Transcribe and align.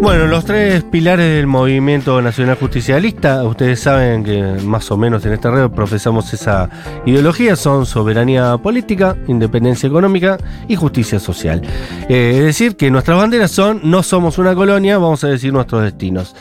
Bueno, 0.00 0.26
los 0.28 0.44
tres 0.44 0.84
pilares 0.84 1.34
del 1.34 1.48
movimiento 1.48 2.22
nacional 2.22 2.56
justicialista, 2.56 3.42
ustedes 3.42 3.80
saben 3.80 4.22
que 4.22 4.40
más 4.64 4.88
o 4.92 4.96
menos 4.96 5.26
en 5.26 5.32
esta 5.32 5.50
red 5.50 5.70
profesamos 5.70 6.32
esa 6.32 6.70
ideología, 7.04 7.56
son 7.56 7.84
soberanía 7.84 8.56
política, 8.58 9.16
independencia 9.26 9.88
económica 9.88 10.38
y 10.68 10.76
justicia 10.76 11.18
social. 11.18 11.62
Eh, 12.08 12.34
es 12.36 12.44
decir, 12.44 12.76
que 12.76 12.92
nuestras 12.92 13.18
banderas 13.18 13.50
son 13.50 13.80
no 13.82 14.04
somos 14.04 14.38
una 14.38 14.54
colonia, 14.54 14.96
vamos 14.98 15.24
a 15.24 15.28
decir 15.28 15.52
nuestros 15.52 15.82
destinos. 15.82 16.36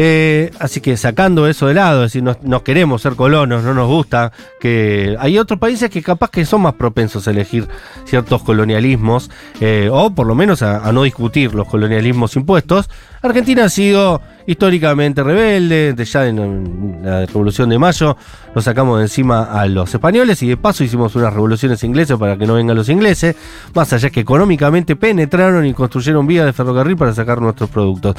Eh, 0.00 0.52
así 0.60 0.80
que 0.80 0.96
sacando 0.96 1.48
eso 1.48 1.66
de 1.66 1.74
lado, 1.74 2.04
es 2.04 2.12
decir, 2.12 2.22
no, 2.22 2.62
queremos 2.62 3.02
ser 3.02 3.16
colonos, 3.16 3.64
no 3.64 3.74
nos 3.74 3.88
gusta, 3.88 4.30
que 4.60 5.16
hay 5.18 5.38
otros 5.38 5.58
países 5.58 5.90
que 5.90 6.02
capaz 6.02 6.30
que 6.30 6.46
son 6.46 6.62
más 6.62 6.74
propensos 6.74 7.26
a 7.26 7.32
elegir 7.32 7.66
ciertos 8.04 8.44
colonialismos, 8.44 9.28
eh, 9.60 9.90
o 9.92 10.14
por 10.14 10.28
lo 10.28 10.36
menos 10.36 10.62
a, 10.62 10.92
no 10.92 11.02
discutir 11.02 11.52
los 11.52 11.66
colonialismos 11.66 12.36
impuestos. 12.36 12.88
Argentina 13.22 13.64
ha 13.64 13.68
sido 13.68 14.20
históricamente 14.46 15.22
rebelde, 15.22 15.92
de 15.92 16.04
ya 16.04 16.26
en 16.26 17.00
la 17.02 17.26
Revolución 17.26 17.68
de 17.68 17.78
Mayo 17.78 18.16
nos 18.54 18.64
sacamos 18.64 18.98
de 18.98 19.04
encima 19.04 19.44
a 19.44 19.66
los 19.66 19.92
españoles 19.92 20.42
y 20.42 20.48
de 20.48 20.56
paso 20.56 20.84
hicimos 20.84 21.14
unas 21.16 21.32
revoluciones 21.32 21.82
inglesas 21.84 22.18
para 22.18 22.36
que 22.36 22.46
no 22.46 22.54
vengan 22.54 22.76
los 22.76 22.88
ingleses, 22.88 23.36
más 23.74 23.92
allá 23.92 24.10
que 24.10 24.20
económicamente 24.20 24.96
penetraron 24.96 25.66
y 25.66 25.74
construyeron 25.74 26.26
vías 26.26 26.46
de 26.46 26.52
ferrocarril 26.52 26.96
para 26.96 27.12
sacar 27.12 27.40
nuestros 27.40 27.68
productos. 27.70 28.16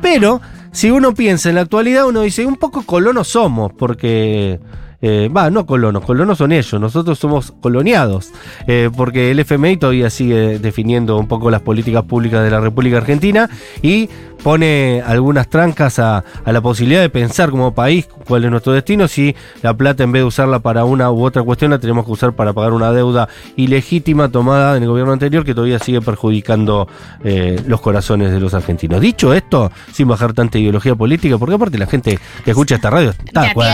Pero 0.00 0.40
si 0.72 0.90
uno 0.90 1.14
piensa 1.14 1.48
en 1.48 1.54
la 1.56 1.62
actualidad, 1.62 2.06
uno 2.06 2.22
dice, 2.22 2.44
un 2.44 2.56
poco 2.56 2.82
colonos 2.82 3.28
somos, 3.28 3.72
porque... 3.72 4.60
Eh, 5.00 5.30
va, 5.34 5.48
no 5.48 5.64
colonos, 5.64 6.04
colonos 6.04 6.38
son 6.38 6.50
ellos, 6.50 6.80
nosotros 6.80 7.18
somos 7.20 7.52
coloniados, 7.60 8.32
eh, 8.66 8.90
porque 8.96 9.30
el 9.30 9.38
FMI 9.38 9.76
todavía 9.76 10.10
sigue 10.10 10.58
definiendo 10.58 11.16
un 11.18 11.28
poco 11.28 11.50
las 11.50 11.62
políticas 11.62 12.02
públicas 12.02 12.42
de 12.42 12.50
la 12.50 12.58
República 12.58 12.96
Argentina 12.96 13.48
y 13.80 14.08
pone 14.42 15.02
algunas 15.04 15.48
trancas 15.48 15.98
a, 15.98 16.24
la 16.46 16.60
posibilidad 16.60 17.00
de 17.00 17.10
pensar 17.10 17.50
como 17.50 17.74
país 17.74 18.08
cuál 18.26 18.44
es 18.44 18.50
nuestro 18.50 18.72
destino, 18.72 19.08
si 19.08 19.34
la 19.62 19.74
plata 19.74 20.04
en 20.04 20.12
vez 20.12 20.22
de 20.22 20.24
usarla 20.24 20.60
para 20.60 20.84
una 20.84 21.10
u 21.10 21.24
otra 21.24 21.42
cuestión 21.42 21.70
la 21.70 21.78
tenemos 21.78 22.04
que 22.04 22.12
usar 22.12 22.32
para 22.32 22.52
pagar 22.52 22.72
una 22.72 22.92
deuda 22.92 23.28
ilegítima 23.56 24.28
tomada 24.30 24.76
en 24.76 24.82
el 24.82 24.88
gobierno 24.88 25.12
anterior 25.12 25.44
que 25.44 25.54
todavía 25.54 25.78
sigue 25.78 26.00
perjudicando 26.00 26.88
eh, 27.24 27.60
los 27.66 27.80
corazones 27.80 28.32
de 28.32 28.40
los 28.40 28.54
argentinos. 28.54 29.00
Dicho 29.00 29.34
esto, 29.34 29.70
sin 29.92 30.08
bajar 30.08 30.32
tanta 30.32 30.58
ideología 30.58 30.94
política, 30.94 31.38
porque 31.38 31.54
aparte 31.54 31.78
la 31.78 31.86
gente 31.86 32.18
que 32.44 32.50
escucha 32.50 32.76
esta 32.76 32.90
radio 32.90 33.10
está 33.10 33.42
de 33.42 33.46
acuerdo. 33.48 33.72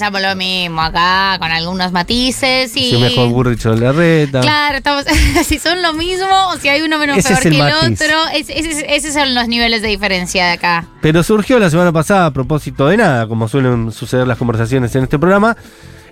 Pensamos 0.00 0.22
lo 0.22 0.34
mismo 0.34 0.80
acá, 0.80 1.36
con 1.38 1.50
algunos 1.50 1.92
matices 1.92 2.74
y... 2.74 2.92
Si 2.92 2.96
mejor 2.96 3.28
Burrich 3.28 3.66
o 3.66 3.74
reta 3.74 4.40
Claro, 4.40 4.78
estamos, 4.78 5.04
si 5.44 5.58
son 5.58 5.82
lo 5.82 5.92
mismo 5.92 6.26
o 6.48 6.56
si 6.56 6.70
hay 6.70 6.80
uno 6.80 6.98
menos 6.98 7.22
peor 7.22 7.38
que 7.38 7.48
el, 7.48 7.60
otro, 7.60 8.16
ese, 8.32 8.96
es 8.96 9.14
el 9.14 9.34
los 9.34 9.46
niveles 9.46 9.82
de 9.82 9.88
diferencia 9.88 10.46
de 10.46 10.52
acá. 10.52 10.86
Pero 11.02 11.22
surgió 11.22 11.58
la 11.58 11.68
semana 11.68 11.92
pasada 11.92 12.24
a 12.24 12.30
propósito 12.30 12.88
de 12.88 12.96
nada, 12.96 13.28
como 13.28 13.46
suelen 13.46 13.92
suceder 13.92 14.26
las 14.26 14.38
conversaciones 14.38 14.94
en 14.96 15.02
este 15.02 15.18
programa. 15.18 15.54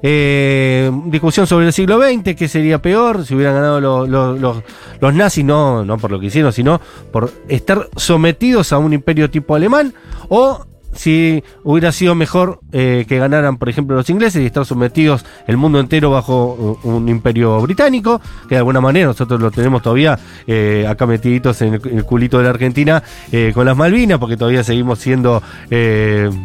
Eh, 0.02 0.92
discusión 1.06 1.46
sobre 1.46 1.66
el 1.66 1.72
siglo 1.72 1.98
XX, 1.98 2.36
qué 2.36 2.46
sería 2.46 2.82
peor 2.82 3.24
si 3.24 3.34
hubieran 3.34 3.54
ganado 3.54 3.80
los 3.80 5.14
nazis, 5.14 5.46
no, 5.46 5.82
no 5.82 5.96
por 5.96 6.10
lo 6.10 6.20
que 6.20 6.26
hicieron, 6.26 6.52
sino 6.52 6.78
por 7.10 7.32
estar 7.48 7.88
sometidos 7.96 8.70
a 8.74 8.78
un 8.78 8.92
imperio 8.92 9.30
tipo 9.30 9.54
alemán, 9.54 9.94
o 10.28 10.66
si 10.98 11.44
hubiera 11.62 11.92
sido 11.92 12.16
mejor 12.16 12.58
eh, 12.72 13.04
que 13.08 13.18
ganaran, 13.18 13.56
por 13.56 13.68
ejemplo, 13.68 13.94
los 13.94 14.10
ingleses 14.10 14.42
y 14.42 14.46
estar 14.46 14.66
sometidos 14.66 15.24
el 15.46 15.56
mundo 15.56 15.78
entero 15.78 16.10
bajo 16.10 16.78
un 16.82 17.08
imperio 17.08 17.60
británico, 17.60 18.20
que 18.48 18.56
de 18.56 18.58
alguna 18.58 18.80
manera 18.80 19.06
nosotros 19.06 19.40
lo 19.40 19.52
tenemos 19.52 19.80
todavía 19.80 20.18
eh, 20.48 20.86
acá 20.88 21.06
metiditos 21.06 21.62
en 21.62 21.74
el, 21.74 22.04
culito 22.04 22.38
de 22.38 22.44
la 22.44 22.50
Argentina 22.50 23.00
eh, 23.30 23.52
con 23.54 23.64
las 23.64 23.76
Malvinas, 23.76 24.18
porque 24.18 24.36
todavía 24.36 24.64
seguimos 24.64 24.98
siendo 24.98 25.40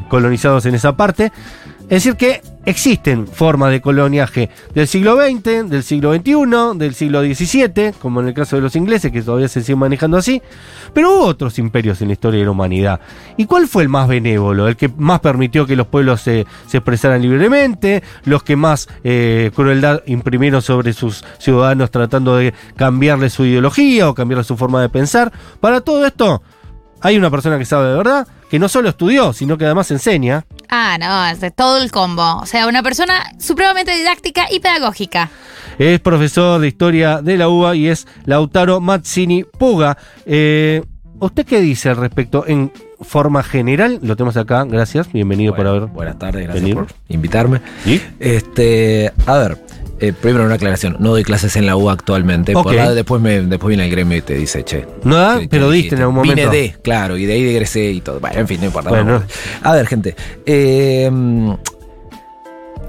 colonizados 0.07 0.67
en 0.67 0.75
esa 0.75 0.95
parte. 0.95 1.31
Es 1.93 2.03
decir, 2.03 2.17
que 2.17 2.41
existen 2.65 3.27
formas 3.27 3.69
de 3.69 3.79
coloniaje 3.79 4.49
del 4.73 4.87
siglo 4.87 5.15
XX, 5.15 5.69
del 5.69 5.83
siglo 5.83 6.11
XXI, 6.11 6.75
del 6.75 6.95
siglo 6.95 7.21
XVII, 7.21 7.93
como 8.01 8.19
en 8.19 8.29
el 8.29 8.33
caso 8.33 8.55
de 8.55 8.63
los 8.63 8.75
ingleses, 8.75 9.11
que 9.11 9.21
todavía 9.21 9.47
se 9.47 9.61
siguen 9.61 9.77
manejando 9.77 10.17
así, 10.17 10.41
pero 10.91 11.13
hubo 11.13 11.25
otros 11.25 11.59
imperios 11.59 12.01
en 12.01 12.07
la 12.07 12.13
historia 12.13 12.39
de 12.39 12.45
la 12.45 12.51
humanidad. 12.51 12.99
¿Y 13.37 13.45
cuál 13.45 13.67
fue 13.67 13.83
el 13.83 13.89
más 13.89 14.07
benévolo? 14.07 14.67
El 14.67 14.75
que 14.75 14.89
más 14.97 15.19
permitió 15.19 15.67
que 15.67 15.75
los 15.75 15.85
pueblos 15.85 16.21
se, 16.21 16.47
expresaran 16.71 17.21
libremente, 17.21 18.01
los 18.25 18.41
que 18.41 18.55
más 18.55 18.89
eh, 19.03 19.51
crueldad 19.53 20.01
imprimieron 20.07 20.63
sobre 20.63 20.93
sus 20.93 21.23
ciudadanos 21.37 21.91
tratando 21.91 22.37
de 22.37 22.55
cambiarle 22.75 23.29
su 23.29 23.45
ideología 23.45 24.09
o 24.09 24.15
cambiarle 24.15 24.43
su 24.43 24.57
forma 24.57 24.81
de 24.81 24.89
pensar. 24.89 25.31
Para 25.59 25.81
todo 25.81 26.07
esto, 26.07 26.41
hay 27.03 27.17
una 27.17 27.29
persona 27.29 27.59
que 27.59 27.65
sabe 27.65 27.89
de 27.89 27.97
verdad, 27.97 28.27
que 28.49 28.57
no 28.57 28.69
solo 28.69 28.89
estudió, 28.89 29.33
sino 29.33 29.57
que 29.57 29.65
además 29.65 29.91
enseña. 29.91 30.45
Ah, 30.69 30.97
no, 30.97 31.25
es 31.27 31.41
de 31.41 31.51
todo 31.51 31.81
el 31.81 31.91
combo. 31.91 32.37
O 32.37 32.45
sea, 32.45 32.65
una 32.65 32.81
persona 32.81 33.13
supremamente 33.39 33.93
didáctica 33.93 34.47
y 34.49 34.61
pedagógica. 34.61 35.29
Es 35.77 35.99
profesor 35.99 36.61
de 36.61 36.69
historia 36.69 37.21
de 37.21 37.37
la 37.37 37.49
UBA 37.49 37.75
y 37.75 37.89
es 37.89 38.07
Lautaro 38.25 38.79
Mazzini 38.79 39.43
Puga. 39.43 39.97
Eh, 40.25 40.81
¿Usted 41.19 41.45
qué 41.45 41.59
dice 41.59 41.89
al 41.89 41.97
respecto 41.97 42.45
en 42.47 42.71
forma 43.01 43.43
general? 43.43 43.99
Lo 44.01 44.15
tenemos 44.15 44.37
acá, 44.37 44.63
gracias, 44.65 45.11
bienvenido 45.11 45.55
por 45.55 45.67
haber. 45.67 45.87
Buenas 45.87 46.19
tardes, 46.19 46.47
gracias 46.47 46.71
por 46.71 46.87
invitarme. 47.09 47.61
¿Sí? 47.83 48.01
Este, 48.19 49.11
a 49.25 49.37
ver, 49.37 49.57
eh, 49.99 50.11
primero 50.11 50.43
una 50.43 50.55
aclaración, 50.55 50.97
no 50.99 51.11
doy 51.11 51.23
clases 51.23 51.55
en 51.55 51.65
la 51.65 51.77
U 51.77 51.89
actualmente. 51.89 52.53
después, 52.93 53.21
me, 53.21 53.41
después 53.41 53.69
viene 53.69 53.85
el 53.85 53.91
gremio 53.91 54.17
y 54.17 54.21
te 54.21 54.33
dice, 54.33 54.63
che. 54.63 54.85
No 55.03 55.39
pero 55.49 55.69
diste 55.69 55.95
en 55.95 56.01
algún 56.01 56.15
momento. 56.15 56.35
Vine 56.35 56.51
de, 56.51 56.75
claro, 56.81 57.17
y 57.17 57.25
de 57.25 57.33
ahí 57.33 57.43
egresé 57.43 57.91
y 57.91 58.01
todo. 58.01 58.19
Bueno, 58.19 58.39
en 58.39 58.47
fin, 58.47 58.59
no 58.59 58.65
importa. 58.65 59.23
A 59.61 59.71
ver, 59.73 59.87
gente. 59.87 60.15
Em, 60.45 61.55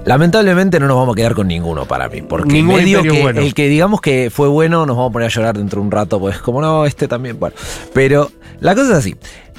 lamentablemente 0.03 0.79
no 0.79 0.87
nos 0.87 0.97
vamos 0.97 1.13
a 1.13 1.15
quedar 1.15 1.35
con 1.35 1.47
ninguno 1.47 1.85
para 1.85 2.09
mí. 2.09 2.21
Porque 2.21 2.61
medio 2.61 3.01
que 3.01 3.21
el 3.21 3.53
que 3.53 3.69
digamos 3.69 4.01
que 4.01 4.29
fue 4.29 4.47
bueno 4.47 4.85
nos 4.85 4.97
vamos 4.97 5.11
a 5.11 5.13
poner 5.13 5.27
a 5.27 5.31
llorar 5.31 5.57
dentro 5.57 5.81
de 5.81 5.85
un 5.85 5.91
rato, 5.91 6.19
pues 6.19 6.39
como 6.39 6.59
no, 6.61 6.85
este 6.85 7.07
también. 7.07 7.39
Bueno, 7.39 7.55
pero 7.93 8.31
la 8.59 8.75
cosa 8.75 8.91
es 8.91 8.97
así. 8.97 9.15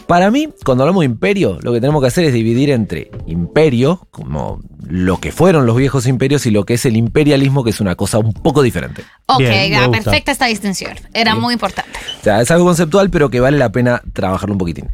Para 0.07 0.31
mí, 0.31 0.49
cuando 0.65 0.85
hablamos 0.85 1.01
de 1.01 1.07
imperio, 1.07 1.59
lo 1.63 1.73
que 1.73 1.81
tenemos 1.81 2.01
que 2.01 2.07
hacer 2.07 2.25
es 2.25 2.33
dividir 2.33 2.71
entre 2.71 3.11
imperio, 3.27 4.07
como 4.11 4.61
lo 4.89 5.19
que 5.19 5.33
fueron 5.33 5.67
los 5.67 5.77
viejos 5.77 6.07
imperios, 6.07 6.47
y 6.47 6.53
lo 6.53 6.65
que 6.65 6.75
es 6.75 6.87
el 6.87 6.97
imperialismo, 6.97 7.65
que 7.65 7.71
es 7.71 7.81
una 7.81 7.97
cosa 7.97 8.19
un 8.19 8.33
poco 8.33 8.63
diferente. 8.63 9.03
Ok, 9.27 9.43
perfecta 9.91 10.31
esta 10.31 10.47
distinción. 10.47 10.95
Era 11.13 11.35
muy 11.35 11.55
importante. 11.55 11.99
O 12.21 12.25
sea, 12.25 12.41
es 12.41 12.51
algo 12.53 12.67
conceptual, 12.67 13.11
pero 13.11 13.31
que 13.31 13.41
vale 13.41 13.59
la 13.59 13.73
pena 13.73 14.01
trabajarlo 14.13 14.55
un 14.55 14.59
poquitín. 14.59 14.91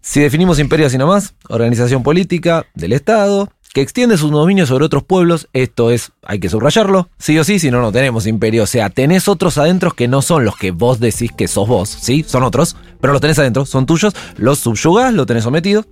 Si 0.00 0.20
definimos 0.20 0.58
imperio 0.58 0.86
así 0.86 0.96
nomás, 0.96 1.34
organización 1.48 2.02
política 2.02 2.64
del 2.74 2.92
Estado, 2.92 3.50
que 3.74 3.82
extiende 3.82 4.16
su 4.16 4.30
dominio 4.30 4.66
sobre 4.66 4.84
otros 4.84 5.04
pueblos, 5.04 5.48
esto 5.52 5.90
es, 5.90 6.12
hay 6.22 6.38
que 6.38 6.48
subrayarlo, 6.48 7.10
sí 7.18 7.38
o 7.38 7.44
sí, 7.44 7.58
si 7.58 7.70
no, 7.70 7.80
no 7.80 7.92
tenemos 7.92 8.26
imperio. 8.26 8.62
O 8.62 8.66
sea, 8.66 8.90
tenés 8.90 9.28
otros 9.28 9.58
adentros 9.58 9.94
que 9.94 10.08
no 10.08 10.22
son 10.22 10.44
los 10.44 10.56
que 10.56 10.70
vos 10.70 11.00
decís 11.00 11.32
que 11.32 11.48
sos 11.48 11.68
vos, 11.68 11.88
¿sí? 11.88 12.24
Son 12.26 12.42
otros, 12.42 12.76
pero 13.00 13.12
los 13.12 13.20
tenés 13.20 13.38
adentro, 13.38 13.66
son 13.66 13.86
tuyos, 13.86 14.14
los 14.36 14.58
subyugás, 14.58 15.12
lo 15.12 15.26
tenés 15.26 15.44
sometido. 15.44 15.84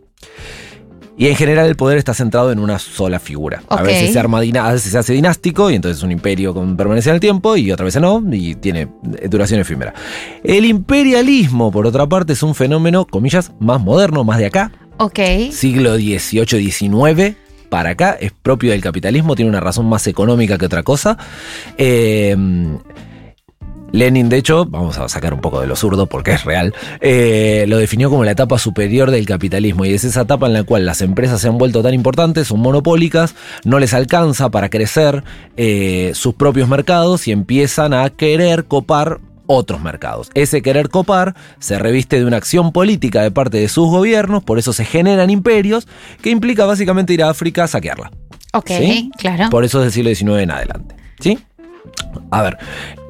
Y 1.18 1.28
en 1.28 1.36
general 1.36 1.66
el 1.66 1.76
poder 1.76 1.96
está 1.96 2.12
centrado 2.12 2.52
en 2.52 2.58
una 2.58 2.78
sola 2.78 3.18
figura. 3.18 3.62
A 3.70 3.82
veces 3.82 4.12
se 4.12 4.18
arma 4.18 4.38
a 4.38 4.72
veces 4.72 4.92
se 4.92 4.98
hace 4.98 5.14
dinástico 5.14 5.70
y 5.70 5.74
entonces 5.74 5.98
es 5.98 6.04
un 6.04 6.12
imperio 6.12 6.52
con 6.52 6.76
permanencia 6.76 7.08
en 7.08 7.14
el 7.14 7.20
tiempo 7.20 7.56
y 7.56 7.72
otra 7.72 7.86
vez 7.86 7.98
no 7.98 8.22
y 8.30 8.54
tiene 8.54 8.88
duración 9.30 9.60
efímera. 9.60 9.94
El 10.44 10.66
imperialismo, 10.66 11.72
por 11.72 11.86
otra 11.86 12.06
parte, 12.06 12.34
es 12.34 12.42
un 12.42 12.54
fenómeno, 12.54 13.06
comillas, 13.06 13.52
más 13.60 13.80
moderno, 13.80 14.24
más 14.24 14.38
de 14.38 14.46
acá. 14.46 14.72
Ok. 14.98 15.20
Siglo 15.52 15.96
XVIII, 15.96 16.70
XIX 16.70 17.36
para 17.70 17.90
acá, 17.90 18.16
es 18.20 18.32
propio 18.32 18.70
del 18.72 18.82
capitalismo, 18.82 19.34
tiene 19.34 19.48
una 19.48 19.60
razón 19.60 19.86
más 19.86 20.06
económica 20.06 20.58
que 20.58 20.66
otra 20.66 20.82
cosa. 20.82 21.16
Eh, 21.78 22.36
Lenin, 23.92 24.28
de 24.28 24.38
hecho, 24.38 24.66
vamos 24.66 24.98
a 24.98 25.08
sacar 25.08 25.32
un 25.32 25.40
poco 25.40 25.60
de 25.60 25.66
lo 25.66 25.76
zurdo 25.76 26.06
porque 26.06 26.32
es 26.32 26.44
real, 26.44 26.74
eh, 27.00 27.64
lo 27.68 27.78
definió 27.78 28.10
como 28.10 28.24
la 28.24 28.32
etapa 28.32 28.58
superior 28.58 29.10
del 29.10 29.26
capitalismo 29.26 29.84
y 29.84 29.94
es 29.94 30.04
esa 30.04 30.22
etapa 30.22 30.46
en 30.46 30.52
la 30.52 30.64
cual 30.64 30.84
las 30.84 31.00
empresas 31.00 31.40
se 31.40 31.48
han 31.48 31.58
vuelto 31.58 31.82
tan 31.82 31.94
importantes, 31.94 32.48
son 32.48 32.60
monopólicas, 32.60 33.34
no 33.64 33.78
les 33.78 33.94
alcanza 33.94 34.50
para 34.50 34.68
crecer 34.68 35.24
eh, 35.56 36.12
sus 36.14 36.34
propios 36.34 36.68
mercados 36.68 37.28
y 37.28 37.32
empiezan 37.32 37.94
a 37.94 38.10
querer 38.10 38.64
copar 38.64 39.20
otros 39.46 39.80
mercados. 39.80 40.30
Ese 40.34 40.62
querer 40.62 40.88
copar 40.88 41.34
se 41.58 41.78
reviste 41.78 42.18
de 42.18 42.24
una 42.24 42.36
acción 42.36 42.72
política 42.72 43.22
de 43.22 43.30
parte 43.30 43.58
de 43.58 43.68
sus 43.68 43.88
gobiernos, 43.88 44.42
por 44.42 44.58
eso 44.58 44.72
se 44.72 44.84
generan 44.84 45.30
imperios, 45.30 45.86
que 46.22 46.30
implica 46.30 46.66
básicamente 46.66 47.12
ir 47.12 47.22
a 47.22 47.30
África 47.30 47.64
a 47.64 47.68
saquearla. 47.68 48.10
Ok, 48.52 48.70
claro. 49.16 49.50
Por 49.50 49.64
eso 49.64 49.78
es 49.78 49.94
del 49.94 50.14
siglo 50.14 50.32
XIX 50.32 50.42
en 50.42 50.50
adelante. 50.50 50.96
¿Sí? 51.20 51.38
A 52.30 52.42
ver. 52.42 52.58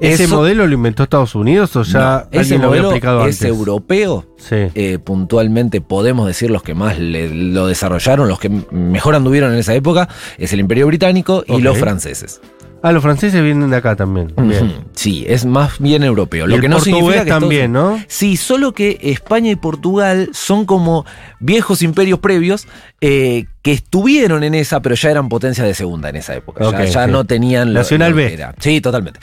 ¿Ese 0.01 0.27
modelo 0.29 0.67
lo 0.67 0.75
inventó 0.75 1.03
Estados 1.03 1.35
Unidos 1.35 1.75
o 1.77 1.83
ya 1.83 2.27
ese 2.31 2.59
modelo 2.59 2.93
es 3.27 3.43
europeo? 3.43 4.27
Sí. 4.37 4.57
Eh, 4.75 4.99
puntualmente 5.03 5.81
podemos 5.81 6.27
decir 6.27 6.51
los 6.51 6.63
que 6.63 6.75
más 6.75 6.99
lo 6.99 7.67
desarrollaron, 7.67 8.29
los 8.29 8.39
que 8.39 8.51
mejor 8.71 9.15
anduvieron 9.15 9.53
en 9.53 9.59
esa 9.59 9.75
época, 9.75 10.09
es 10.39 10.53
el 10.53 10.61
Imperio 10.61 10.87
Británico 10.87 11.45
y 11.47 11.61
los 11.61 11.79
franceses. 11.79 12.41
Ah, 12.83 12.93
los 12.93 13.03
franceses 13.03 13.43
vienen 13.43 13.71
de 13.71 13.77
acá 13.77 13.97
también. 13.97 14.33
Bien. 14.37 14.75
Sí, 14.93 15.25
es 15.27 15.45
más 15.45 15.79
bien 15.81 16.05
europeo. 16.05 16.47
Y 16.47 16.51
Lo 16.51 16.55
el 16.57 16.61
que 16.61 16.69
no 16.69 16.79
significa 16.79 17.25
que 17.25 17.31
también, 17.31 17.73
todos- 17.73 17.99
¿no? 17.99 18.05
Sí, 18.07 18.37
solo 18.37 18.73
que 18.75 18.99
España 19.03 19.51
y 19.51 19.57
Portugal 19.57 20.29
son 20.33 20.67
como 20.67 21.05
viejos 21.41 21.83
imperios 21.83 22.21
previos 22.21 22.69
eh, 23.01 23.47
que 23.67 23.73
estuvieron 23.73 24.45
en 24.45 24.55
esa, 24.55 24.81
pero 24.81 24.95
ya 24.95 25.11
eran 25.11 25.29
potencias 25.29 25.67
de 25.67 25.75
segunda 25.75 26.09
en 26.09 26.15
esa 26.15 26.37
época. 26.37 26.63
Ya- 26.63 26.71
Ok, 26.71 26.85
ya 26.85 27.07
sí. 27.07 27.11
no 27.11 27.25
tenían 27.25 27.75
lo- 27.75 27.81
Nacional 27.81 28.13
lo 28.13 28.17
que 28.19 28.23
B. 28.27 28.33
era. 28.35 28.55
Sí, 28.61 28.81
totalmente. 28.81 29.19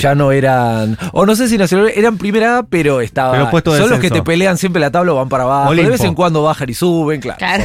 Ya 0.00 0.14
no 0.14 0.30
eran. 0.30 0.96
O 1.12 1.26
no 1.26 1.34
sé 1.34 1.48
si 1.48 1.58
Nacional 1.58 1.86
B, 1.86 1.94
eran 1.96 2.16
primera 2.16 2.58
A, 2.58 2.62
pero 2.62 3.00
estaba. 3.00 3.32
Pero 3.32 3.50
puesto 3.50 3.72
de 3.72 3.80
son 3.80 3.90
los 3.90 3.98
que 3.98 4.08
te 4.08 4.22
pelean 4.22 4.56
siempre 4.56 4.78
la 4.78 4.92
tabla 4.92 5.14
o 5.14 5.16
van 5.16 5.28
para 5.28 5.42
abajo. 5.42 5.74
De 5.74 5.82
vez 5.82 6.00
en 6.04 6.14
cuando 6.14 6.44
bajan 6.44 6.70
y 6.70 6.74
suben, 6.74 7.20
claro. 7.20 7.38
Claro. 7.40 7.64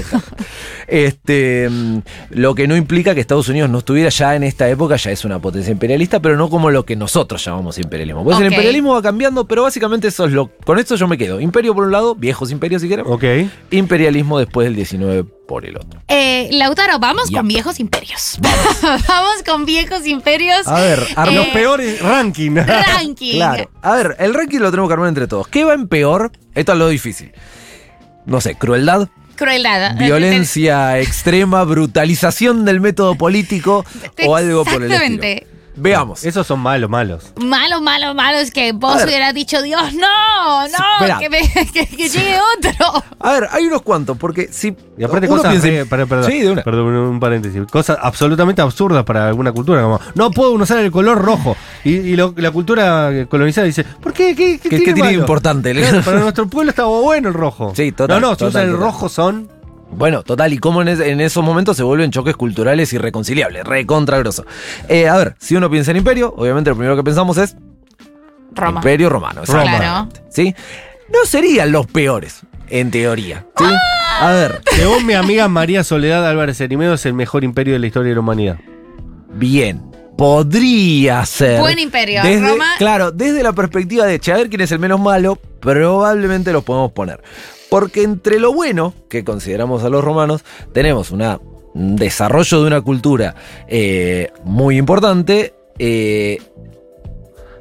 Este, 0.88 1.70
mm, 1.70 2.00
lo 2.32 2.56
que 2.56 2.68
no 2.68 2.76
implica 2.76 3.14
que 3.14 3.22
Estados 3.22 3.48
Unidos 3.50 3.70
no 3.70 3.78
estuviera 3.80 4.10
ya 4.10 4.36
en 4.36 4.42
esta 4.44 4.68
época, 4.70 4.96
ya 4.96 5.12
es 5.12 5.24
una 5.26 5.40
potencia 5.40 5.72
imperialista, 5.72 6.20
pero 6.20 6.36
no 6.36 6.50
como 6.50 6.72
lo 6.72 6.84
que 6.84 6.96
nosotros 6.96 7.44
llamamos 7.46 7.78
imperialismo. 7.78 8.24
Pues 8.24 8.40
el 8.40 8.48
imperialismo 8.48 8.94
va 8.94 9.02
cambiando, 9.02 9.46
pero 9.48 9.64
básicamente 9.64 10.08
eso 10.08 10.26
es 10.26 10.32
lo. 10.34 10.48
Con 10.66 10.80
esto 10.80 10.96
yo 10.96 11.08
me 11.08 11.18
quedo. 11.18 11.40
Imperio 11.40 11.74
por 11.76 11.86
un 11.86 11.92
lado, 11.92 12.16
viejos 12.16 12.52
imperios 12.52 12.82
si 12.82 12.90
queremos. 12.90 13.12
Ok. 13.12 13.24
Imperialismo 13.72 14.40
después 14.40 14.66
del 14.66 14.76
19 14.76 15.26
por 15.54 15.66
el 15.68 15.78
otro. 15.78 16.02
Eh, 16.08 16.50
Lautaro, 16.54 16.98
vamos 16.98 17.30
con 17.30 17.48
viejos 17.48 17.80
imperios. 17.80 18.40
Vamos, 19.08 19.44
con 19.46 19.66
viejos 19.66 20.08
imperios. 20.08 20.68
A 20.68 20.82
ver, 20.82 21.00
Eh, 21.00 21.32
Los 21.32 21.48
peores 21.50 22.02
ranking. 22.02 22.56
ranking. 22.98 23.36
Claro. 23.36 23.70
A 23.84 23.96
ver, 23.96 24.16
el 24.18 24.34
ranking 24.34 24.58
lo 24.58 24.72
tenemos 24.72 24.90
que 24.90 24.94
armar 24.94 25.10
entre 25.10 25.28
todos. 25.28 25.48
¿Qué 25.48 25.64
va 25.64 25.76
en 25.76 25.88
peor? 25.88 26.32
Esto 26.56 26.72
es 26.72 26.78
lo 26.80 26.90
difícil. 26.90 27.32
No 28.26 28.42
sé, 28.42 28.56
crueldad, 28.56 29.10
Crueldad. 29.36 29.96
violencia 30.00 30.98
extrema, 31.00 31.64
brutalización 31.66 32.66
del 32.66 32.82
método 32.82 33.14
político 33.16 33.86
o 34.26 34.36
algo 34.36 34.64
por 34.66 34.82
el 34.84 34.92
estilo. 34.92 34.96
Exactamente. 34.96 35.48
Veamos. 35.76 36.24
Esos 36.24 36.46
son 36.46 36.60
malos, 36.60 36.90
malos. 36.90 37.34
Malo, 37.42 37.82
malo, 37.82 38.14
malo 38.14 38.38
es 38.38 38.52
que 38.52 38.72
vos 38.74 39.04
hubieras 39.04 39.34
dicho, 39.34 39.62
Dios, 39.62 39.94
no, 39.94 40.68
no, 40.68 41.20
que, 41.20 41.30
me- 41.30 41.50
que- 41.74 41.88
que 41.88 42.10
llegue 42.10 42.38
otro. 42.58 43.04
A 43.20 43.32
ver, 43.32 43.48
hay 43.52 43.66
unos 43.66 43.82
cuantos, 43.82 44.18
porque 44.18 44.50
si. 44.52 44.76
Y 44.98 45.04
aparte 45.04 45.28
uno 45.28 45.38
cosas, 45.42 45.60
piensa 45.62 45.90
perdón, 45.90 46.10
perdón, 46.10 46.32
Sí, 46.32 46.40
de 46.42 46.52
una. 46.52 46.64
perdón, 46.64 46.86
un 46.94 47.20
paréntesis, 47.20 47.62
cosas 47.72 47.98
absolutamente 48.02 48.62
absurdas 48.62 49.04
para 49.04 49.28
alguna 49.28 49.52
cultura, 49.52 49.82
como 49.82 50.00
no 50.14 50.30
puedo 50.32 50.52
usar 50.52 50.78
el 50.80 50.92
color 50.92 51.20
rojo. 51.20 51.58
Y, 51.84 51.94
y 51.96 52.16
lo- 52.16 52.34
la 52.38 52.52
cultura 52.52 53.10
colonizada 53.28 53.66
dice, 53.66 53.84
¿por 53.84 54.14
qué? 54.14 54.36
¿Qué, 54.36 54.60
qué 54.60 54.70
¿Qué- 54.70 54.78
qué 54.80 54.94
tiene 54.94 55.02
malo? 55.10 55.20
importante? 55.22 55.74
Claro, 55.74 56.02
para 56.06 56.20
nuestro 56.20 56.48
pueblo 56.48 56.70
estaba 56.70 56.90
bueno 56.90 57.30
el 57.30 57.34
rojo. 57.34 57.74
Sí, 57.76 57.92
total, 57.92 58.22
No, 58.22 58.28
no, 58.28 58.34
si 58.36 58.40
total, 58.40 58.50
usan 58.50 58.64
el 58.66 58.72
total. 58.74 58.86
rojo 58.86 59.10
son... 59.10 59.50
Bueno, 59.96 60.24
total, 60.24 60.54
y 60.54 60.58
cómo 60.58 60.82
en, 60.82 60.88
es- 60.90 61.00
en 61.00 61.22
esos 61.22 61.44
momentos 61.44 61.78
se 61.78 61.84
vuelven 61.84 62.12
choques 62.12 62.36
culturales 62.36 62.92
irreconciliables, 62.94 63.64
recontra 63.64 64.18
grosso. 64.20 64.46
Eh, 64.90 65.08
a 65.08 65.18
ver, 65.18 65.36
si 65.40 65.56
uno 65.56 65.70
piensa 65.70 65.92
en 65.92 65.98
imperio, 65.98 66.34
obviamente 66.38 66.70
lo 66.70 66.76
primero 66.76 66.96
que 66.96 67.04
pensamos 67.04 67.38
es 67.38 67.56
Roma. 68.54 68.80
imperio 68.80 69.10
romano. 69.10 69.42
Roma. 69.46 69.64
exactamente, 69.64 70.22
¿Sí? 70.30 70.56
No 71.12 71.26
serían 71.26 71.72
los 71.72 71.86
peores, 71.88 72.42
en 72.70 72.92
teoría. 72.92 73.46
¿sí? 73.58 73.66
A 74.20 74.32
ver, 74.32 74.62
Según 74.72 75.06
mi 75.06 75.14
amiga 75.14 75.48
María 75.48 75.84
Soledad 75.84 76.28
Álvarez 76.28 76.60
Erimedo, 76.62 76.94
es 76.94 77.06
el 77.06 77.14
mejor 77.14 77.44
imperio 77.44 77.74
de 77.74 77.80
la 77.80 77.88
historia 77.88 78.10
de 78.10 78.16
la 78.16 78.22
humanidad. 78.22 78.58
bien. 79.34 79.93
Podría 80.18 81.26
ser. 81.26 81.60
Buen 81.60 81.80
imperio. 81.80 82.22
Desde- 82.24 82.48
Roma. 82.50 82.66
Claro, 82.78 83.12
desde 83.12 83.44
la 83.44 83.54
perspectiva 83.54 84.06
de, 84.06 84.20
che, 84.20 84.32
a 84.32 84.38
ver 84.38 84.50
quién 84.50 84.62
es 84.62 84.72
el 84.72 84.80
menos 84.80 85.00
malo, 85.00 85.38
probablemente 85.60 86.52
lo 86.54 86.62
podemos 86.62 86.92
poner. 86.92 87.22
Porque 87.70 88.04
entre 88.04 88.40
lo 88.40 88.54
bueno 88.54 88.94
que 89.10 89.24
consideramos 89.24 89.84
a 89.84 89.90
los 89.90 90.04
romanos, 90.04 90.44
tenemos 90.74 91.12
una, 91.12 91.40
un 91.74 91.96
desarrollo 91.96 92.62
de 92.62 92.68
una 92.68 92.82
cultura 92.82 93.36
eh, 93.68 94.32
muy 94.44 94.78
importante. 94.78 95.54
eh, 95.80 96.40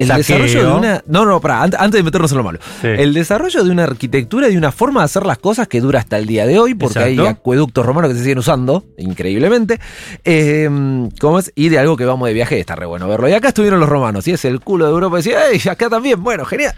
el 0.03 0.09
Saqueo. 0.25 0.39
desarrollo 0.39 0.69
de 0.73 0.79
una. 0.79 1.03
No, 1.07 1.25
no, 1.25 1.41
pará, 1.41 1.65
ant- 1.67 1.77
antes 1.79 1.99
de 1.99 2.03
meternos 2.03 2.31
en 2.33 2.39
lo 2.39 2.45
malo. 2.45 2.59
Sí. 2.81 2.89
El 2.89 3.15
desarrollo 3.15 3.65
de 3.65 3.71
una 3.71 3.85
arquitectura 3.85 4.49
y 4.49 4.53
de 4.53 4.59
una 4.59 4.73
forma 4.73 5.01
de 5.01 5.05
hacer 5.07 5.25
las 5.27 5.39
cosas 5.39 5.69
que 5.69 5.81
dura 5.81 5.99
hasta 6.01 6.19
el 6.19 6.27
día 6.27 6.47
de 6.47 6.59
hoy, 6.59 6.75
porque 6.75 6.99
hay 6.99 7.19
acueductos 7.19 7.85
romanos 7.85 8.11
que 8.11 8.17
se 8.17 8.23
siguen 8.23 8.39
usando, 8.39 8.85
increíblemente. 8.99 9.81
Eh, 10.25 10.69
¿Cómo 11.21 11.39
es? 11.39 11.53
Y 11.55 11.69
de 11.69 11.79
algo 11.79 11.97
que 11.97 12.05
vamos 12.05 12.27
de 12.29 12.35
viaje, 12.35 12.59
está 12.59 12.75
re 12.75 12.87
bueno 12.87 13.09
verlo. 13.09 13.29
Y 13.29 13.33
acá 13.33 13.49
estuvieron 13.49 13.81
los 13.81 13.89
romanos, 13.89 14.27
y 14.29 14.33
es 14.33 14.45
el 14.45 14.61
culo 14.61 14.87
de 14.87 14.91
Europa. 14.93 15.17
Y 15.19 15.23
decía, 15.23 15.49
¡ey! 15.51 15.61
Acá 15.71 15.89
también, 15.89 16.23
bueno, 16.23 16.45
genial. 16.45 16.75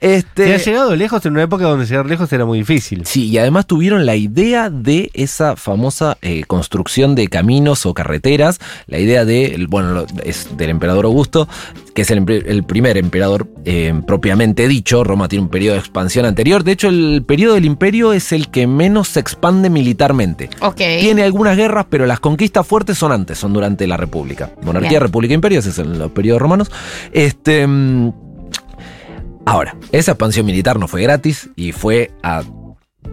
Este, 0.00 0.46
Se 0.46 0.54
ha 0.54 0.58
llegado 0.58 0.96
lejos 0.96 1.24
en 1.26 1.32
una 1.32 1.42
época 1.42 1.64
donde 1.64 1.86
llegar 1.86 2.06
lejos 2.06 2.32
era 2.32 2.44
muy 2.44 2.58
difícil. 2.58 3.04
Sí, 3.06 3.26
y 3.28 3.38
además 3.38 3.66
tuvieron 3.66 4.06
la 4.06 4.16
idea 4.16 4.70
de 4.70 5.10
esa 5.14 5.56
famosa 5.56 6.16
eh, 6.22 6.44
construcción 6.46 7.14
de 7.14 7.28
caminos 7.28 7.86
o 7.86 7.94
carreteras, 7.94 8.58
la 8.86 8.98
idea 8.98 9.24
de, 9.24 9.66
bueno, 9.68 10.04
es 10.24 10.56
del 10.56 10.70
emperador 10.70 11.04
Augusto, 11.04 11.48
que 11.94 12.02
es 12.02 12.10
el 12.10 12.64
primer 12.68 12.96
emperador 12.96 13.48
eh, 13.64 14.00
propiamente 14.06 14.68
dicho. 14.68 15.02
Roma 15.02 15.26
tiene 15.26 15.44
un 15.44 15.50
periodo 15.50 15.74
de 15.74 15.80
expansión 15.80 16.24
anterior. 16.24 16.62
De 16.62 16.72
hecho, 16.72 16.88
el 16.88 17.24
periodo 17.26 17.54
del 17.54 17.64
imperio 17.64 18.12
es 18.12 18.30
el 18.30 18.48
que 18.48 18.68
menos 18.68 19.08
se 19.08 19.18
expande 19.18 19.70
militarmente. 19.70 20.50
Tiene 21.00 21.24
algunas 21.24 21.56
guerras, 21.56 21.86
pero 21.90 22.06
las 22.06 22.20
conquistas 22.20 22.64
fuertes 22.64 22.96
son 22.96 23.10
antes, 23.10 23.38
son 23.38 23.52
durante 23.52 23.88
la 23.88 23.96
República. 23.96 24.52
Monarquía, 24.62 24.90
Bien. 24.90 25.02
República, 25.02 25.34
Imperio, 25.34 25.58
ese 25.58 25.70
es 25.70 25.78
en 25.80 25.98
los 25.98 26.12
periodos 26.12 26.40
romanos. 26.40 26.70
Este. 27.12 27.66
mm, 27.66 28.12
Ahora, 29.48 29.76
esa 29.92 30.12
expansión 30.12 30.44
militar 30.44 30.78
no 30.78 30.88
fue 30.88 31.02
gratis 31.02 31.48
y 31.56 31.72
fue 31.72 32.10
a. 32.22 32.42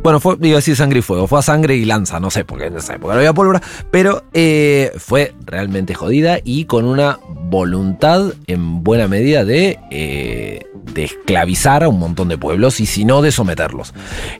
Bueno, 0.02 0.20
fue, 0.20 0.36
iba 0.42 0.54
a 0.54 0.56
decir 0.58 0.76
sangre 0.76 1.00
y 1.00 1.02
fuego, 1.02 1.28
fue 1.28 1.40
a 1.40 1.42
sangre 1.44 1.76
y 1.76 1.86
lanza, 1.86 2.20
no 2.20 2.30
sé, 2.32 2.44
porque 2.44 2.66
en 2.68 2.78
esa 2.78 2.96
época 2.96 3.14
no 3.14 3.20
había 3.20 3.34
pólvora, 3.34 3.62
pero 3.92 4.24
eh, 4.34 4.92
fue 4.98 5.34
realmente 5.46 5.94
jodida 5.94 6.40
y 6.44 6.66
con 6.66 6.86
una 6.86 7.20
voluntad 7.28 8.34
en 8.48 8.84
buena 8.84 9.08
medida 9.08 9.46
de, 9.46 9.80
eh, 9.92 10.64
de 10.94 11.04
esclavizar 11.04 11.84
a 11.84 11.90
un 11.90 12.00
montón 12.00 12.28
de 12.30 12.38
pueblos 12.38 12.80
y 12.80 12.86
si 12.88 13.06
no 13.06 13.22
de 13.22 13.32
someterlos. 13.32 13.94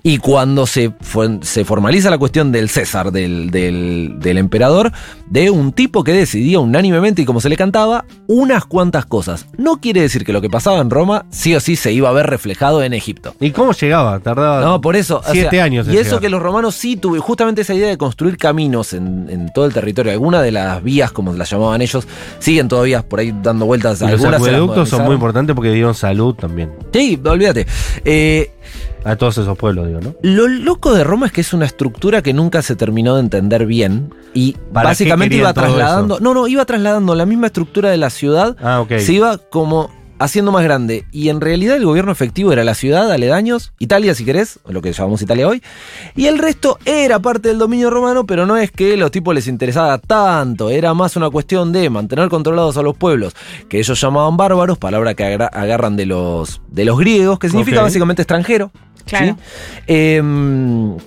Y 0.04 0.18
cuando 0.18 0.66
se, 0.66 0.92
fue- 1.02 1.40
se 1.42 1.64
formaliza 1.64 2.10
la 2.10 2.18
cuestión 2.18 2.52
del 2.52 2.68
César, 2.70 3.12
del, 3.12 3.50
del, 3.52 4.16
del 4.20 4.38
emperador, 4.40 4.92
de 5.28 5.50
un 5.52 5.74
tipo 5.74 6.04
que 6.04 6.14
decidía 6.14 6.60
unánimemente 6.60 7.22
y 7.22 7.26
como 7.26 7.40
se 7.40 7.50
le 7.50 7.58
cantaba, 7.58 8.06
unas 8.28 8.66
cuantas 8.66 9.06
cosas. 9.06 9.46
No 9.58 9.78
quiere 9.80 10.02
decir 10.02 10.26
que 10.26 10.34
lo 10.34 10.42
que 10.42 10.50
pasaba 10.50 10.80
en 10.80 10.90
Roma 10.90 11.26
sí 11.30 11.56
o 11.56 11.60
sí 11.60 11.76
se 11.76 11.92
iba 11.94 12.10
a 12.10 12.14
ver 12.14 12.26
reflejado 12.28 12.82
en 12.84 12.94
Egipto. 12.94 13.36
¿Y 13.40 13.52
cómo 13.52 13.72
llegaba? 13.74 14.20
Tardaba 14.20 14.62
No, 14.62 14.82
por 14.82 14.96
eso. 14.96 15.22
Siete 15.36 15.56
sea, 15.58 15.64
años. 15.66 15.88
Y 15.88 15.98
eso 15.98 16.20
que 16.20 16.30
los 16.30 16.42
romanos 16.42 16.76
sí 16.76 16.96
tuvieron, 16.98 17.26
justamente 17.26 17.62
esa 17.62 17.74
idea 17.74 17.88
de 17.90 17.98
construir 17.98 18.38
caminos 18.38 18.94
en, 18.94 19.28
en 19.30 19.52
todo 19.54 19.66
el 19.66 19.74
territorio. 19.74 20.12
Algunas 20.12 20.44
de 20.44 20.52
las 20.52 20.84
vías, 20.84 21.12
como 21.12 21.34
las 21.34 21.50
llamaban 21.50 21.82
ellos, 21.82 22.08
siguen 22.40 22.68
todavía 22.68 23.02
por 23.08 23.20
ahí 23.20 23.34
dando 23.44 23.66
vueltas. 23.66 24.00
Y 24.02 24.06
los 24.06 24.14
Algunas 24.14 24.32
las 24.34 24.42
acueductos 24.42 24.90
son 24.90 25.04
muy 25.06 25.16
importantes 25.16 25.56
porque 25.56 25.72
dieron 25.72 25.94
salud 25.96 26.34
también. 26.36 26.72
Sí, 26.92 27.20
olvídate. 27.24 27.68
Eh, 28.04 28.52
A 29.04 29.16
todos 29.16 29.38
esos 29.38 29.58
pueblos, 29.58 29.88
digo, 29.88 30.00
¿no? 30.02 30.16
Lo 30.24 30.48
loco 30.48 30.94
de 30.94 31.04
Roma 31.04 31.28
es 31.28 31.32
que 31.32 31.42
es 31.42 31.54
una 31.54 31.66
estructura 31.66 32.22
que 32.24 32.34
nunca 32.34 32.62
se 32.64 32.76
terminó 32.76 33.16
de 33.16 33.22
entender 33.22 33.66
bien 33.68 34.14
y 34.34 34.54
¿Para 34.74 34.90
básicamente 34.90 35.36
iba 35.36 35.54
trasladando, 35.54 36.20
no, 36.20 36.34
no, 36.34 36.48
iba 36.48 36.66
trasladando 36.66 37.14
la 37.16 37.26
misma 37.26 37.48
estructura 37.48 37.90
de 37.92 37.98
la 37.98 38.10
ciudad, 38.10 38.56
Ah, 38.62 38.82
ok. 38.82 38.98
se 38.98 39.14
iba 39.14 39.38
como 39.38 39.92
haciendo 40.20 40.52
más 40.52 40.64
grande 40.64 41.06
y 41.12 41.30
en 41.30 41.42
realidad 41.42 41.76
el 41.76 41.86
gobierno 41.86 42.12
efectivo 42.12 42.54
era 42.54 42.64
la 42.64 42.74
ciudad, 42.74 43.12
aledaños, 43.12 43.74
Italia 43.80 44.16
si 44.16 44.26
querés, 44.26 44.60
lo 44.68 44.82
que 44.82 44.94
llamamos 44.94 45.22
Italia 45.22 45.48
hoy, 45.48 45.62
y 46.16 46.28
el 46.28 46.38
resto 46.38 46.78
era 46.86 47.20
parte 47.20 47.50
del 47.50 47.58
dominio 47.58 47.90
romano, 47.90 48.26
pero 48.26 48.46
no 48.46 48.58
es 48.58 48.72
que 48.72 48.94
a 48.94 48.98
los 48.98 49.12
tipos 49.12 49.36
les 49.36 49.48
interesaba 49.48 49.98
tanto, 49.98 50.70
era 50.70 50.94
más 50.94 51.16
una 51.16 51.30
cuestión 51.30 51.72
de 51.72 51.90
mantener 51.90 52.30
controlados 52.30 52.78
a 52.78 52.82
los 52.82 52.96
pueblos 52.96 53.36
que 53.70 53.80
ellos 53.80 54.00
llamaban 54.00 54.38
bárbaros, 54.38 54.78
palabra 54.78 55.14
que 55.14 55.24
agarran 55.24 55.96
de 55.96 56.06
los 56.06 56.62
de 56.68 56.86
los 56.86 56.98
griegos, 56.98 57.40
que 57.40 57.50
significa 57.50 57.82
básicamente 57.82 58.22
extranjero. 58.22 58.72
Claro. 59.06 59.38
¿sí? 59.38 59.84
Em, 59.88 60.98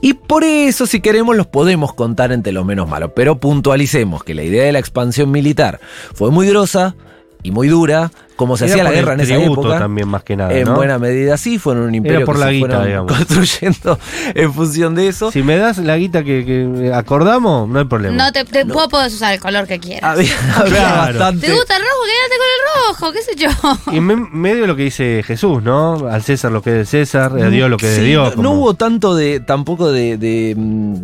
y 0.00 0.14
por 0.14 0.44
eso, 0.44 0.86
si 0.86 1.00
queremos, 1.00 1.36
los 1.36 1.46
podemos 1.46 1.94
contar 1.94 2.30
entre 2.30 2.52
los 2.52 2.64
menos 2.64 2.88
malos. 2.88 3.12
Pero 3.16 3.40
puntualicemos 3.40 4.22
que 4.22 4.34
la 4.34 4.42
idea 4.42 4.64
de 4.64 4.72
la 4.72 4.78
expansión 4.78 5.30
militar 5.30 5.80
fue 6.14 6.30
muy 6.30 6.48
grosa 6.48 6.94
y 7.42 7.50
muy 7.50 7.68
dura, 7.68 8.10
como 8.36 8.56
se 8.56 8.66
hacía 8.66 8.84
la 8.84 8.92
guerra 8.92 9.14
en 9.14 9.20
esa 9.20 9.34
época. 9.36 9.78
también, 9.78 10.08
más 10.08 10.22
que 10.22 10.36
nada, 10.36 10.52
En 10.52 10.66
¿no? 10.66 10.74
buena 10.76 10.98
medida 10.98 11.36
sí, 11.36 11.58
fueron 11.58 11.84
un 11.84 11.94
imperio 11.94 12.24
por 12.26 12.34
que 12.36 12.40
la 12.40 12.46
se 12.46 12.52
guita, 12.52 12.84
digamos. 12.84 13.12
construyendo 13.16 13.98
en 14.34 14.52
función 14.52 14.94
de 14.94 15.08
eso. 15.08 15.30
Si 15.32 15.42
me 15.42 15.56
das 15.56 15.78
la 15.78 15.96
guita 15.96 16.22
que, 16.22 16.44
que 16.44 16.92
acordamos, 16.94 17.68
no 17.68 17.78
hay 17.78 17.84
problema. 17.86 18.16
No 18.16 18.32
te, 18.32 18.44
te 18.44 18.64
puedo, 18.66 18.88
puedes 18.88 19.14
usar 19.14 19.34
el 19.34 19.40
color 19.40 19.66
que 19.66 19.78
quieras. 19.78 20.10
Había, 20.16 20.30
había 20.56 20.66
Claro. 20.76 20.96
bastante. 21.18 21.46
¿Te 21.46 21.52
gusta 21.54 21.76
el 21.76 21.82
rojo? 21.82 21.96
Quédate 22.06 22.36
con 22.38 22.46
el 22.52 22.88
rojo, 22.88 23.12
qué 23.12 23.22
sé 23.22 23.90
yo. 23.90 23.96
Y 23.96 24.00
me- 24.00 24.16
medio 24.16 24.62
de 24.62 24.66
lo 24.66 24.76
que 24.76 24.82
dice 24.84 25.22
Jesús, 25.26 25.62
¿no? 25.62 26.08
Al 26.08 26.22
César 26.22 26.52
lo 26.52 26.62
que 26.62 26.70
es 26.70 26.76
de 26.76 26.84
César, 26.86 27.32
a 27.32 27.48
Dios 27.48 27.70
lo 27.70 27.76
que 27.78 27.88
es 27.88 27.96
de 27.96 28.04
Dios. 28.04 28.36
no, 28.36 28.42
no 28.42 28.52
hubo 28.52 28.74
tanto 28.74 29.14
de, 29.14 29.40
tampoco 29.40 29.90
de, 29.90 30.16
de, 30.18 30.54
mm, 30.56 30.94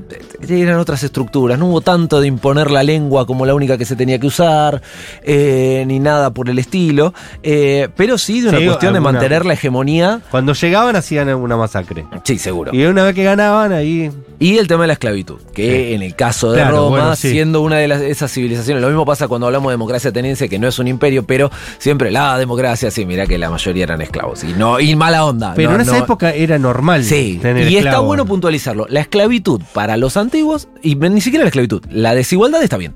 de- 0.46 0.60
eran 0.62 0.78
otras 0.78 1.02
estructuras, 1.02 1.58
no 1.58 1.66
hubo 1.66 1.80
tanto 1.80 2.20
de 2.20 2.26
imponer 2.28 2.70
la 2.70 2.82
lengua 2.82 3.26
como 3.26 3.46
la 3.46 3.54
única 3.54 3.78
que 3.78 3.84
se 3.84 3.96
tenía 3.96 4.18
que 4.18 4.26
usar, 4.26 4.82
eh, 5.22 5.84
ni 5.86 5.98
nada 5.98 6.30
por 6.32 6.48
el 6.50 6.58
estilo. 6.58 7.14
Eh, 7.42 7.88
pero 7.96 8.18
sí 8.18 8.40
de 8.40 8.48
una 8.50 8.58
Sí, 8.58 8.66
cuestión 8.66 8.94
de 8.94 9.00
mantener 9.00 9.44
la 9.46 9.54
hegemonía. 9.54 10.20
Cuando 10.30 10.52
llegaban 10.52 10.96
hacían 10.96 11.28
una 11.34 11.56
masacre. 11.56 12.06
Sí, 12.24 12.38
seguro. 12.38 12.72
Y 12.74 12.84
una 12.84 13.04
vez 13.04 13.14
que 13.14 13.24
ganaban, 13.24 13.72
ahí. 13.72 14.10
Y 14.38 14.58
el 14.58 14.66
tema 14.66 14.82
de 14.82 14.88
la 14.88 14.92
esclavitud, 14.94 15.36
que 15.54 15.94
en 15.94 16.02
el 16.02 16.16
caso 16.16 16.50
de 16.50 16.58
Claro, 16.58 16.76
Roma, 16.78 16.88
bueno, 16.88 17.16
sí. 17.16 17.30
siendo 17.30 17.60
una 17.60 17.76
de 17.76 17.86
las, 17.86 18.00
esas 18.02 18.32
civilizaciones, 18.32 18.82
lo 18.82 18.88
mismo 18.88 19.04
pasa 19.04 19.28
cuando 19.28 19.46
hablamos 19.46 19.70
de 19.70 19.74
democracia 19.74 20.10
ateniense, 20.10 20.48
que 20.48 20.58
no 20.58 20.66
es 20.66 20.80
un 20.80 20.88
imperio, 20.88 21.24
pero 21.24 21.48
siempre 21.78 22.10
la 22.10 22.36
democracia, 22.38 22.90
sí, 22.90 23.06
mira 23.06 23.26
que 23.28 23.38
la 23.38 23.50
mayoría 23.50 23.84
eran 23.84 24.02
esclavos. 24.02 24.42
Y 24.42 24.52
no, 24.54 24.80
y 24.80 24.96
mala 24.96 25.24
onda. 25.24 25.52
Pero 25.54 25.70
no, 25.70 25.76
en 25.76 25.82
esa 25.82 25.92
no. 25.98 26.04
época 26.04 26.32
era 26.32 26.58
normal. 26.58 27.04
Sí, 27.04 27.38
tener 27.40 27.70
y 27.70 27.76
está 27.76 28.00
bueno 28.00 28.26
puntualizarlo. 28.26 28.86
La 28.88 29.00
esclavitud 29.00 29.60
para 29.72 29.96
los 29.96 30.16
antiguos, 30.16 30.66
y 30.82 30.96
ni 30.96 31.20
siquiera 31.20 31.44
la 31.44 31.48
esclavitud, 31.48 31.84
la 31.90 32.14
desigualdad 32.16 32.64
está 32.64 32.76
bien. 32.78 32.94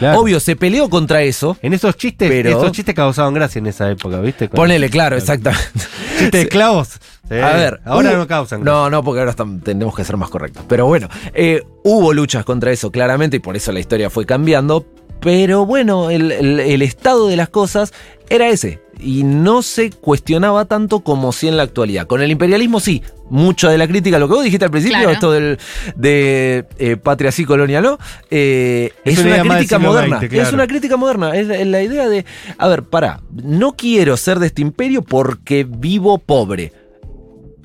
Claro. 0.00 0.18
Obvio, 0.20 0.40
se 0.40 0.56
peleó 0.56 0.90
contra 0.90 1.22
eso. 1.22 1.56
En 1.62 1.72
esos 1.74 1.96
chistes, 1.96 2.28
Pero- 2.28 2.48
esos 2.50 2.72
chistes 2.72 2.94
causaban 2.94 3.32
gracia 3.34 3.60
en 3.60 3.66
esa 3.68 3.88
época, 3.88 4.18
¿viste? 4.20 4.48
Con- 4.48 4.56
Ponele, 4.56 4.90
claro, 4.90 5.16
exactamente. 5.16 5.62
Chistes 6.18 6.32
de 6.32 6.40
esclavos. 6.42 6.88
Sí. 7.28 7.38
A 7.38 7.50
ver, 7.52 7.80
Ahora 7.84 8.10
hubo- 8.10 8.16
no 8.18 8.26
causan 8.26 8.60
gracia. 8.62 8.72
No, 8.80 8.90
no, 8.90 9.04
porque 9.04 9.20
ahora 9.20 9.30
están- 9.30 9.60
tenemos 9.60 9.94
que 9.94 10.02
ser 10.04 10.16
más 10.16 10.28
correctos. 10.30 10.64
Pero 10.68 10.86
bueno, 10.86 11.08
eh, 11.34 11.62
hubo 11.84 12.12
luchas 12.12 12.44
contra 12.44 12.72
eso, 12.72 12.90
claramente, 12.90 13.36
y 13.36 13.40
por 13.40 13.56
eso 13.56 13.70
la 13.70 13.78
historia 13.80 14.10
fue 14.10 14.26
cambiando. 14.26 14.84
Pero 15.20 15.66
bueno, 15.66 16.10
el, 16.10 16.32
el- 16.32 16.58
el 16.60 16.82
estado 16.82 17.28
de 17.28 17.36
las 17.36 17.50
cosas 17.50 17.92
era 18.28 18.48
ese. 18.48 18.80
Y 19.02 19.24
no 19.24 19.62
se 19.62 19.90
cuestionaba 19.90 20.64
tanto 20.64 21.00
como 21.00 21.32
si 21.32 21.48
en 21.48 21.56
la 21.56 21.62
actualidad. 21.62 22.06
Con 22.06 22.22
el 22.22 22.30
imperialismo 22.30 22.80
sí, 22.80 23.02
mucho 23.30 23.68
de 23.68 23.78
la 23.78 23.86
crítica, 23.86 24.18
lo 24.18 24.28
que 24.28 24.34
vos 24.34 24.44
dijiste 24.44 24.64
al 24.64 24.70
principio, 24.70 24.98
Claro. 24.98 25.12
esto 25.12 25.32
del, 25.32 25.58
de 25.96 26.66
eh, 26.78 26.96
patria 26.96 27.32
sí, 27.32 27.44
colonia 27.44 27.80
no, 27.80 27.98
eh, 28.30 28.92
Es 29.04 29.18
es, 29.18 29.24
una 29.24 29.40
crítica 29.40 29.78
moderna. 29.78 30.20
Es 30.30 30.52
una 30.52 30.66
crítica 30.66 30.96
moderna. 30.96 31.36
Es 31.36 31.46
la, 31.46 31.56
es 31.56 31.66
la 31.66 31.82
idea 31.82 32.08
de, 32.08 32.24
a 32.58 32.68
ver, 32.68 32.82
pará, 32.82 33.20
no 33.32 33.72
quiero 33.72 34.16
ser 34.16 34.38
de 34.38 34.48
este 34.48 34.62
imperio 34.62 35.02
porque 35.02 35.64
vivo 35.68 36.18
pobre. 36.18 36.72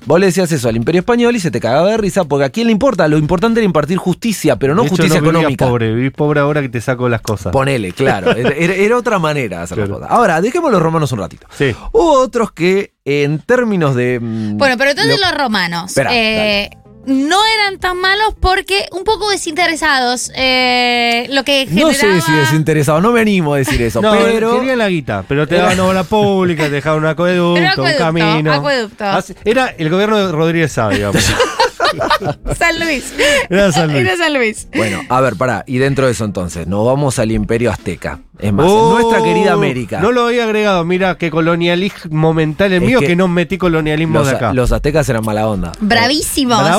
Vos 0.06 0.18
le 0.20 0.26
decías 0.26 0.50
eso 0.52 0.68
al 0.68 0.76
imperio 0.76 1.00
español 1.00 1.34
y 1.36 1.40
se 1.40 1.50
te 1.50 1.60
cagaba 1.60 1.90
de 1.90 1.96
risa 1.96 2.24
porque 2.24 2.44
a 2.44 2.50
quién 2.50 2.66
le 2.68 2.72
importa. 2.72 3.06
Lo 3.08 3.18
importante 3.18 3.60
era 3.60 3.64
impartir 3.66 3.98
justicia, 3.98 4.56
pero 4.56 4.74
no 4.74 4.82
De 4.82 4.86
hecho, 4.86 4.96
justicia 4.96 5.18
económica. 5.18 5.66
pobre, 5.66 5.92
vivís 5.94 6.12
pobre 6.12 6.40
ahora 6.40 6.62
que 6.62 6.68
te 6.68 6.80
saco 6.80 7.08
las 7.08 7.20
cosas. 7.20 7.52
Ponele, 7.52 7.92
claro. 7.92 8.30
Era, 8.32 8.96
otra 8.96 9.18
manera 9.18 9.58
de 9.58 9.62
hacer 9.64 9.76
Claro. 9.78 9.90
las 9.92 9.98
cosas. 10.00 10.16
Ahora, 10.16 10.40
dejemos 10.40 10.70
los 10.70 10.80
romanos 10.80 11.10
un 11.12 11.18
ratito. 11.18 11.46
Sí. 11.50 11.74
Hubo 11.92 12.12
otros 12.20 12.52
que, 12.52 12.92
en 13.04 13.40
términos 13.40 13.94
de. 13.96 14.20
mm, 14.20 14.56
Bueno, 14.56 14.76
pero 14.78 14.90
entonces 14.90 15.18
lo- 15.20 15.26
los 15.28 15.36
romanos 15.38 15.88
Espera, 15.90 16.10
eh, 16.14 16.70
no 17.06 17.38
eran 17.54 17.78
tan 17.78 17.98
malos 17.98 18.34
porque 18.40 18.86
un 18.92 19.04
poco 19.04 19.30
desinteresados. 19.30 20.30
eh, 20.34 21.26
lo 21.30 21.44
que 21.44 21.66
No 21.66 21.88
generaba... 21.90 22.20
sé 22.20 22.20
si 22.20 22.32
desinteresado, 22.32 23.00
no 23.00 23.12
me 23.12 23.20
animo 23.20 23.54
a 23.54 23.58
decir 23.58 23.80
eso, 23.82 24.00
No, 24.02 24.12
pero. 24.12 24.58
querían 24.58 24.78
la 24.78 24.88
guita, 24.88 25.24
pero 25.26 25.46
te 25.46 25.54
daban 25.56 25.78
obra 25.80 26.04
pública, 26.04 26.64
te 26.64 26.70
dejaban 26.70 27.00
un 27.00 27.06
acueducto, 27.10 27.54
Pero 27.54 27.66
un 27.66 27.70
acueducto, 27.88 28.04
camino. 28.04 28.52
acueducto. 28.52 29.04
Era 29.44 29.66
el 29.78 29.88
gobierno 29.90 30.18
de 30.26 30.32
Rodríguez 30.32 30.72
Sá, 30.72 30.88
digamos. 30.90 31.24
San 32.58 32.78
Luis. 32.80 33.12
Era 33.48 33.72
San 33.72 33.92
Luis. 33.92 34.00
Era 34.06 34.16
San 34.16 34.34
Luis. 34.34 34.68
Bueno, 34.74 35.00
a 35.08 35.20
ver, 35.20 35.36
pará. 35.36 35.64
Y 35.66 35.78
dentro 35.78 36.06
de 36.06 36.12
eso 36.12 36.24
entonces, 36.24 36.66
nos 36.66 36.84
vamos 36.86 37.18
al 37.18 37.30
imperio 37.32 37.70
azteca. 37.70 38.20
Es 38.38 38.52
más, 38.52 38.66
Oh, 38.68 38.98
en 38.98 39.02
nuestra 39.02 39.22
querida 39.24 39.52
América. 39.54 40.00
No 40.00 40.12
lo 40.12 40.26
había 40.26 40.44
agregado, 40.44 40.84
mira, 40.84 41.16
que 41.16 41.30
colonialismo 41.30 42.34
mental 42.34 42.72
el 42.72 42.82
Es 42.82 42.88
mío 42.88 43.00
que 43.00 43.06
que, 43.08 43.16
no 43.16 43.28
metí 43.28 43.56
colonialismo 43.58 44.18
los, 44.18 44.28
de 44.28 44.36
acá. 44.36 44.52
los 44.52 44.72
aztecas 44.72 45.08
eran 45.08 45.24
mala 45.24 45.48
onda. 45.48 45.72
Bravísimos. 45.80 46.60
Ma- 46.62 46.74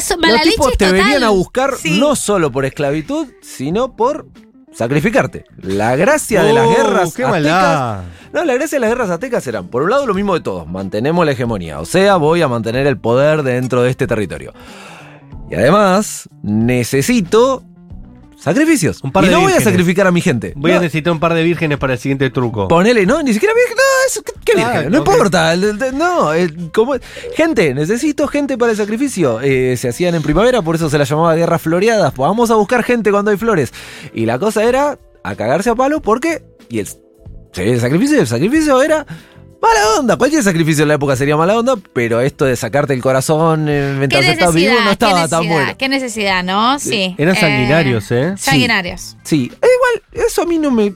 so- 0.00 0.16
Los 0.16 0.40
tipos 0.42 0.66
leche 0.66 0.76
te 0.78 0.84
total. 0.86 0.92
venían 0.92 1.24
a 1.24 1.28
buscar 1.30 1.74
Sí. 1.76 1.98
no 2.00 2.16
solo 2.16 2.50
por 2.50 2.64
esclavitud, 2.64 3.26
sino 3.42 3.94
por 3.96 4.26
sacrificarte. 4.74 5.44
La 5.60 5.96
gracia 5.96 6.42
de 6.42 6.52
las 6.52 6.66
Oh, 6.66 6.70
guerras 6.70 7.14
qué 7.14 7.24
aztecas. 7.24 7.30
maldad. 7.30 8.00
No, 8.32 8.44
la 8.44 8.54
gracia 8.54 8.76
de 8.76 8.80
las 8.80 8.90
guerras 8.90 9.10
aztecas 9.10 9.46
eran, 9.46 9.68
por 9.68 9.82
un 9.82 9.90
lado, 9.90 10.06
lo 10.06 10.14
mismo 10.14 10.34
de 10.34 10.40
todos, 10.40 10.66
mantenemos 10.66 11.24
la 11.26 11.32
hegemonía, 11.32 11.80
o 11.80 11.84
sea, 11.84 12.16
voy 12.16 12.42
a 12.42 12.48
mantener 12.48 12.86
el 12.86 12.98
poder 12.98 13.42
dentro 13.42 13.82
de 13.82 13.90
este 13.90 14.06
territorio. 14.06 14.52
Y 15.50 15.54
además, 15.54 16.28
necesito 16.42 17.62
sacrificios. 18.42 19.00
Un 19.02 19.12
par 19.12 19.24
y 19.24 19.28
de 19.28 19.32
no 19.34 19.40
voy 19.40 19.52
a 19.52 19.60
sacrificar 19.60 20.06
a 20.06 20.10
mi 20.12 20.20
gente. 20.20 20.52
Voy 20.56 20.72
No, 20.72 20.78
a 20.78 20.80
necesitar 20.80 21.12
un 21.12 21.20
par 21.20 21.34
de 21.34 21.42
vírgenes 21.42 21.78
para 21.78 21.92
el 21.94 21.98
siguiente 21.98 22.28
truco. 22.30 22.68
Ponele, 22.68 23.06
no, 23.06 23.22
ni 23.22 23.32
siquiera 23.32 23.54
virgen, 23.54 23.76
no, 23.76 23.82
eso, 24.08 24.22
¿qué, 24.22 24.32
qué 24.44 24.60
Ah? 24.62 24.84
No 24.90 24.98
importa, 24.98 25.54
no, 25.56 26.30
como- 26.72 26.94
gente, 27.36 27.72
necesito 27.74 28.26
gente 28.28 28.58
para 28.58 28.72
el 28.72 28.76
sacrificio. 28.76 29.40
Eh, 29.40 29.76
se 29.76 29.88
hacían 29.88 30.14
en 30.14 30.22
primavera, 30.22 30.62
por 30.62 30.74
eso 30.76 30.90
se 30.90 30.98
las 30.98 31.08
llamaba 31.08 31.34
guerras 31.34 31.62
floreadas. 31.62 32.12
Pues 32.12 32.28
vamos 32.28 32.50
a 32.50 32.54
buscar 32.56 32.82
gente 32.82 33.10
cuando 33.10 33.30
hay 33.30 33.36
flores. 33.36 33.72
Y 34.12 34.26
la 34.26 34.38
cosa 34.38 34.64
era 34.64 34.98
a 35.24 35.34
cagarse 35.36 35.70
a 35.70 35.74
palo 35.74 36.00
porque, 36.02 36.42
y 36.68 36.80
el, 36.80 36.88
el 37.54 37.80
sacrificio, 37.80 38.20
el 38.20 38.26
sacrificio 38.26 38.82
era 38.82 39.06
mala 39.62 40.00
onda. 40.00 40.16
Cualquier 40.16 40.42
sacrificio 40.42 40.82
en 40.82 40.88
la 40.88 40.94
época 40.94 41.14
sería 41.16 41.36
mala 41.36 41.56
onda, 41.56 41.74
pero 41.92 42.20
esto 42.20 42.44
de 42.44 42.56
sacarte 42.56 42.92
el 42.92 43.00
corazón 43.00 43.68
eh, 43.68 43.90
¿Qué 43.92 43.98
mientras 43.98 44.24
estás 44.26 44.54
vivo 44.54 44.74
no 44.74 44.86
¿Qué 44.86 44.92
estaba 44.92 45.28
tan 45.28 45.48
bueno. 45.48 45.72
¿Qué 45.78 45.88
necesidad, 45.88 46.42
no? 46.42 46.78
Sí. 46.78 47.14
Eran 47.16 47.36
sanguinarios, 47.36 48.10
¿eh? 48.10 48.34
Sí. 48.36 48.50
Sanguinarios. 48.50 49.16
Sí, 49.22 49.50
e 49.52 49.66
igual, 49.66 50.26
eso 50.26 50.42
a 50.42 50.46
mí 50.46 50.58
no 50.58 50.70
me. 50.70 50.94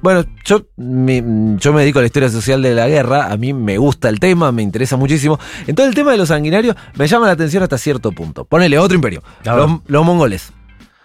Bueno, 0.00 0.24
yo 0.44 0.66
me, 0.76 1.22
yo 1.58 1.72
me 1.72 1.82
dedico 1.82 2.00
a 2.00 2.02
la 2.02 2.06
historia 2.06 2.28
social 2.28 2.60
de 2.62 2.74
la 2.74 2.88
guerra, 2.88 3.30
a 3.30 3.36
mí 3.36 3.52
me 3.52 3.78
gusta 3.78 4.08
el 4.08 4.18
tema, 4.18 4.50
me 4.50 4.62
interesa 4.62 4.96
muchísimo. 4.96 5.38
Entonces 5.66 5.90
el 5.90 5.94
tema 5.94 6.10
de 6.10 6.18
los 6.18 6.28
sanguinarios 6.28 6.74
me 6.94 7.06
llama 7.06 7.26
la 7.26 7.32
atención 7.32 7.62
hasta 7.62 7.78
cierto 7.78 8.10
punto. 8.10 8.44
Ponele 8.44 8.78
otro 8.78 8.96
imperio, 8.96 9.22
los 9.44 10.04
mongoles. 10.04 10.52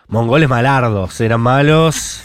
Mongoles 0.08 0.48
malardos, 0.48 1.20
eran 1.20 1.42
malos. 1.42 2.22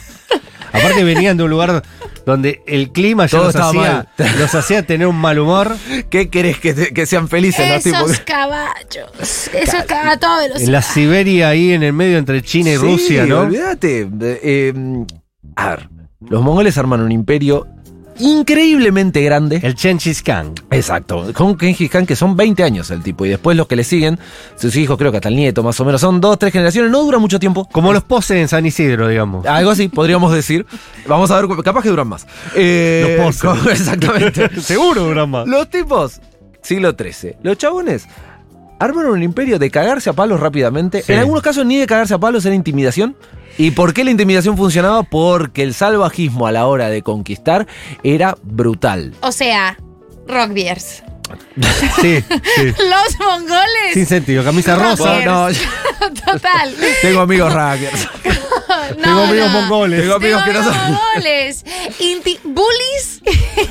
Aparte 0.73 1.03
venían 1.03 1.37
de 1.37 1.43
un 1.43 1.49
lugar 1.51 1.83
donde 2.25 2.61
el 2.67 2.91
clima 2.91 3.25
ya 3.27 3.37
Todo 3.37 3.43
los 3.45 3.55
estaba 3.55 3.69
hacía, 3.69 4.07
mal. 4.17 4.35
los 4.39 4.55
hacía 4.55 4.85
tener 4.85 5.07
un 5.07 5.15
mal 5.15 5.37
humor. 5.39 5.75
¿Qué 6.09 6.29
querés 6.29 6.57
que, 6.59 6.73
te- 6.73 6.93
que 6.93 7.05
sean 7.05 7.27
felices 7.29 7.67
los 7.69 7.85
Esos 7.85 7.99
tipos? 8.11 8.19
caballos. 8.25 9.11
Esos 9.53 9.83
caballos 9.85 10.13
a 10.15 10.19
toda 10.19 10.39
velocidad. 10.39 10.65
En 10.65 10.71
la 10.71 10.81
Siberia 10.81 11.49
ahí 11.49 11.71
en 11.73 11.83
el 11.83 11.93
medio 11.93 12.17
entre 12.17 12.41
China 12.41 12.71
y 12.71 12.77
Sí, 12.77 12.81
Rusia, 12.81 13.25
¿no? 13.25 13.41
Olvídate. 13.41 14.09
Eh, 14.21 14.73
a 15.55 15.69
ver, 15.69 15.89
los 16.27 16.41
mongoles 16.41 16.77
arman 16.77 17.01
un 17.01 17.11
imperio 17.11 17.67
increíblemente 18.19 19.21
grande. 19.21 19.59
El 19.61 19.75
Genghis 19.75 20.21
Khan. 20.21 20.53
Exacto, 20.71 21.31
con 21.33 21.57
Genghis 21.57 21.89
Khan 21.89 22.05
que 22.05 22.15
son 22.15 22.35
20 22.35 22.63
años 22.63 22.91
el 22.91 23.01
tipo 23.01 23.25
y 23.25 23.29
después 23.29 23.55
los 23.57 23.67
que 23.67 23.75
le 23.75 23.83
siguen, 23.83 24.19
sus 24.55 24.75
hijos 24.75 24.97
creo 24.97 25.11
que 25.11 25.17
hasta 25.17 25.29
el 25.29 25.35
nieto 25.35 25.63
más 25.63 25.79
o 25.79 25.85
menos, 25.85 26.01
son 26.01 26.21
dos, 26.21 26.37
tres 26.39 26.51
generaciones, 26.51 26.91
no 26.91 27.03
dura 27.03 27.17
mucho 27.19 27.39
tiempo. 27.39 27.67
Como 27.71 27.93
los 27.93 28.03
poses 28.03 28.37
en 28.37 28.47
San 28.47 28.65
Isidro, 28.65 29.07
digamos. 29.07 29.45
Algo 29.45 29.71
así, 29.71 29.87
podríamos 29.87 30.33
decir. 30.33 30.65
Vamos 31.07 31.31
a 31.31 31.41
ver, 31.41 31.63
capaz 31.63 31.81
que 31.81 31.89
duran 31.89 32.07
más. 32.07 32.25
Eh, 32.55 33.15
Los 33.17 33.37
poses. 33.41 33.71
Exactamente. 33.79 34.49
Seguro 34.61 35.03
duran 35.03 35.29
más. 35.29 35.47
Los 35.47 35.69
tipos, 35.69 36.21
siglo 36.61 36.95
XIII. 36.97 37.35
Los 37.43 37.57
chabones 37.57 38.07
armaron 38.83 39.11
un 39.13 39.23
imperio 39.23 39.59
de 39.59 39.69
cagarse 39.71 40.09
a 40.09 40.13
palos 40.13 40.39
rápidamente. 40.39 41.01
Sí. 41.03 41.13
En 41.13 41.19
algunos 41.19 41.41
casos 41.41 41.65
ni 41.65 41.77
de 41.77 41.87
cagarse 41.87 42.13
a 42.13 42.17
palos 42.19 42.45
era 42.45 42.55
intimidación. 42.55 43.15
¿Y 43.57 43.71
por 43.71 43.93
qué 43.93 44.03
la 44.03 44.11
intimidación 44.11 44.57
funcionaba? 44.57 45.03
Porque 45.03 45.61
el 45.63 45.73
salvajismo 45.73 46.47
a 46.47 46.51
la 46.51 46.65
hora 46.65 46.89
de 46.89 47.01
conquistar 47.03 47.67
era 48.03 48.35
brutal. 48.43 49.13
O 49.21 49.31
sea, 49.31 49.77
rockbeers. 50.27 51.03
Sí, 52.01 52.21
sí. 52.21 52.65
Los 52.65 53.19
mongoles. 53.19 53.93
Sin 53.93 54.05
sentido. 54.05 54.43
Camisa 54.43 54.75
rosa. 54.75 55.19
No, 55.21 55.49
no, 55.49 55.55
Total. 56.25 56.75
tengo 57.01 57.21
amigos 57.21 57.51
rackers. 57.53 58.07
No, 58.97 59.01
Tengo 59.03 59.21
amigos 59.21 59.51
no. 59.51 59.61
mongoles. 59.61 60.01
Tengo 60.01 60.15
amigos 60.15 60.43
que 60.43 60.53
no 60.53 60.59
Tengo 60.59 60.73
son- 60.73 60.81
mongoles. 60.93 61.65
Inti- 61.99 62.39
bullies. 62.43 63.21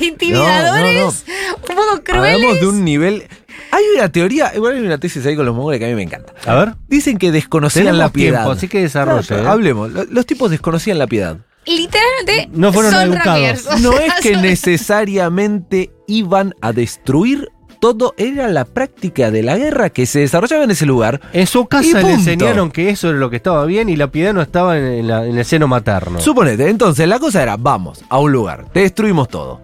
Intimidadores. 0.01 1.25
Un 1.69 1.75
poco 1.75 2.03
crueles. 2.03 2.35
Hablamos 2.35 2.59
de 2.61 2.67
un 2.67 2.83
nivel. 2.85 3.27
Hay 3.75 3.83
una 3.97 4.09
teoría, 4.11 4.51
igual 4.55 4.75
hay 4.75 4.81
una 4.85 4.97
tesis 4.97 5.25
ahí 5.25 5.35
con 5.35 5.45
los 5.45 5.55
mongoles 5.55 5.79
que 5.79 5.85
a 5.85 5.89
mí 5.89 5.95
me 5.95 6.03
encanta. 6.03 6.33
A 6.45 6.53
ver. 6.55 6.75
Dicen 6.87 7.17
que 7.17 7.31
desconocían 7.31 7.85
Tenemos 7.85 7.99
la 7.99 8.09
piedad. 8.13 8.39
tiempo, 8.41 8.51
así 8.51 8.67
que 8.67 8.81
desarrolle, 8.81 9.25
Claro, 9.27 9.43
¿eh? 9.43 9.47
Hablemos. 9.47 9.91
Lo- 9.91 10.03
Los 10.05 10.25
tipos 10.25 10.51
desconocían 10.51 10.99
la 10.99 11.07
piedad. 11.07 11.37
Literalmente 11.65 12.49
No 12.51 12.73
fueron 12.73 12.91
son 12.91 13.01
educados. 13.13 13.79
No 13.81 13.93
sea, 13.93 14.05
es 14.07 14.13
que 14.21 14.33
son- 14.33 14.41
necesariamente 14.43 15.91
iban 16.07 16.53
a 16.61 16.71
destruir 16.73 17.49
todo, 17.79 18.13
era 18.17 18.47
la 18.47 18.63
práctica 18.63 19.29
de 19.29 19.43
la 19.43 19.57
guerra 19.57 19.89
que 19.89 20.05
se 20.05 20.19
desarrollaba 20.19 20.63
en 20.63 20.71
ese 20.71 20.85
lugar. 20.85 21.19
En 21.33 21.47
su 21.47 21.65
casa 21.67 22.01
le 22.01 22.13
enseñaron 22.13 22.71
que 22.71 22.89
eso 22.89 23.09
era 23.09 23.17
lo 23.19 23.29
que 23.29 23.35
estaba 23.35 23.65
bien 23.65 23.89
y 23.89 23.97
la 23.97 24.07
piedad 24.09 24.33
no 24.33 24.41
estaba 24.41 24.77
en, 24.77 24.85
en 24.85 25.07
la- 25.07 25.25
en 25.25 25.37
el 25.37 25.43
seno 25.43 25.67
materno. 25.67 26.21
Suponete, 26.21 26.69
entonces 26.69 27.07
la 27.09 27.19
cosa 27.19 27.43
era, 27.43 27.57
vamos 27.57 28.01
a 28.07 28.19
un 28.19 28.31
lugar, 28.31 28.65
destruimos 28.73 29.27
todo. 29.27 29.61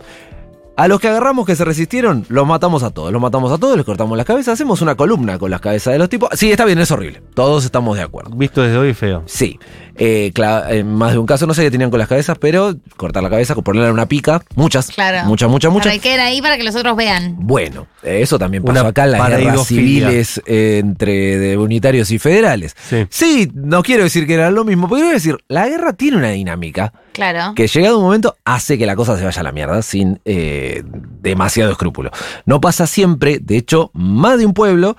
A 0.80 0.88
los 0.88 1.02
que 1.02 1.10
agarramos 1.10 1.46
que 1.46 1.58
se 1.58 1.66
resistieron, 1.66 2.26
los 2.30 2.48
matamos 2.48 2.84
a 2.84 2.92
todos. 2.92 3.12
Los 3.12 3.22
matamos 3.22 3.52
a 3.52 3.58
todos, 3.58 3.76
les 3.76 3.86
cortamos 3.86 4.16
las 4.16 4.26
cabezas, 4.26 4.54
hacemos 4.54 4.82
una 4.82 4.96
columna 4.96 5.38
con 5.38 5.52
las 5.52 5.60
cabezas 5.60 5.92
de 5.92 6.00
los 6.00 6.08
tipos. 6.08 6.30
Sí, 6.36 6.52
está 6.52 6.64
bien, 6.64 6.80
es 6.80 6.90
horrible. 6.90 7.22
Todos 7.34 7.66
estamos 7.66 7.98
de 7.98 8.04
acuerdo. 8.04 8.32
Visto 8.34 8.62
desde 8.62 8.78
hoy 8.78 8.94
feo. 8.94 9.24
Sí. 9.26 9.60
Eh, 10.00 10.32
en 10.70 10.94
más 10.94 11.12
de 11.12 11.18
un 11.18 11.26
caso 11.26 11.46
no 11.46 11.54
sé 11.54 11.62
qué 11.64 11.72
tenían 11.72 11.90
con 11.90 12.00
las 12.00 12.08
cabezas, 12.08 12.38
pero 12.40 12.76
cortar 12.96 13.22
la 13.22 13.30
cabeza, 13.30 13.54
ponerla 13.56 13.90
en 13.90 13.94
una 13.94 14.08
pica, 14.08 14.42
muchas. 14.56 14.88
Claro. 14.88 15.28
Muchas, 15.28 15.50
muchas, 15.50 15.72
muchas. 15.72 15.88
Para 15.88 15.96
que 15.96 16.02
queden 16.02 16.22
ahí 16.22 16.42
para 16.42 16.58
que 16.58 16.64
los 16.64 16.76
otros 16.76 16.96
vean. 16.96 17.36
Bueno, 17.38 17.88
eso 18.02 18.40
también 18.40 18.64
pasó 18.64 18.88
acá 18.88 19.04
en 19.04 19.12
las 19.12 19.30
guerras 19.30 19.68
civiles 19.68 20.42
eh, 20.46 20.80
entre 20.82 21.58
unitarios 21.58 22.12
y 22.12 22.20
federales. 22.20 22.76
Sí. 22.90 23.06
sí, 23.10 23.52
no 23.54 23.84
quiero 23.84 24.04
decir 24.04 24.26
que 24.26 24.36
era 24.36 24.50
lo 24.52 24.64
mismo, 24.64 24.88
pero 24.88 25.02
quiero 25.02 25.14
decir, 25.14 25.38
la 25.50 25.68
guerra 25.68 25.94
tiene 25.94 26.18
una 26.18 26.30
dinámica. 26.30 26.94
Claro. 27.12 27.54
Que 27.54 27.68
llegado 27.68 27.98
un 27.98 28.06
momento 28.06 28.38
hace 28.46 28.78
que 28.78 28.86
la 28.86 28.96
cosa 28.96 29.18
se 29.18 29.26
vaya 29.26 29.42
a 29.42 29.44
la 29.44 29.52
mierda 29.52 29.82
sin 29.82 30.22
eh, 30.24 30.84
demasiado 31.22 31.72
escrúpulo. 31.72 32.12
No 32.46 32.62
pasa 32.62 32.88
siempre, 32.88 33.40
de 33.40 33.58
hecho, 33.58 33.92
más 33.94 34.40
de 34.40 34.46
un 34.46 34.54
pueblo 34.54 34.96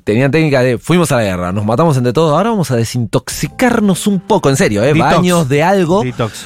tenían 0.00 0.30
técnica 0.30 0.62
de 0.62 0.78
fuimos 0.78 1.12
a 1.12 1.16
la 1.16 1.24
guerra, 1.24 1.52
nos 1.52 1.64
matamos 1.64 1.96
entre 1.96 2.12
todos, 2.12 2.32
ahora 2.32 2.50
vamos 2.50 2.70
a 2.70 2.76
desintoxicarnos 2.76 4.06
un 4.06 4.20
poco, 4.20 4.48
en 4.50 4.56
serio, 4.56 4.82
¿eh? 4.82 4.92
baños 4.94 5.48
de 5.48 5.62
algo, 5.62 6.02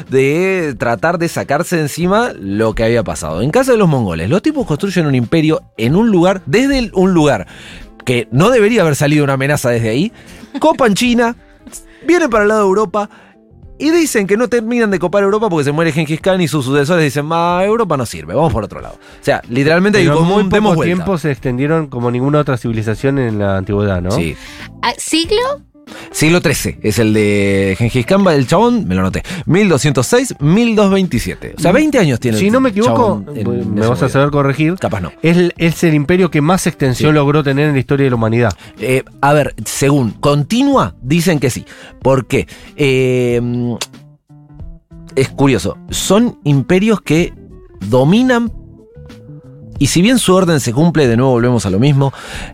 de 0.08 0.74
tratar 0.78 1.18
de 1.18 1.28
sacarse 1.28 1.80
encima 1.80 2.32
lo 2.38 2.74
que 2.74 2.84
había 2.84 3.02
pasado. 3.02 3.42
En 3.42 3.50
caso 3.50 3.72
de 3.72 3.78
los 3.78 3.88
mongoles, 3.88 4.28
los 4.30 4.42
tipos 4.42 4.66
construyen 4.66 5.06
un 5.06 5.14
imperio 5.14 5.62
en 5.76 5.96
un 5.96 6.10
lugar, 6.10 6.42
desde 6.46 6.90
un 6.94 7.14
lugar 7.14 7.46
que 8.04 8.28
no 8.30 8.50
debería 8.50 8.82
haber 8.82 8.96
salido 8.96 9.24
una 9.24 9.34
amenaza 9.34 9.70
desde 9.70 9.88
ahí, 9.88 10.12
copan 10.60 10.94
China, 10.94 11.36
vienen 12.06 12.30
para 12.30 12.44
el 12.44 12.48
lado 12.48 12.62
de 12.62 12.66
Europa, 12.68 13.10
y 13.78 13.90
dicen 13.90 14.26
que 14.26 14.37
no 14.37 14.49
terminan 14.49 14.90
de 14.90 14.99
copar 14.99 15.23
Europa 15.23 15.49
porque 15.49 15.64
se 15.64 15.73
muere 15.73 15.92
Genghis 15.92 16.21
Khan 16.21 16.40
y 16.40 16.49
sus 16.49 16.64
sucesores 16.64 17.04
dicen, 17.04 17.26
ma, 17.26 17.62
Europa 17.64 17.97
no 17.97 18.06
sirve, 18.06 18.35
vamos 18.35 18.52
por 18.52 18.64
otro 18.64 18.80
lado. 18.80 18.95
O 18.95 19.25
sea, 19.25 19.42
literalmente 19.49 19.99
Pero 19.99 20.23
muy 20.23 20.45
poco 20.45 20.83
tiempo 20.83 21.18
se 21.18 21.30
extendieron 21.30 21.88
como 21.88 22.11
ninguna 22.11 22.40
otra 22.40 22.56
civilización 22.56 23.18
en 23.18 23.38
la 23.38 23.59
antigüedad, 23.59 24.00
¿no? 24.00 24.11
Sí. 24.11 24.37
Ah, 24.83 24.92
¿Siglo? 24.97 25.62
Siglo 26.10 26.40
XIII 26.40 26.78
es 26.82 26.98
el 26.98 27.12
de 27.12 27.74
Gengis 27.78 28.06
Khan, 28.06 28.26
el 28.28 28.46
chabón, 28.46 28.88
me 28.88 28.94
lo 28.94 29.02
noté, 29.02 29.22
1206, 29.44 30.36
1227. 30.40 31.54
O 31.58 31.60
sea, 31.60 31.72
20 31.72 31.98
años 31.98 32.20
tiene. 32.20 32.38
Si 32.38 32.50
no 32.50 32.60
me 32.60 32.70
equivoco, 32.70 33.22
me 33.26 33.86
vas 33.86 34.02
a 34.02 34.08
saber 34.08 34.30
corregir. 34.30 34.76
Capaz 34.76 35.00
no. 35.00 35.12
Es, 35.22 35.52
es 35.58 35.84
el 35.84 35.94
imperio 35.94 36.30
que 36.30 36.40
más 36.40 36.66
extensión 36.66 37.14
logró 37.14 37.42
tener 37.42 37.68
en 37.68 37.74
la 37.74 37.80
historia 37.80 38.04
de 38.04 38.10
la 38.10 38.16
humanidad. 38.16 38.52
Eh, 38.80 39.04
a 39.20 39.32
ver, 39.34 39.54
según 39.64 40.12
continua, 40.12 40.94
dicen 41.02 41.38
que 41.38 41.50
sí. 41.50 41.66
¿Por 42.00 42.26
qué? 42.26 42.46
Eh, 42.76 43.40
es 45.16 45.28
curioso. 45.28 45.76
Son 45.90 46.40
imperios 46.44 47.00
que 47.00 47.34
dominan 47.88 48.50
y 49.78 49.87
si 49.88 50.02
bien 50.02 50.18
su 50.18 50.35
orden 50.35 50.61
se 50.61 50.73
cumple, 50.73 51.06
de 51.06 51.16
nuevo 51.16 51.33
volvemos 51.33 51.66
a 51.66 51.71
lo 51.71 51.78
mismo. 51.78 52.12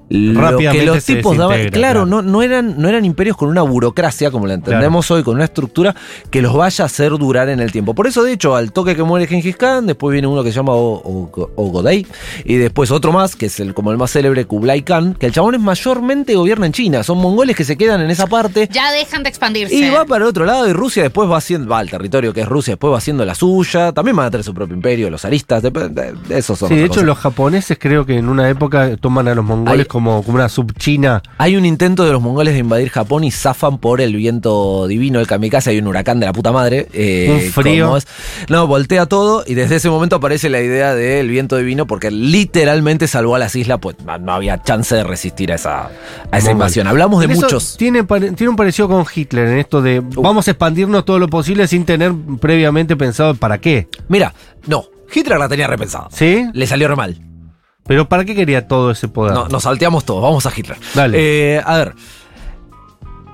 Lo 0.09 0.59
que 0.59 0.83
los 0.85 1.05
tipos 1.05 1.37
daban. 1.37 1.69
Claro, 1.69 2.07
No, 2.07 2.23
no, 2.23 2.43
eran, 2.43 2.81
no 2.81 2.88
eran 2.88 3.05
imperios 3.05 3.37
con 3.37 3.49
una 3.49 3.62
burocracia, 3.62 4.31
como 4.31 4.47
la 4.47 4.55
entendemos 4.55 5.11
hoy, 5.11 5.23
con 5.23 5.37
una 5.37 5.45
estructura 5.45 5.95
que 6.31 6.43
los 6.43 6.55
vaya 6.55 6.85
a 6.85 6.87
hacer 6.87 7.12
durar 7.12 7.49
en 7.49 7.61
el 7.61 7.73
tiempo. 7.73 7.95
Por 7.95 8.07
eso, 8.07 8.23
de 8.23 8.33
hecho, 8.33 8.57
al 8.57 8.73
toque 8.73 8.97
que 8.97 9.02
muere 9.02 9.26
Gengis 9.26 9.57
Khan, 9.57 9.87
después 9.87 10.12
viene 10.12 10.26
uno 10.26 10.43
que 10.43 10.50
se 10.50 10.57
llama 10.57 10.73
Ogodei, 10.75 12.07
y 12.45 12.57
después 12.57 12.91
otro 12.91 13.12
más, 13.12 13.37
que 13.37 13.47
es 13.47 13.61
el, 13.61 13.75
como 13.75 13.93
el 13.93 13.99
más 13.99 14.11
célebre, 14.11 14.45
Kublai 14.45 14.83
Khan, 14.83 15.14
que 15.14 15.26
el 15.26 15.33
chabón 15.33 15.55
es 15.55 15.61
mayormente 15.61 16.35
gobierna 16.35 16.67
en 16.67 16.73
China. 16.73 17.02
Son 17.02 17.19
mongoles 17.19 17.57
que 17.57 17.64
se 17.64 17.76
quedan 17.76 18.00
en 18.00 18.11
esa 18.11 18.26
parte. 18.26 18.69
Ya 18.71 18.93
dejan 18.93 19.23
de 19.23 19.29
expandirse. 19.29 19.75
Y 19.75 19.91
va 19.91 20.05
para 20.05 20.25
el 20.25 20.29
otro 20.29 20.45
lado, 20.45 20.69
y 20.69 20.73
Rusia 20.73 21.02
después 21.02 21.31
va 21.31 21.38
haciendo, 21.38 21.69
va 21.69 21.79
al 21.79 21.91
territorio 21.91 22.33
que 22.33 22.43
es 22.43 22.49
Rusia, 22.49 22.73
después 22.73 22.93
va 22.93 22.99
haciendo 22.99 23.25
la 23.25 23.35
suya. 23.35 23.93
También 23.93 24.17
van 24.17 24.26
a 24.26 24.31
tener 24.31 24.45
su 24.45 24.55
propio 24.55 24.75
imperio, 24.75 25.11
los 25.11 25.25
aristas, 25.25 25.62
de, 25.62 26.14
esos 26.31 26.59
son. 26.59 26.69
Sí, 26.69 26.76
de 26.76 26.85
hecho, 26.85 27.02
los 27.12 27.19
japoneses 27.19 27.76
creo 27.78 28.07
que 28.07 28.16
en 28.16 28.28
una 28.28 28.49
época 28.49 28.97
toman 28.97 29.28
a 29.28 29.35
los 29.35 29.45
mongoles 29.45 29.87
como, 29.87 30.23
como, 30.23 30.37
una 30.37 30.49
subchina. 30.49 31.23
Hay 31.37 31.57
un 31.57 31.66
intento 31.66 32.07
de 32.07 32.12
los 32.12 32.23
mongoles 32.23 32.54
de 32.54 32.61
invadir 32.61 32.88
Japón 32.88 33.23
y 33.23 33.31
zafan 33.31 33.76
por 33.76 34.00
el 34.00 34.16
viento 34.16 34.87
divino, 34.87 35.21
el 35.21 35.26
kamikaze, 35.26 35.71
hay 35.71 35.78
un 35.78 35.88
huracán 35.88 36.21
de 36.21 36.26
la 36.26 36.33
puta 36.33 36.52
madre. 36.52 36.88
Eh, 36.95 37.28
un 37.31 37.52
frío. 37.52 37.99
no, 38.49 38.66
voltea 38.66 39.04
todo 39.04 39.45
y 39.47 39.52
desde 39.52 39.76
ese 39.76 39.90
momento 39.90 40.16
aparece 40.16 40.49
la 40.49 40.62
idea 40.62 40.95
del 40.95 41.28
viento 41.28 41.59
divino 41.59 41.87
porque 41.87 42.11
literalmente 42.11 43.07
salvó 43.07 43.35
a 43.35 43.38
las 43.38 43.54
islas, 43.57 43.78
pues 43.81 43.97
no 44.21 44.33
había 44.33 44.62
chance 44.62 44.95
de 44.95 45.04
resistir 45.04 45.52
a 45.52 45.57
esa, 45.57 45.90
a 46.31 46.38
esa 46.38 46.50
invasión. 46.50 46.87
Hablamos 46.87 47.21
de 47.21 47.28
muchos. 47.28 47.76
Tiene, 47.76 48.04
tiene 48.04 48.49
un 48.49 48.57
parecido 48.57 48.88
con 48.88 49.04
Hitler 49.14 49.49
en 49.49 49.59
esto 49.59 49.83
de 49.83 50.00
uh. 50.00 50.23
vamos 50.23 50.49
a 50.49 50.52
expandirnos 50.52 51.04
todo 51.04 51.19
lo 51.19 51.28
posible 51.28 51.69
sin 51.69 51.85
tener 51.85 52.14
previamente 52.40 52.97
pensado 52.97 53.35
para 53.35 53.59
qué. 53.59 53.88
Mira, 54.08 54.32
no, 54.67 54.86
Hitler 55.12 55.38
la 55.38 55.48
tenía 55.48 55.66
repensada. 55.66 56.08
¿Sí? 56.10 56.46
Le 56.52 56.66
salió 56.66 56.88
re 56.88 56.96
mal. 56.96 57.20
¿Pero 57.86 58.08
para 58.08 58.25
qué 58.25 58.34
quería 58.34 58.68
todo 58.68 58.90
ese 58.90 59.08
poder? 59.08 59.34
No, 59.34 59.48
nos 59.48 59.64
salteamos 59.64 60.04
todos, 60.04 60.22
vamos 60.22 60.46
a 60.46 60.52
Hitler. 60.54 60.78
Dale. 60.94 61.18
Eh, 61.56 61.62
a 61.64 61.76
ver. 61.78 61.94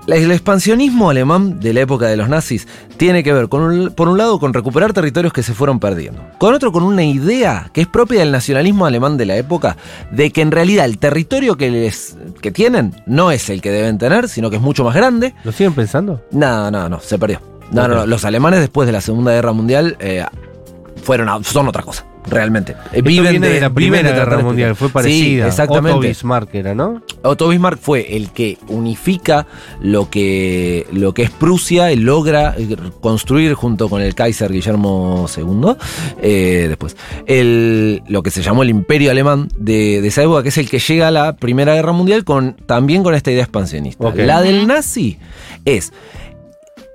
El 0.07 0.31
expansionismo 0.31 1.11
alemán 1.11 1.59
de 1.59 1.71
la 1.71 1.81
época 1.81 2.07
de 2.07 2.17
los 2.17 2.29
nazis 2.29 2.67
tiene 2.97 3.23
que 3.23 3.31
ver, 3.31 3.47
con 3.47 3.93
por 3.95 4.09
un 4.09 4.17
lado, 4.17 4.39
con 4.39 4.55
recuperar 4.55 4.91
territorios 4.91 5.31
que 5.31 5.43
se 5.43 5.53
fueron 5.53 5.79
perdiendo. 5.79 6.23
Con 6.39 6.55
otro, 6.55 6.71
con 6.71 6.81
una 6.81 7.03
idea 7.03 7.69
que 7.73 7.81
es 7.81 7.87
propia 7.87 8.21
del 8.21 8.31
nacionalismo 8.31 8.87
alemán 8.87 9.17
de 9.17 9.27
la 9.27 9.37
época, 9.37 9.77
de 10.09 10.31
que 10.31 10.41
en 10.41 10.49
realidad 10.49 10.85
el 10.85 10.97
territorio 10.97 11.57
que, 11.57 11.69
les, 11.69 12.17
que 12.41 12.49
tienen 12.49 12.95
no 13.05 13.29
es 13.29 13.51
el 13.51 13.61
que 13.61 13.69
deben 13.69 13.99
tener, 13.99 14.29
sino 14.29 14.49
que 14.49 14.55
es 14.55 14.61
mucho 14.63 14.83
más 14.83 14.95
grande. 14.95 15.35
¿Lo 15.43 15.51
siguen 15.51 15.73
pensando? 15.73 16.25
No, 16.31 16.71
no, 16.71 16.89
no, 16.89 16.99
se 17.01 17.19
perdió. 17.19 17.39
No, 17.71 17.87
no, 17.87 17.95
no, 17.95 18.07
los 18.07 18.25
alemanes 18.25 18.61
después 18.61 18.87
de 18.87 18.93
la 18.93 19.01
Segunda 19.01 19.31
Guerra 19.31 19.53
Mundial 19.53 19.95
eh, 19.99 20.25
fueron 21.01 21.43
son 21.43 21.67
otra 21.67 21.83
cosa 21.83 22.05
realmente. 22.29 22.75
viven 23.03 23.41
de, 23.41 23.59
la 23.59 23.69
Primera 23.69 24.11
Guerra 24.11 24.39
Mundial, 24.39 24.75
fue 24.75 24.89
parecida. 24.89 25.45
Sí, 25.45 25.47
exactamente. 25.47 25.97
Otto 25.97 26.07
Bismarck 26.07 26.55
era, 26.55 26.75
¿no? 26.75 27.01
Otto 27.23 27.49
Bismarck 27.49 27.79
fue 27.79 28.15
el 28.15 28.31
que 28.31 28.57
unifica 28.67 29.47
lo 29.81 30.09
que, 30.09 30.87
lo 30.91 31.13
que 31.13 31.23
es 31.23 31.31
Prusia 31.31 31.91
y 31.91 31.95
logra 31.95 32.55
construir 33.01 33.53
junto 33.53 33.89
con 33.89 34.01
el 34.01 34.15
Kaiser 34.15 34.51
Guillermo 34.51 35.25
II, 35.35 35.75
eh, 36.21 36.65
después, 36.67 36.97
el, 37.25 38.03
lo 38.07 38.23
que 38.23 38.31
se 38.31 38.41
llamó 38.41 38.63
el 38.63 38.69
Imperio 38.69 39.11
Alemán 39.11 39.49
de, 39.57 40.05
esa 40.05 40.23
época, 40.23 40.43
que 40.43 40.49
es 40.49 40.57
el 40.57 40.69
que 40.69 40.79
llega 40.79 41.07
a 41.07 41.11
la 41.11 41.35
Primera 41.35 41.73
Guerra 41.73 41.91
Mundial 41.91 42.23
con, 42.23 42.53
también 42.65 43.03
con 43.03 43.15
esta 43.15 43.31
idea 43.31 43.43
expansionista. 43.43 44.13
La 44.15 44.41
del 44.41 44.67
nazi 44.67 45.17
es 45.65 45.93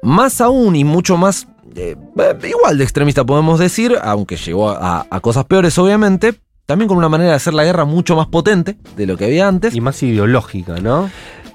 más 0.02 0.40
aún 0.40 0.76
y 0.76 0.84
mucho 0.84 1.16
más 1.16 1.48
eh, 1.76 1.96
igual 2.44 2.78
de 2.78 2.84
extremista 2.84 3.24
podemos 3.24 3.58
decir, 3.58 3.96
aunque 4.02 4.36
llegó 4.36 4.70
a, 4.70 5.06
cosas 5.20 5.44
peores 5.46 5.76
obviamente, 5.78 6.34
también 6.66 6.88
con 6.88 6.96
una 6.96 7.08
manera 7.08 7.30
de 7.30 7.36
hacer 7.36 7.54
la 7.54 7.64
guerra 7.64 7.84
mucho 7.84 8.16
más 8.16 8.26
potente 8.28 8.76
de 8.96 9.06
lo 9.06 9.16
que 9.16 9.26
había 9.26 9.48
antes. 9.48 9.74
Y 9.74 9.80
más 9.80 10.02
ideológica, 10.02 10.76
¿no? 10.76 11.10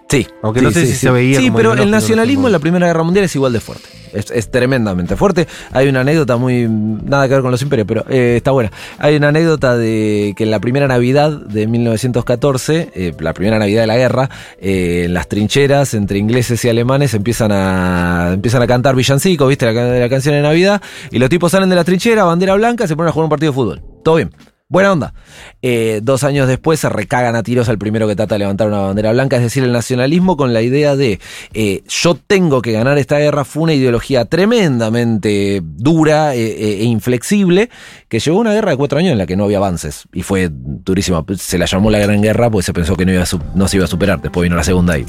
Sí. 0.10 0.26
Aunque 0.41 0.62
no 0.62 0.72
sé 0.72 0.88
si 0.88 0.93
se 0.93 1.12
veía. 1.12 1.39
Sí, 1.39 1.52
pero 1.52 1.74
el 1.74 1.91
nacionalismo 1.91 2.48
en 2.48 2.54
la 2.54 2.60
Primera 2.60 2.88
Guerra 2.88 3.04
Mundial 3.04 3.26
es 3.26 3.36
igual 3.36 3.54
de 3.54 3.60
fuerte. 3.60 3.88
Es, 4.12 4.50
tremendamente 4.50 5.15
fuerte. 5.15 5.48
Hay 5.72 5.88
una 5.88 6.02
anécdota 6.02 6.36
muy. 6.38 6.67
Nada 6.67 7.28
que 7.28 7.36
ver 7.36 7.43
con 7.43 7.52
los 7.52 7.62
imperios, 7.62 7.88
pero 7.88 8.04
eh, 8.10 8.38
está 8.38 8.50
buena. 8.50 8.72
Hay 8.98 9.15
una 9.15 9.28
anécdota 9.28 9.78
de 9.78 10.34
que 10.36 10.45
en 10.45 10.52
la 10.52 10.60
primera 10.60 10.88
Navidad 10.88 11.32
de 11.32 11.67
1914, 11.67 12.89
eh, 12.95 13.13
la 13.19 13.34
primera 13.36 13.60
Navidad 13.60 13.82
de 13.82 13.88
la 13.88 13.98
guerra, 13.98 14.30
eh, 14.60 15.04
en 15.06 15.13
las 15.13 15.28
trincheras 15.28 15.93
entre 15.93 16.17
ingleses 16.17 16.65
y 16.65 16.69
alemanes 16.69 17.13
empiezan 17.13 17.52
a, 17.52 18.32
empiezan 18.34 18.63
a 18.63 18.67
cantar 18.67 18.95
villancicos, 18.95 19.48
¿viste? 19.48 19.72
La, 19.72 19.74
la 19.74 20.10
canción 20.10 20.34
de 20.34 20.41
Navidad. 20.41 20.82
Y 21.12 21.19
los 21.19 21.30
tipos 21.30 21.52
salen 21.52 21.69
de 21.69 21.76
la 21.76 21.84
trinchera, 21.84 22.24
bandera 22.24 22.56
blanca, 22.56 22.88
se 22.88 22.95
ponen 22.95 23.10
a 23.10 23.12
jugar 23.12 23.26
un 23.26 23.30
partido 23.30 23.52
de 23.52 23.56
fútbol. 23.56 23.82
Todo 24.04 24.15
bien. 24.15 24.32
Buena 24.71 24.91
onda. 24.91 25.15
Eh, 25.63 25.99
dos 26.03 26.23
años 26.23 26.47
después 26.47 26.79
se 26.79 26.89
recagan 26.89 27.36
a 27.36 27.41
tiros 27.41 27.69
al 27.69 27.79
primero 27.79 28.08
que 28.08 28.15
trata 28.15 28.36
de 28.36 28.39
levantar 28.39 28.67
una 28.67 28.82
bandera 28.82 29.12
blanca, 29.12 29.38
es 29.38 29.41
decir, 29.41 29.63
el 29.63 29.71
nacionalismo 29.71 30.38
con 30.38 30.53
la 30.53 30.62
idea 30.62 30.95
de 30.95 31.19
eh, 31.55 31.82
yo 31.88 32.13
tengo 32.13 32.62
que 32.62 32.71
ganar 32.71 32.99
esta 32.99 33.17
guerra 33.17 33.45
fue 33.45 33.63
una 33.63 33.73
ideología 33.73 34.25
tremendamente 34.25 35.62
dura 35.63 36.36
eh, 36.36 36.82
e 36.82 36.84
inflexible 36.84 37.71
que 38.10 38.19
llevó 38.19 38.38
a 38.38 38.41
una 38.41 38.53
guerra 38.53 38.69
de 38.69 38.77
cuatro 38.77 38.99
años 38.99 39.12
en 39.12 39.17
la 39.17 39.25
que 39.25 39.36
no 39.36 39.45
había 39.45 39.58
avances 39.58 40.03
y 40.13 40.21
fue 40.21 40.49
durísima. 40.51 41.25
Se 41.36 41.58
la 41.58 41.65
llamó 41.65 41.89
la 41.89 41.97
Gran 41.97 42.21
Guerra 42.21 42.51
porque 42.51 42.65
se 42.65 42.73
pensó 42.73 42.95
que 42.95 43.08
no, 43.08 43.23
no 43.55 43.67
se 43.67 43.77
iba 43.77 43.86
a 43.86 43.88
superar. 43.88 44.21
Después 44.21 44.43
vino 44.43 44.55
la 44.55 44.63
segunda 44.63 44.93
ahí. 44.93 45.05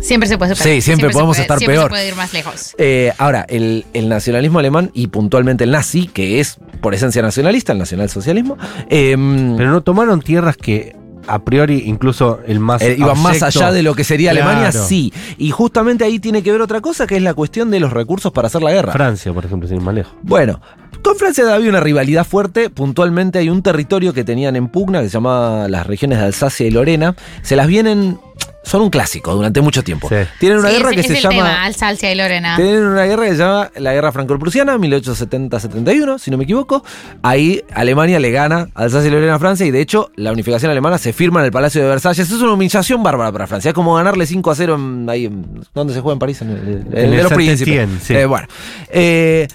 Siempre 0.00 0.28
se 0.28 0.38
puede 0.38 0.54
superar. 0.54 0.74
Sí, 0.74 0.80
siempre, 0.80 1.10
podemos 1.10 1.38
estar 1.38 1.58
siempre 1.58 1.76
peor. 1.76 1.86
Se 1.86 1.90
puede 1.90 2.08
ir 2.08 2.16
más 2.16 2.32
lejos. 2.32 2.76
ahora, 3.18 3.44
el, 3.48 3.84
el 3.94 4.08
nacionalismo 4.08 4.58
alemán 4.58 4.90
y 4.94 5.08
puntualmente 5.08 5.64
el 5.64 5.70
nazi, 5.70 6.06
que 6.06 6.40
es 6.40 6.58
por 6.80 6.94
esencia 6.94 7.22
nacionalista, 7.22 7.72
el 7.72 7.78
nacionalsocialismo. 7.78 8.56
Em, 8.88 9.56
Pero 9.56 9.70
no 9.70 9.82
tomaron 9.82 10.20
tierras 10.20 10.56
que 10.56 10.96
a 11.26 11.44
priori 11.44 11.82
incluso 11.86 12.40
el 12.46 12.58
más 12.58 12.80
eh, 12.82 12.96
iban 12.98 13.20
más 13.20 13.42
allá 13.42 13.70
de 13.70 13.82
lo 13.82 13.94
que 13.94 14.02
sería 14.02 14.30
Alemania, 14.30 14.72
sí. 14.72 15.12
Y 15.36 15.50
justamente 15.50 16.04
ahí 16.04 16.18
tiene 16.18 16.42
que 16.42 16.50
ver 16.50 16.62
otra 16.62 16.80
cosa, 16.80 17.06
que 17.06 17.16
es 17.16 17.22
la 17.22 17.34
cuestión 17.34 17.70
de 17.70 17.80
los 17.80 17.92
recursos 17.92 18.32
para 18.32 18.46
hacer 18.46 18.62
la 18.62 18.72
guerra. 18.72 18.92
Francia, 18.92 19.32
por 19.32 19.44
ejemplo, 19.44 19.68
sin 19.68 19.78
ir 19.78 19.82
más 19.82 19.94
lejos. 19.94 20.14
Bueno, 20.22 20.60
con 21.02 21.16
Francia 21.16 21.54
había 21.54 21.68
una 21.68 21.80
rivalidad 21.80 22.26
fuerte. 22.26 22.70
Puntualmente 22.70 23.38
hay 23.38 23.50
un 23.50 23.62
territorio 23.62 24.14
que 24.14 24.24
tenían 24.24 24.56
en 24.56 24.68
pugna 24.68 25.00
que 25.02 25.08
se 25.08 25.14
llamaba 25.14 25.68
las 25.68 25.86
regiones 25.86 26.18
de 26.18 26.24
Alsacia 26.24 26.66
y 26.66 26.70
Lorena. 26.70 27.14
Se 27.42 27.56
las 27.56 27.66
vienen 27.66 28.18
son 28.62 28.82
un 28.82 28.90
clásico 28.90 29.34
durante 29.34 29.60
mucho 29.60 29.82
tiempo. 29.82 30.08
Tienen 30.38 30.58
una 30.58 30.70
guerra 30.70 30.90
que 30.90 31.02
se 31.02 31.20
llama. 31.20 31.64
Alsacia 31.64 32.12
y 32.12 32.14
Lorena. 32.14 32.56
Tienen 32.56 32.84
una 32.84 33.04
guerra 33.04 33.24
que 33.24 33.32
se 33.32 33.38
llama 33.38 33.70
la 33.76 33.92
Guerra 33.92 34.12
Franco-Prusiana, 34.12 34.76
1870-71, 34.76 36.18
si 36.18 36.30
no 36.30 36.36
me 36.36 36.44
equivoco. 36.44 36.84
Ahí 37.22 37.62
Alemania 37.72 38.18
le 38.18 38.30
gana 38.30 38.68
a 38.74 38.82
Alsacia 38.82 39.08
y 39.08 39.10
Lorena 39.10 39.36
a 39.36 39.38
Francia 39.38 39.64
y 39.66 39.70
de 39.70 39.80
hecho 39.80 40.10
la 40.16 40.32
unificación 40.32 40.70
alemana 40.70 40.98
se 40.98 41.12
firma 41.12 41.40
en 41.40 41.46
el 41.46 41.52
Palacio 41.52 41.82
de 41.82 41.88
Versalles. 41.88 42.30
Es 42.30 42.40
una 42.40 42.52
humillación 42.52 43.02
bárbara 43.02 43.32
para 43.32 43.46
Francia. 43.46 43.70
Es 43.70 43.74
como 43.74 43.94
ganarle 43.94 44.26
5 44.26 44.50
a 44.50 44.54
0 44.54 44.74
en, 44.74 45.10
ahí. 45.10 45.30
¿Dónde 45.74 45.94
se 45.94 46.00
juega 46.00 46.14
en 46.14 46.18
París? 46.18 46.42
En 46.42 46.50
el, 46.50 46.86
en 46.92 47.12
el, 47.14 47.22
los 47.22 48.10
eh, 48.10 48.26
bueno. 48.26 48.46
Eh, 48.90 49.48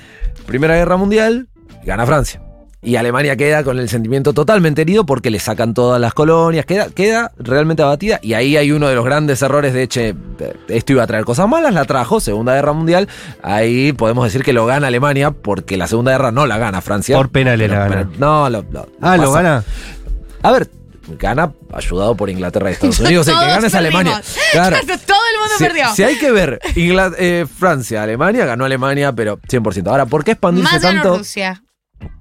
Primera 0.45 0.75
Guerra 0.75 0.97
Mundial, 0.97 1.47
gana 1.85 2.05
Francia. 2.05 2.41
Y 2.83 2.97
Alemania 2.97 3.37
queda 3.37 3.63
con 3.63 3.79
el 3.79 3.87
sentimiento 3.87 4.33
totalmente 4.33 4.81
herido 4.81 5.05
porque 5.05 5.29
le 5.29 5.39
sacan 5.39 5.73
todas 5.73 6.01
las 6.01 6.13
colonias, 6.13 6.65
queda, 6.65 6.89
queda 6.89 7.31
realmente 7.37 7.81
abatida. 7.81 8.19
Y 8.21 8.33
ahí 8.33 8.57
hay 8.57 8.73
uno 8.73 8.89
de 8.89 8.95
los 8.95 9.05
grandes 9.05 9.41
errores 9.41 9.73
de, 9.73 9.83
hecho, 9.83 10.01
esto 10.67 10.91
iba 10.91 11.03
a 11.03 11.07
traer 11.07 11.23
cosas 11.23 11.47
malas, 11.47 11.73
la 11.73 11.85
trajo, 11.85 12.19
Segunda 12.19 12.53
Guerra 12.55 12.73
Mundial. 12.73 13.07
Ahí 13.41 13.93
podemos 13.93 14.25
decir 14.25 14.43
que 14.43 14.51
lo 14.51 14.65
gana 14.65 14.87
Alemania 14.87 15.31
porque 15.31 15.77
la 15.77 15.87
Segunda 15.87 16.11
Guerra 16.11 16.31
no 16.31 16.45
la 16.45 16.57
gana 16.57 16.81
Francia. 16.81 17.15
Por 17.15 17.29
penales 17.29 17.69
la 17.69 17.87
gana. 17.87 18.09
no, 18.17 18.49
lo, 18.49 18.65
ah, 18.99 19.15
lo 19.15 19.31
gana. 19.31 19.63
A 20.41 20.51
ver, 20.51 20.69
gana 21.07 21.53
ayudado 21.71 22.15
por 22.15 22.29
Inglaterra 22.29 22.69
y 22.69 22.73
Estados 22.73 22.99
Unidos. 22.99 23.27
el 23.29 23.35
que 23.35 23.45
gana 23.45 23.67
es 23.67 23.75
Alemania. 23.75 24.21
Claro. 24.51 24.77
Todo 24.85 25.21
el 25.31 25.39
mundo 25.39 25.55
perdió. 25.57 25.93
Si 25.95 26.03
hay 26.03 26.17
que 26.17 26.31
ver 26.31 26.59
eh, 26.75 27.45
Francia, 27.57 28.03
Alemania, 28.03 28.45
ganó 28.45 28.65
Alemania, 28.65 29.13
pero 29.13 29.39
100%. 29.39 29.87
Ahora, 29.87 30.05
¿por 30.05 30.25
qué 30.25 30.31
expandirse 30.31 30.73
Más 30.73 30.81
tanto? 30.81 31.17
Rusia. 31.19 31.63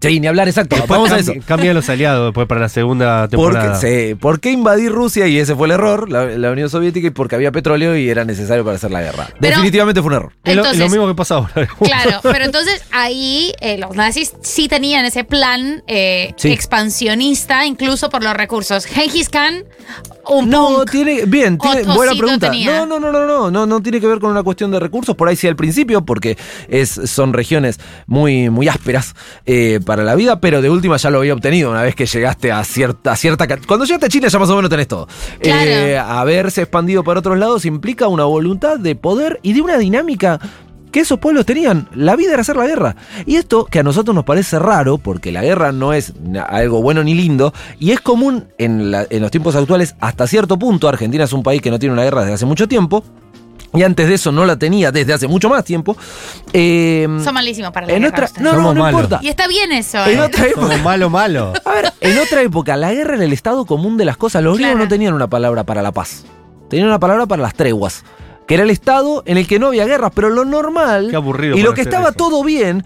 Sí, 0.00 0.20
ni 0.20 0.26
hablar, 0.26 0.48
exacto. 0.48 0.76
Vamos 0.88 1.12
a 1.12 1.18
eso. 1.18 1.32
Cambia 1.46 1.72
los 1.74 1.88
aliados 1.88 2.28
después 2.28 2.46
para 2.46 2.60
la 2.60 2.68
segunda 2.68 3.28
temporada. 3.28 3.76
sí, 3.76 4.14
¿Por 4.14 4.40
qué 4.40 4.50
invadir 4.50 4.92
Rusia? 4.92 5.26
Y 5.26 5.38
ese 5.38 5.54
fue 5.54 5.66
el 5.66 5.72
error, 5.72 6.10
la, 6.10 6.50
Unión 6.50 6.68
Soviética, 6.68 7.08
y 7.08 7.10
porque 7.10 7.34
había 7.34 7.52
petróleo 7.52 7.96
y 7.96 8.08
era 8.08 8.24
necesario 8.24 8.64
para 8.64 8.76
hacer 8.76 8.90
la 8.90 9.02
guerra. 9.02 9.28
Definitivamente 9.40 10.00
fue 10.02 10.08
un 10.10 10.16
error. 10.16 10.32
es, 10.44 10.56
lo, 10.56 10.88
mismo 10.88 11.06
que 11.06 11.14
pasa 11.14 11.36
ahora. 11.36 11.68
Claro, 11.82 12.20
pero 12.22 12.44
entonces 12.44 12.82
ahí 12.90 13.52
eh, 13.60 13.78
los 13.78 13.94
nazis 13.94 14.32
sí 14.42 14.68
tenían 14.68 15.04
ese 15.04 15.24
plan 15.24 15.82
eh, 15.86 16.34
expansionista, 16.42 17.66
incluso 17.66 18.10
por 18.10 18.22
los 18.22 18.34
recursos. 18.34 18.84
Genghis 18.86 19.28
Khan 19.28 19.64
un 20.32 20.50
no, 20.50 20.84
tiene. 20.84 21.24
Bien, 21.26 21.58
tiene, 21.58 21.82
buena 21.84 22.12
pregunta. 22.12 22.50
No, 22.64 22.86
no, 22.86 22.98
no, 22.98 23.12
no, 23.12 23.26
no, 23.26 23.50
no, 23.50 23.66
no 23.66 23.80
tiene 23.82 24.00
que 24.00 24.06
ver 24.06 24.18
con 24.18 24.30
una 24.30 24.42
cuestión 24.42 24.70
de 24.70 24.80
recursos, 24.80 25.16
por 25.16 25.28
ahí 25.28 25.36
sí 25.36 25.48
al 25.48 25.56
principio, 25.56 26.04
porque 26.04 26.36
es, 26.68 26.90
son 26.90 27.32
regiones 27.32 27.80
muy, 28.06 28.50
muy 28.50 28.68
ásperas 28.68 29.14
eh, 29.46 29.80
para 29.84 30.02
la 30.02 30.14
vida, 30.14 30.40
pero 30.40 30.62
de 30.62 30.70
última 30.70 30.96
ya 30.96 31.10
lo 31.10 31.18
había 31.18 31.34
obtenido 31.34 31.70
una 31.70 31.82
vez 31.82 31.94
que 31.94 32.06
llegaste 32.06 32.52
a 32.52 32.64
cierta. 32.64 33.16
cierta 33.16 33.46
cuando 33.66 33.84
llegaste 33.84 34.06
a 34.06 34.08
Chile 34.08 34.28
ya 34.28 34.38
más 34.38 34.50
o 34.50 34.56
menos 34.56 34.70
tenés 34.70 34.88
todo. 34.88 35.08
Eh, 35.40 35.98
haberse 35.98 36.62
expandido 36.62 37.04
para 37.04 37.20
otros 37.20 37.38
lados 37.38 37.64
implica 37.64 38.08
una 38.08 38.24
voluntad 38.24 38.78
de 38.78 38.94
poder 38.94 39.40
y 39.42 39.52
de 39.52 39.60
una 39.60 39.78
dinámica 39.78 40.40
que 40.92 41.00
esos 41.00 41.18
pueblos 41.18 41.44
tenían. 41.44 41.88
La 41.94 42.14
vida 42.14 42.32
era 42.32 42.42
hacer 42.42 42.56
la 42.56 42.66
guerra. 42.66 42.94
Y 43.26 43.36
esto 43.36 43.64
que 43.64 43.80
a 43.80 43.82
nosotros 43.82 44.14
nos 44.14 44.24
parece 44.24 44.58
raro, 44.58 44.98
porque 44.98 45.32
la 45.32 45.42
guerra 45.42 45.72
no 45.72 45.92
es 45.92 46.12
algo 46.48 46.82
bueno 46.82 47.02
ni 47.02 47.14
lindo, 47.14 47.52
y 47.80 47.90
es 47.90 48.00
común 48.00 48.48
en, 48.58 48.92
los 48.92 49.30
tiempos 49.30 49.56
actuales 49.56 49.96
hasta 49.98 50.26
cierto 50.26 50.58
punto. 50.58 50.88
Argentina 50.88 51.24
es 51.24 51.32
un 51.32 51.42
país 51.42 51.60
que 51.60 51.70
no 51.70 51.78
tiene 51.78 51.94
una 51.94 52.04
guerra 52.04 52.20
desde 52.20 52.34
hace 52.34 52.46
mucho 52.46 52.68
tiempo. 52.68 53.02
Y 53.74 53.82
antes 53.84 54.06
de 54.06 54.14
eso 54.14 54.30
no 54.32 54.44
la 54.44 54.58
tenía 54.58 54.92
desde 54.92 55.14
hace 55.14 55.26
mucho 55.26 55.48
más 55.48 55.64
tiempo. 55.64 55.96
Eh, 56.52 57.08
Son 57.24 57.32
malísimos 57.32 57.72
para 57.72 57.86
la 57.86 57.94
en 57.94 58.02
guerra. 58.02 58.26
Otra, 58.26 58.42
no, 58.42 58.52
no, 58.52 58.74
no 58.74 58.86
importa. 58.86 59.18
Y 59.22 59.28
está 59.28 59.48
bien 59.48 59.72
eso. 59.72 60.04
En 60.04 60.18
eh. 60.18 60.22
otra 60.22 60.46
época, 60.46 60.76
malo, 60.84 61.08
malo. 61.08 61.54
A 61.64 61.72
ver, 61.72 61.92
en 62.02 62.18
otra 62.18 62.42
época, 62.42 62.76
la 62.76 62.92
guerra 62.92 63.14
era 63.14 63.24
el 63.24 63.32
estado 63.32 63.64
común 63.64 63.96
de 63.96 64.04
las 64.04 64.18
cosas. 64.18 64.42
Los 64.42 64.58
griegos 64.58 64.78
no 64.78 64.88
tenían 64.88 65.14
una 65.14 65.26
palabra 65.26 65.64
para 65.64 65.80
la 65.80 65.90
paz. 65.90 66.24
Tenían 66.68 66.88
una 66.88 66.98
palabra 66.98 67.24
para 67.24 67.40
las 67.40 67.54
treguas 67.54 68.04
que 68.46 68.54
era 68.54 68.64
el 68.64 68.70
estado 68.70 69.22
en 69.26 69.38
el 69.38 69.46
que 69.46 69.58
no 69.58 69.68
había 69.68 69.86
guerras, 69.86 70.12
pero 70.14 70.30
lo 70.30 70.44
normal 70.44 71.12
y 71.54 71.62
lo 71.62 71.74
que 71.74 71.82
estaba 71.82 72.12
todo 72.12 72.42
bien 72.42 72.84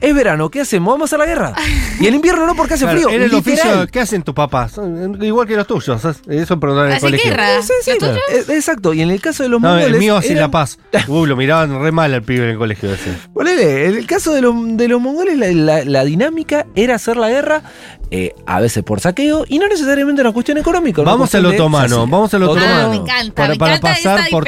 es, 0.00 0.14
verano, 0.14 0.50
¿qué 0.50 0.60
hacemos? 0.60 0.94
Vamos 0.94 1.12
a 1.12 1.18
la 1.18 1.26
guerra. 1.26 1.54
Y 2.00 2.08
el 2.08 2.14
invierno 2.16 2.44
no 2.44 2.56
porque 2.56 2.74
hace 2.74 2.88
frío. 2.88 3.08
En 3.08 3.22
el 3.22 3.32
oficio, 3.32 3.86
¿qué 3.90 4.00
hacen 4.00 4.22
tus 4.22 4.34
papás? 4.34 4.80
Igual 5.20 5.46
que 5.46 5.54
los 5.54 5.66
tuyos, 5.66 6.02
eso 6.26 6.60
perdón 6.60 6.88
en 6.88 6.94
el 6.94 7.00
colegio. 7.00 7.30
Guerra. 7.30 7.62
Sí, 7.62 7.72
sí, 7.82 7.90
eh, 7.92 8.44
Exacto, 8.48 8.92
y 8.92 9.00
en 9.00 9.10
el 9.10 9.20
caso 9.20 9.44
de 9.44 9.48
los 9.48 9.60
no, 9.60 9.78
El 9.78 9.96
mío 9.98 10.16
así 10.16 10.34
la 10.34 10.50
paz. 10.50 10.78
Uy, 11.08 11.28
lo 11.28 11.36
miraban 11.36 11.80
re 11.80 11.92
mal 11.92 12.12
al 12.12 12.22
pibe 12.22 12.44
en 12.44 12.50
el 12.50 12.58
colegio 12.58 12.92
ese. 12.92 13.14
Ponele, 13.32 13.86
en 13.86 13.96
el 13.96 14.06
caso 14.06 14.32
de, 14.32 14.40
de 14.40 14.88
los 14.88 15.00
mongoles 15.00 15.38
la, 15.38 16.04
dinámica 16.04 16.66
era 16.74 16.96
hacer 16.96 17.16
la 17.16 17.28
guerra 17.30 17.62
eh, 18.10 18.34
a 18.46 18.60
veces 18.60 18.82
por 18.82 19.00
saqueo 19.00 19.44
y 19.48 19.58
no 19.58 19.68
necesariamente 19.68 20.20
una 20.20 20.32
cuestión 20.32 20.58
económica. 20.58 21.02
Vamos 21.02 21.34
al 21.34 21.46
otomano, 21.46 22.06
vamos 22.06 22.34
al 22.34 22.42
otomano. 22.42 22.90
me 22.90 22.96
encanta, 22.96 23.54
para, 23.56 23.78
pasar 23.78 24.28
por 24.30 24.44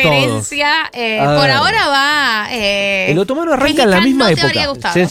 Eh, 0.53 1.19
por 1.21 1.51
ahora 1.51 1.89
va. 1.89 2.49
Eh, 2.51 3.11
el 3.11 3.19
otomano 3.19 3.53
arranca 3.53 3.83
en 3.83 3.91
la 3.91 4.01
misma 4.01 4.31
época. 4.31 4.49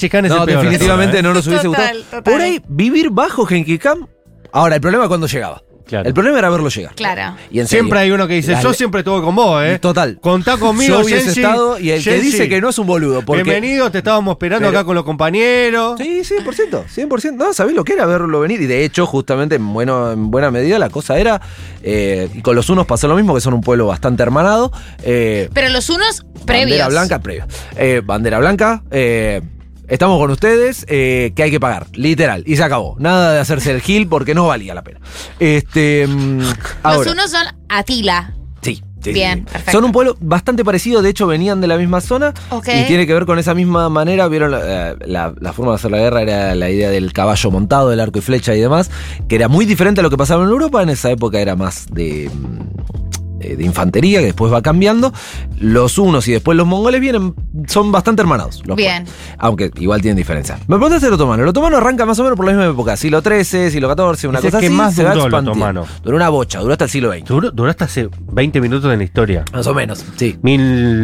Khan 0.09 0.25
es 0.25 0.31
no, 0.31 0.45
definitivamente 0.45 1.21
no 1.21 1.33
nos 1.33 1.47
hubiese 1.47 1.67
gustado. 1.67 2.23
Por 2.23 2.41
ahí, 2.41 2.61
vivir 2.67 3.09
bajo 3.09 3.45
Genghis 3.45 3.79
Khan. 3.79 4.07
Ahora, 4.51 4.75
el 4.75 4.81
problema 4.81 5.03
es 5.05 5.07
cuando 5.09 5.27
llegaba. 5.27 5.61
El 5.89 6.13
problema 6.13 6.39
era 6.39 6.49
verlo 6.49 6.69
llegar. 6.69 6.95
Claro. 6.95 7.35
Y 7.51 7.63
siempre 7.65 7.99
hay 7.99 8.11
uno 8.11 8.27
que 8.27 8.35
dice, 8.35 8.55
yo 8.61 8.73
siempre 8.73 9.01
estuve 9.01 9.21
con 9.21 9.35
vos, 9.35 9.63
¿eh? 9.63 9.79
Total. 9.79 10.17
Contá 10.19 10.57
conmigo, 10.57 10.99
Yo 10.99 11.05
hubiese 11.05 11.29
estado 11.29 11.79
y 11.79 11.91
el 11.91 12.03
que 12.03 12.19
dice 12.19 12.49
que 12.49 12.61
no 12.61 12.69
es 12.69 12.79
un 12.79 12.87
boludo. 12.87 13.21
Bienvenido, 13.21 13.91
te 13.91 13.99
estábamos 13.99 14.33
esperando 14.33 14.67
acá 14.67 14.83
con 14.83 14.95
los 14.95 15.03
compañeros. 15.03 15.99
Sí, 15.99 16.21
100%, 16.21 16.85
100%. 16.87 17.33
No, 17.33 17.53
sabés 17.53 17.75
lo 17.75 17.83
que 17.83 17.93
era 17.93 18.05
verlo 18.05 18.39
venir. 18.39 18.61
Y 18.61 18.65
de 18.65 18.83
hecho, 18.83 19.05
justamente, 19.05 19.55
en, 19.55 19.73
bueno, 19.73 20.11
en 20.11 20.31
buena 20.31 20.51
medida, 20.51 20.79
la 20.79 20.89
cosa 20.89 21.17
era, 21.17 21.41
eh, 21.83 22.29
y 22.33 22.41
con 22.41 22.55
los 22.55 22.69
unos 22.69 22.85
pasó 22.85 23.07
lo 23.07 23.15
mismo, 23.15 23.35
que 23.35 23.41
son 23.41 23.53
un 23.53 23.61
pueblo 23.61 23.87
bastante 23.87 24.23
hermanado. 24.23 24.71
Eh, 25.03 25.49
Pero 25.53 25.69
los 25.69 25.89
unos 25.89 26.25
previos. 26.45 26.79
Bandera 26.79 26.87
blanca, 26.89 27.19
previo. 27.19 27.45
Eh, 27.77 28.01
bandera 28.03 28.39
blanca, 28.39 28.83
eh 28.91 29.41
estamos 29.87 30.19
con 30.19 30.31
ustedes, 30.31 30.85
eh, 30.87 31.33
que 31.35 31.43
hay 31.43 31.51
que 31.51 31.59
pagar, 31.59 31.87
literal. 31.93 32.43
Y 32.45 32.55
se 32.55 32.63
acabó. 32.63 32.95
Nada 32.99 33.33
de 33.33 33.39
hacerse 33.39 33.71
el 33.71 33.81
gil 33.81 34.07
porque 34.07 34.33
no 34.33 34.47
valía 34.47 34.73
la 34.73 34.83
pena. 34.83 34.99
Este, 35.39 36.07
mm, 36.07 36.39
Los 36.83 37.07
unos 37.07 37.31
son 37.31 37.45
Atila. 37.69 38.33
Sí. 38.61 38.81
Bien, 39.13 39.45
perfecto. 39.45 39.71
Son 39.71 39.83
un 39.83 39.91
pueblo 39.91 40.17
bastante 40.19 40.65
parecido, 40.65 41.03
de 41.03 41.09
hecho 41.09 41.27
venían 41.27 41.61
de 41.61 41.67
la 41.67 41.77
misma 41.77 42.01
zona 42.01 42.33
y 42.51 42.87
tiene 42.87 43.05
que 43.05 43.13
ver 43.13 43.27
con 43.27 43.37
esa 43.37 43.53
misma 43.53 43.87
manera. 43.89 44.27
Vieron 44.27 44.49
la, 44.49 44.95
la, 45.05 45.53
forma 45.53 45.73
de 45.73 45.75
hacer 45.75 45.91
la 45.91 45.99
guerra 45.99 46.21
era 46.23 46.55
la 46.55 46.71
idea 46.71 46.89
del 46.89 47.13
caballo 47.13 47.51
montado, 47.51 47.91
del 47.91 47.99
arco 47.99 48.17
y 48.17 48.21
flecha 48.23 48.55
y 48.55 48.61
demás, 48.61 48.89
que 49.27 49.35
era 49.35 49.47
muy 49.47 49.65
diferente 49.65 49.99
a 49.99 50.03
lo 50.03 50.09
que 50.09 50.17
pasaba 50.17 50.43
en 50.43 50.49
Europa. 50.49 50.81
En 50.81 50.89
esa 50.89 51.11
época 51.11 51.39
era 51.39 51.55
más 51.55 51.85
de 51.91 52.31
eh, 53.45 53.55
de 53.55 53.63
infantería, 53.63 54.19
que 54.19 54.25
después 54.25 54.51
va 54.51 54.62
cambiando. 54.62 55.13
Los 55.60 55.97
unos 55.97 56.27
y 56.27 56.31
después 56.31 56.58
los 56.58 56.67
mongoles 56.67 57.01
vienen, 57.01 57.34
son 57.67 57.91
bastante 57.91 58.21
hermanados. 58.21 58.63
Bien. 58.75 59.05
aunque 59.38 59.71
igual 59.77 60.01
tienen 60.01 60.17
diferencia. 60.17 60.58
Me 60.67 60.75
preguntaste 60.75 61.08
el 61.08 61.13
otomano. 61.13 61.43
El 61.43 61.49
otomano 61.49 61.77
arranca 61.77 62.05
más 62.05 62.19
o 62.19 62.23
menos 62.23 62.36
por 62.36 62.45
la 62.45 62.51
misma 62.53 62.65
época. 62.65 62.97
Siglo 62.97 63.21
XIII, 63.21 63.71
siglo 63.71 63.93
XIV, 63.93 64.29
una 64.29 64.41
cosa 64.41 64.60
que 64.60 64.67
así. 64.67 64.75
más 64.75 64.95
duró 64.95 65.25
el 65.25 65.34
otomano? 65.34 65.86
Duró 66.03 66.17
una 66.17 66.29
bocha, 66.29 66.60
duró 66.60 66.73
hasta 66.73 66.86
el 66.86 66.89
siglo 66.89 67.12
XX. 67.12 67.25
Duró, 67.53 67.69
hasta 67.69 67.86
hace 67.86 68.10
20 68.31 68.62
minutos 68.62 68.91
en 68.91 68.99
la 68.99 69.03
historia. 69.03 69.45
Más 69.53 69.67
o 69.67 69.73
menos, 69.73 70.03
sí. 70.15 70.38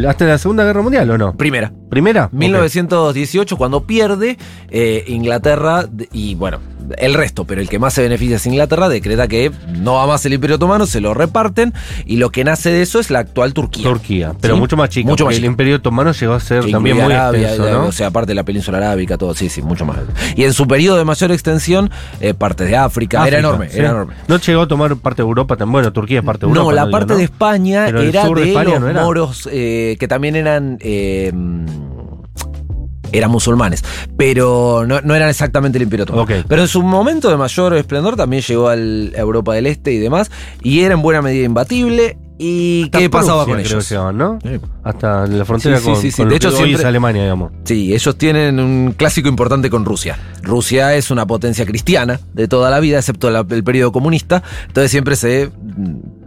¿Hasta 0.07 0.25
la 0.25 0.37
Segunda 0.37 0.63
Guerra 0.63 0.81
Mundial 0.81 1.09
o 1.11 1.17
no? 1.17 1.35
Primera. 1.35 1.71
¿Primera? 1.89 2.29
1918, 2.31 3.57
cuando 3.57 3.85
pierde 3.85 4.37
eh, 4.69 5.03
Inglaterra 5.07 5.85
y 6.11 6.35
bueno, 6.35 6.59
el 6.97 7.13
resto, 7.13 7.45
pero 7.45 7.61
el 7.61 7.69
que 7.69 7.79
más 7.79 7.93
se 7.93 8.01
beneficia 8.01 8.37
es 8.37 8.45
Inglaterra, 8.45 8.89
decreta 8.89 9.27
que 9.27 9.51
no 9.67 9.95
va 9.95 10.07
más 10.07 10.25
el 10.25 10.33
Imperio 10.33 10.55
Otomano, 10.55 10.85
se 10.85 11.01
lo 11.01 11.13
reparten 11.13 11.73
y 12.05 12.17
lo 12.17 12.30
que 12.31 12.43
nace 12.43 12.71
de 12.71 12.81
eso 12.81 12.99
es 12.99 13.09
la 13.09 13.19
actual 13.19 13.53
Turquía. 13.53 13.83
Turquía, 13.83 14.33
pero 14.39 14.57
mucho 14.57 14.77
más 14.77 14.89
chica. 14.89 15.09
Mucho 15.09 15.25
más 15.25 15.35
El 15.35 15.45
Imperio 15.45 15.77
Otomano 15.77 16.11
llegó 16.11 16.33
a 16.33 16.39
ser 16.39 16.69
también 16.69 16.97
muy 16.97 17.13
extenso, 17.13 17.69
¿no? 17.69 17.85
O 17.87 17.91
sea, 17.91 18.07
aparte 18.07 18.29
de 18.31 18.35
la 18.35 18.43
península 18.43 18.77
arábica, 18.77 19.17
todo, 19.17 19.33
sí, 19.33 19.49
sí, 19.49 19.61
mucho 19.61 19.85
más. 19.85 19.97
Y 20.35 20.43
en 20.43 20.53
su 20.53 20.67
periodo 20.67 20.97
de 20.97 21.05
mayor 21.05 21.31
extensión, 21.31 21.91
eh, 22.19 22.33
partes 22.33 22.67
de 22.67 22.77
África, 22.77 23.27
era 23.27 23.39
enorme, 23.39 23.69
era 23.73 23.89
enorme. 23.89 24.13
No 24.27 24.37
llegó 24.37 24.61
a 24.61 24.67
tomar 24.67 24.95
parte 24.97 25.21
de 25.21 25.27
Europa, 25.27 25.55
también, 25.57 25.73
bueno, 25.73 25.93
Turquía 25.93 26.19
es 26.19 26.25
parte 26.25 26.45
de 26.45 26.51
Europa. 26.51 26.65
No, 26.65 26.71
la 26.71 26.89
parte 26.89 27.15
de 27.15 27.23
España 27.23 27.87
era 27.87 28.01
de, 28.01 28.53
los 28.63 28.93
moros 28.93 29.49
eh, 29.51 29.97
que 29.99 30.07
también 30.07 30.35
eran 30.35 30.77
eh, 30.81 31.31
eran 33.11 33.31
musulmanes, 33.31 33.83
pero 34.17 34.85
no, 34.85 35.15
eran 35.15 35.29
exactamente 35.29 35.77
el 35.77 35.83
Imperio 35.83 36.03
Otomano. 36.03 36.27
Pero 36.47 36.61
en 36.61 36.67
su 36.67 36.81
momento 36.81 37.29
de 37.29 37.37
mayor 37.37 37.73
esplendor 37.75 38.15
también 38.15 38.41
llegó 38.41 38.69
a 38.69 38.75
Europa 38.75 39.53
del 39.53 39.67
Este 39.67 39.91
y 39.91 39.97
demás, 39.97 40.31
y 40.61 40.81
era 40.81 40.93
en 40.93 41.01
buena 41.01 41.21
medida 41.21 41.45
imbatible. 41.45 42.17
¿Y 42.43 42.89
qué 42.89 43.07
pasaba 43.07 43.45
con 43.45 43.59
ellos? 43.59 43.91
¿no? 44.15 44.39
Hasta 44.83 45.27
la 45.27 45.45
frontera 45.45 45.79
con, 45.79 46.01
de 46.01 46.35
hecho, 46.35 46.87
Alemania, 46.87 47.21
digamos. 47.21 47.51
Sí, 47.65 47.93
ellos 47.93 48.17
tienen 48.17 48.59
un 48.59 48.95
clásico 48.97 49.29
importante 49.29 49.69
con 49.69 49.85
Rusia. 49.85 50.17
Rusia 50.41 50.95
es 50.95 51.11
una 51.11 51.27
potencia 51.27 51.67
cristiana 51.67 52.19
de 52.33 52.47
toda 52.47 52.71
la 52.71 52.79
vida, 52.79 52.97
excepto 52.97 53.29
el 53.29 53.63
periodo 53.63 53.91
comunista. 53.91 54.41
Entonces 54.65 54.89
siempre 54.89 55.15
se 55.15 55.51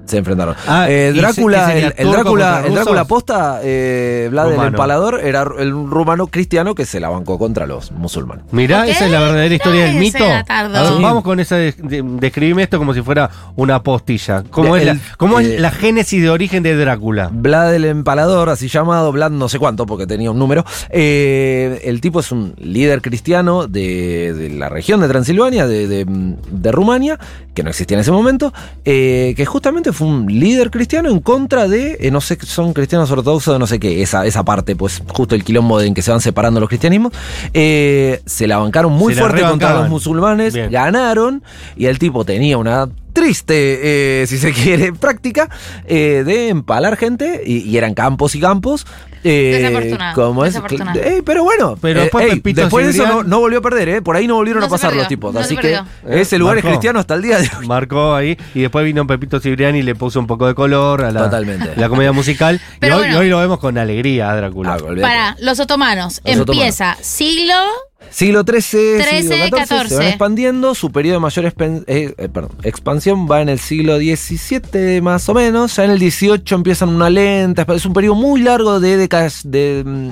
se 0.07 0.19
enfrentaron. 0.19 0.55
Ah, 0.67 0.87
Eh, 0.89 1.13
¿y 1.15 1.19
Drácula, 1.19 1.67
se- 1.67 1.79
el, 1.79 1.95
el 1.97 2.11
Drácula, 2.11 2.23
contra 2.55 2.67
el 2.67 2.75
Drácula 2.75 3.05
posta, 3.05 3.61
eh, 3.63 4.29
Vlad 4.31 4.47
el 4.47 4.51
Rumano. 4.53 4.69
Empalador, 4.69 5.21
era 5.23 5.43
el 5.59 5.73
rumano 5.73 6.27
cristiano 6.29 6.75
que 6.75 6.87
se 6.87 7.01
la 7.01 7.09
bancó 7.09 7.39
contra 7.39 7.67
los 7.67 7.91
musulmanes. 7.93 8.45
Mirá, 8.53 8.87
esa 8.87 9.07
es 9.07 9.11
la 9.11 9.21
verdadera 9.21 9.55
historia 9.55 9.85
del 9.87 9.97
mito. 9.97 10.25
datardo. 10.25 10.77
A 10.77 10.83
ver, 10.83 10.93
Sí. 10.95 11.03
Vamos 11.03 11.23
con 11.25 11.41
esa. 11.41 11.57
de- 11.57 11.73
de- 11.79 12.03
describime 12.05 12.63
esto 12.65 12.79
como 12.79 12.93
si 12.95 13.03
fuera 13.03 13.31
una 13.57 13.83
postilla. 13.83 14.43
¿Cómo, 14.51 14.75
De- 14.75 14.81
es, 14.81 14.87
la, 14.87 14.93
el- 14.93 15.01
cómo 15.17 15.41
es 15.41 15.47
eh, 15.49 15.59
la 15.59 15.71
génesis 15.71 16.21
de 16.23 16.31
origen 16.31 16.63
de 16.63 16.77
Drácula? 16.77 17.31
Vlad 17.33 17.75
el 17.75 17.85
Empalador, 17.85 18.49
así 18.51 18.69
llamado, 18.69 19.13
Vlad 19.13 19.31
no 19.31 19.49
sé 19.49 19.59
cuánto 19.59 19.87
porque 19.87 20.07
tenía 20.07 20.31
un 20.31 20.39
número. 20.39 20.65
eh, 20.91 21.81
el 21.85 22.01
tipo 22.01 22.21
es 22.21 22.31
un 22.33 22.55
líder 22.59 23.03
cristiano 23.03 23.67
de, 23.67 24.33
de 24.35 24.51
la 24.51 24.69
región 24.69 25.01
de 25.01 25.09
Transilvania, 25.09 25.67
de, 25.67 25.87
de- 25.89 26.07
de 26.07 26.73
Rumania, 26.73 27.19
que 27.55 27.63
no 27.63 27.71
existía 27.71 27.97
en 27.97 28.01
ese 28.01 28.11
momento, 28.11 28.53
eh, 28.85 29.35
que 29.37 29.47
justamente 29.47 29.93
fue 29.95 30.07
un 30.09 30.27
líder 30.27 30.71
cristiano 30.71 31.09
en 31.09 31.21
contra 31.21 31.67
de, 31.69 31.97
eh, 32.01 32.11
no 32.11 32.21
sé, 32.21 32.37
son 32.43 32.75
cristianos 32.75 33.11
ortodoxos 33.11 33.55
de 33.55 33.59
no 33.59 33.67
sé 33.67 33.81
qué, 33.81 34.03
esa, 34.03 34.27
esa 34.27 34.45
parte, 34.45 34.77
pues 34.77 35.03
justo 35.09 35.35
el 35.35 35.43
quilombo 35.45 35.81
en 35.81 35.95
que 35.95 36.03
se 36.03 36.11
van 36.11 36.21
separando 36.21 36.61
los 36.61 36.69
cristianismos. 36.69 37.13
eh, 37.55 38.21
se 38.27 38.47
la 38.47 38.59
bancaron 38.59 38.93
muy 38.93 39.15
Se 39.15 39.21
fuerte 39.21 39.41
contra 39.43 39.75
los 39.75 39.89
musulmanes, 39.89 40.53
Bien. 40.55 40.71
ganaron 40.71 41.43
y 41.77 41.87
el 41.87 41.99
tipo 41.99 42.25
tenía 42.25 42.59
una 42.59 42.89
triste, 43.15 44.23
eh, 44.23 44.27
si 44.27 44.39
se 44.39 44.53
quiere, 44.53 44.93
práctica 44.93 45.49
eh, 45.87 46.25
de 46.27 46.49
empalar 46.49 46.97
gente 46.97 47.43
y, 47.47 47.59
y 47.59 47.77
eran 47.79 47.95
campos 47.95 48.35
y 48.35 48.41
campos. 48.41 48.87
Eh, 49.25 49.59
Desafortunado, 49.63 50.15
como 50.15 50.45
es, 50.45 50.53
desafortunado. 50.53 51.01
pero 51.25 51.43
bueno, 51.45 51.77
Pero 51.81 52.01
eh, 52.01 52.03
después 52.05 52.25
ey, 52.27 52.31
Pepito 52.37 52.61
después 52.61 52.85
de 52.87 52.93
eso 52.93 53.05
Cibrián- 53.05 53.13
no, 53.17 53.23
no 53.25 53.39
volvió 53.41 53.59
a 53.59 53.63
perder, 53.63 53.89
¿eh? 53.89 54.03
por 54.03 54.17
ahí 54.17 54.27
no 54.27 54.35
volvieron 54.37 54.61
No 54.61 54.67
a 54.67 54.69
pasar 54.71 54.91
perdió, 54.91 55.03
los 55.03 55.09
tipos. 55.09 55.35
no 55.35 55.41
así 55.41 55.57
que 55.57 55.81
ese 56.09 56.39
lugar 56.39 56.59
es 56.59 56.65
cristiano 56.65 56.99
hasta 57.01 57.15
el 57.15 57.23
día 57.23 57.39
de 57.39 57.51
hoy. 57.59 57.67
Marcó 57.67 58.15
ahí 58.15 58.37
y 58.55 58.61
después 58.61 58.85
vino 58.85 59.07
Pepito 59.07 59.41
Cibriani 59.41 59.79
y 59.79 59.83
le 59.83 59.95
puso 59.95 60.21
un 60.21 60.27
poco 60.27 60.47
de 60.47 60.55
color 60.55 61.03
a 61.05 61.11
la, 61.11 61.25
Totalmente. 61.25 61.73
la 61.77 61.89
comedia 61.89 62.13
musical. 62.13 62.61
y, 62.83 62.85
hoy, 62.87 62.93
bueno. 62.93 63.15
y 63.15 63.17
hoy 63.17 63.29
lo 63.31 63.39
vemos 63.39 63.59
con 63.59 63.77
alegría 63.79 64.35
Drácula. 64.35 64.75
Ah. 64.81 65.01
Para 65.01 65.37
los 65.41 65.59
otomanos, 65.61 66.21
Los 66.25 66.37
empieza 66.37 66.97
siglo 67.01 67.55
Siglo 68.11 68.43
XIII, 68.45 68.61
siglo 68.63 68.99
13, 69.03 69.03
XIV, 69.03 69.29
se 69.29 69.41
van 69.41 69.51
14. 69.51 70.09
expandiendo. 70.09 70.75
Su 70.75 70.91
periodo 70.93 71.17
de 71.17 71.21
mayor 71.21 71.45
eh, 71.47 72.15
eh, 72.17 72.29
perdón, 72.33 72.53
expansión 72.63 73.27
va 73.31 73.43
en 73.43 73.49
el 73.49 73.59
siglo 73.59 73.97
XVII 73.99 75.01
más 75.01 75.29
o 75.29 75.35
menos. 75.35 75.75
Ya 75.77 75.85
en 75.85 75.91
el 75.91 75.99
XVIII 75.99 76.43
empiezan 76.51 76.91
una 76.91 77.11
lenta. 77.11 77.67
Es 77.75 77.87
un 77.87 77.93
periodo 77.93 78.15
muy 78.15 78.41
largo 78.41 78.79
de, 78.81 79.09
deca- 79.09 79.43
de, 79.45 79.83
mm, 79.85 80.09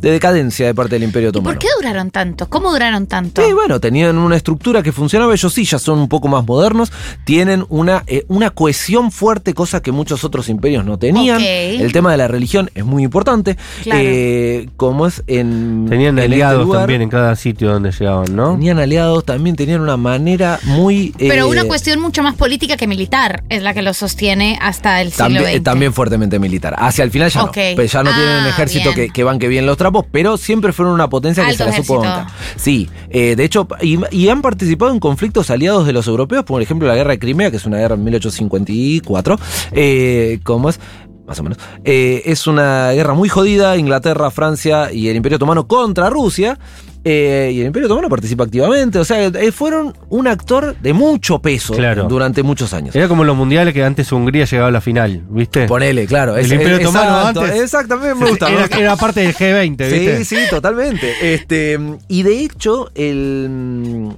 de 0.00 0.10
decadencia 0.10 0.66
de 0.66 0.74
parte 0.74 0.94
del 0.96 1.02
Imperio 1.04 1.28
¿Y 1.28 1.30
Otomano. 1.30 1.50
por 1.54 1.58
qué 1.58 1.68
duraron 1.76 2.10
tanto? 2.10 2.48
¿Cómo 2.48 2.70
duraron 2.72 3.06
tanto? 3.06 3.44
Sí, 3.44 3.52
bueno, 3.52 3.80
tenían 3.80 4.16
una 4.18 4.36
estructura 4.36 4.82
que 4.82 4.92
funcionaba, 4.92 5.32
ellos 5.32 5.52
sí, 5.52 5.64
ya 5.64 5.78
son 5.78 5.98
un 5.98 6.08
poco 6.08 6.28
más 6.28 6.46
modernos, 6.46 6.92
tienen 7.24 7.64
una, 7.68 8.02
eh, 8.06 8.24
una 8.28 8.50
cohesión 8.50 9.10
fuerte, 9.12 9.54
cosa 9.54 9.82
que 9.82 9.92
muchos 9.92 10.24
otros 10.24 10.48
imperios 10.48 10.84
no 10.84 10.98
tenían. 10.98 11.40
El 11.40 11.92
tema 11.92 12.10
de 12.12 12.16
la 12.18 12.28
religión 12.28 12.70
es 12.74 12.84
muy 12.84 13.02
importante, 13.04 13.56
Claro. 13.82 14.00
eh, 14.02 14.68
como 14.76 15.06
es 15.06 15.22
en... 15.26 15.86
Tenían 15.88 16.18
en 16.18 16.24
este 16.24 16.32
aliados 16.34 16.64
lugar, 16.66 16.80
también 16.82 17.02
en 17.02 17.08
cada 17.08 17.36
sitio 17.36 17.70
donde 17.72 17.90
llegaban, 17.92 18.34
¿no? 18.34 18.52
Tenían 18.52 18.78
aliados, 18.78 19.24
también 19.24 19.56
tenían 19.56 19.80
una 19.80 19.96
manera 19.96 20.58
muy... 20.64 21.14
Pero 21.18 21.44
eh, 21.46 21.48
una 21.48 21.64
cuestión 21.64 22.00
mucho 22.00 22.22
más 22.22 22.34
política 22.34 22.76
que 22.76 22.86
militar 22.86 23.42
es 23.48 23.62
la 23.62 23.74
que 23.74 23.82
lo 23.82 23.92
sostiene 23.94 24.58
hasta 24.60 25.00
el 25.00 25.10
siglo 25.10 25.24
También, 25.24 25.44
XX. 25.44 25.54
eh, 25.54 25.60
también 25.60 25.92
fuertemente 25.92 26.38
militar. 26.38 26.74
Hacia 26.78 27.04
el 27.04 27.10
final 27.10 27.30
ya 27.30 27.44
Ok. 27.44 27.56
no. 27.56 27.62
Pues 27.76 27.92
ya 27.92 28.02
no 28.02 28.10
Ah, 28.10 28.14
tienen 28.16 28.40
un 28.42 28.46
ejército 28.48 28.92
bien. 28.94 29.08
que, 29.08 29.12
que 29.12 29.24
banque 29.24 29.48
bien 29.48 29.66
los 29.66 29.76
trapos, 29.90 30.06
pero 30.10 30.36
siempre 30.36 30.72
fueron 30.72 30.94
una 30.94 31.08
potencia 31.08 31.46
que 31.46 31.54
se 31.54 31.64
la 31.64 31.72
supo 31.76 31.98
bancar. 31.98 32.26
Sí, 32.56 32.88
eh, 33.10 33.36
de 33.36 33.44
hecho, 33.44 33.66
y, 33.80 33.98
y 34.10 34.28
han 34.28 34.42
participado 34.42 34.92
en 34.92 35.00
conflictos 35.00 35.50
aliados 35.50 35.86
de 35.86 35.92
los 35.92 36.06
europeos, 36.06 36.44
por 36.44 36.62
ejemplo 36.62 36.88
la 36.88 36.94
guerra 36.94 37.12
de 37.12 37.18
Crimea, 37.18 37.50
que 37.50 37.56
es 37.56 37.66
una 37.66 37.78
guerra 37.78 37.94
en 37.94 38.04
1854, 38.04 39.38
eh, 39.72 40.40
como 40.42 40.70
es 40.70 40.80
más 41.30 41.38
o 41.38 41.44
menos. 41.44 41.58
Eh, 41.84 42.22
es 42.26 42.48
una 42.48 42.90
guerra 42.90 43.14
muy 43.14 43.28
jodida, 43.28 43.76
Inglaterra, 43.76 44.32
Francia 44.32 44.92
y 44.92 45.06
el 45.08 45.14
Imperio 45.16 45.36
Otomano 45.36 45.68
contra 45.68 46.10
Rusia. 46.10 46.58
eh, 47.04 47.52
y 47.54 47.60
el 47.60 47.66
Imperio 47.68 47.86
Otomano 47.86 48.08
participa 48.10 48.42
activamente. 48.44 48.98
O 48.98 49.04
sea, 49.04 49.24
eh, 49.24 49.52
fueron 49.52 49.94
un 50.10 50.26
actor 50.26 50.76
de 50.82 50.92
mucho 50.92 51.38
peso 51.38 51.72
Claro. 51.74 52.04
durante 52.08 52.42
muchos 52.42 52.74
años. 52.74 52.94
Era 52.96 53.06
como 53.08 53.22
los 53.24 53.34
mundiales 53.36 53.72
que 53.72 53.82
antes 53.84 54.10
Hungría 54.12 54.44
llegaba 54.44 54.68
a 54.68 54.72
la 54.72 54.80
final, 54.82 55.22
¿viste? 55.30 55.66
Ponele, 55.66 56.06
claro. 56.06 56.36
El 56.36 56.52
Imperio 56.52 56.76
Otomano 56.78 57.18
exacto, 57.20 57.40
antes. 57.42 57.60
Exactamente, 57.62 58.14
me 58.16 58.30
gusta. 58.30 58.48
Era, 58.76 58.96
parte 58.96 59.20
del 59.20 59.34
G20, 59.34 59.76
¿viste? 59.78 60.24
Sí, 60.24 60.36
sí, 60.36 60.42
totalmente. 60.50 61.32
Este, 61.32 61.78
y 62.08 62.22
de 62.24 62.40
hecho, 62.44 62.90
el, 62.96 64.10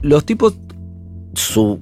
los 0.00 0.24
tipos, 0.24 0.54
su, 1.34 1.80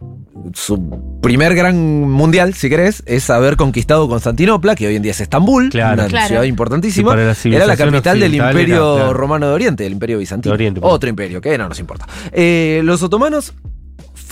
su 0.54 1.18
primer 1.22 1.54
gran 1.54 1.76
mundial, 2.10 2.54
si 2.54 2.68
querés, 2.68 3.02
es 3.06 3.28
haber 3.30 3.56
conquistado 3.56 4.08
Constantinopla, 4.08 4.74
que 4.74 4.86
hoy 4.86 4.96
en 4.96 5.02
día 5.02 5.12
es 5.12 5.20
Estambul, 5.20 5.70
Claro. 5.70 5.94
una 5.94 6.06
Claro. 6.08 6.28
ciudad 6.28 6.42
importantísima. 6.44 7.10
Sí, 7.34 7.44
para 7.44 7.52
la 7.52 7.56
era 7.56 7.66
la 7.66 7.76
capital 7.76 8.20
del 8.20 8.34
imperio 8.34 8.94
era, 8.94 9.02
claro. 9.04 9.12
romano 9.14 9.48
de 9.48 9.54
Oriente, 9.54 9.86
el 9.86 9.92
imperio 9.92 10.18
bizantino. 10.18 10.52
De 10.52 10.54
Oriente, 10.54 10.80
pues. 10.80 10.92
Otro 10.92 11.08
imperio, 11.08 11.40
que 11.40 11.56
no 11.58 11.68
nos 11.68 11.78
importa. 11.78 12.06
Eh, 12.32 12.80
los 12.84 13.02
otomanos 13.02 13.54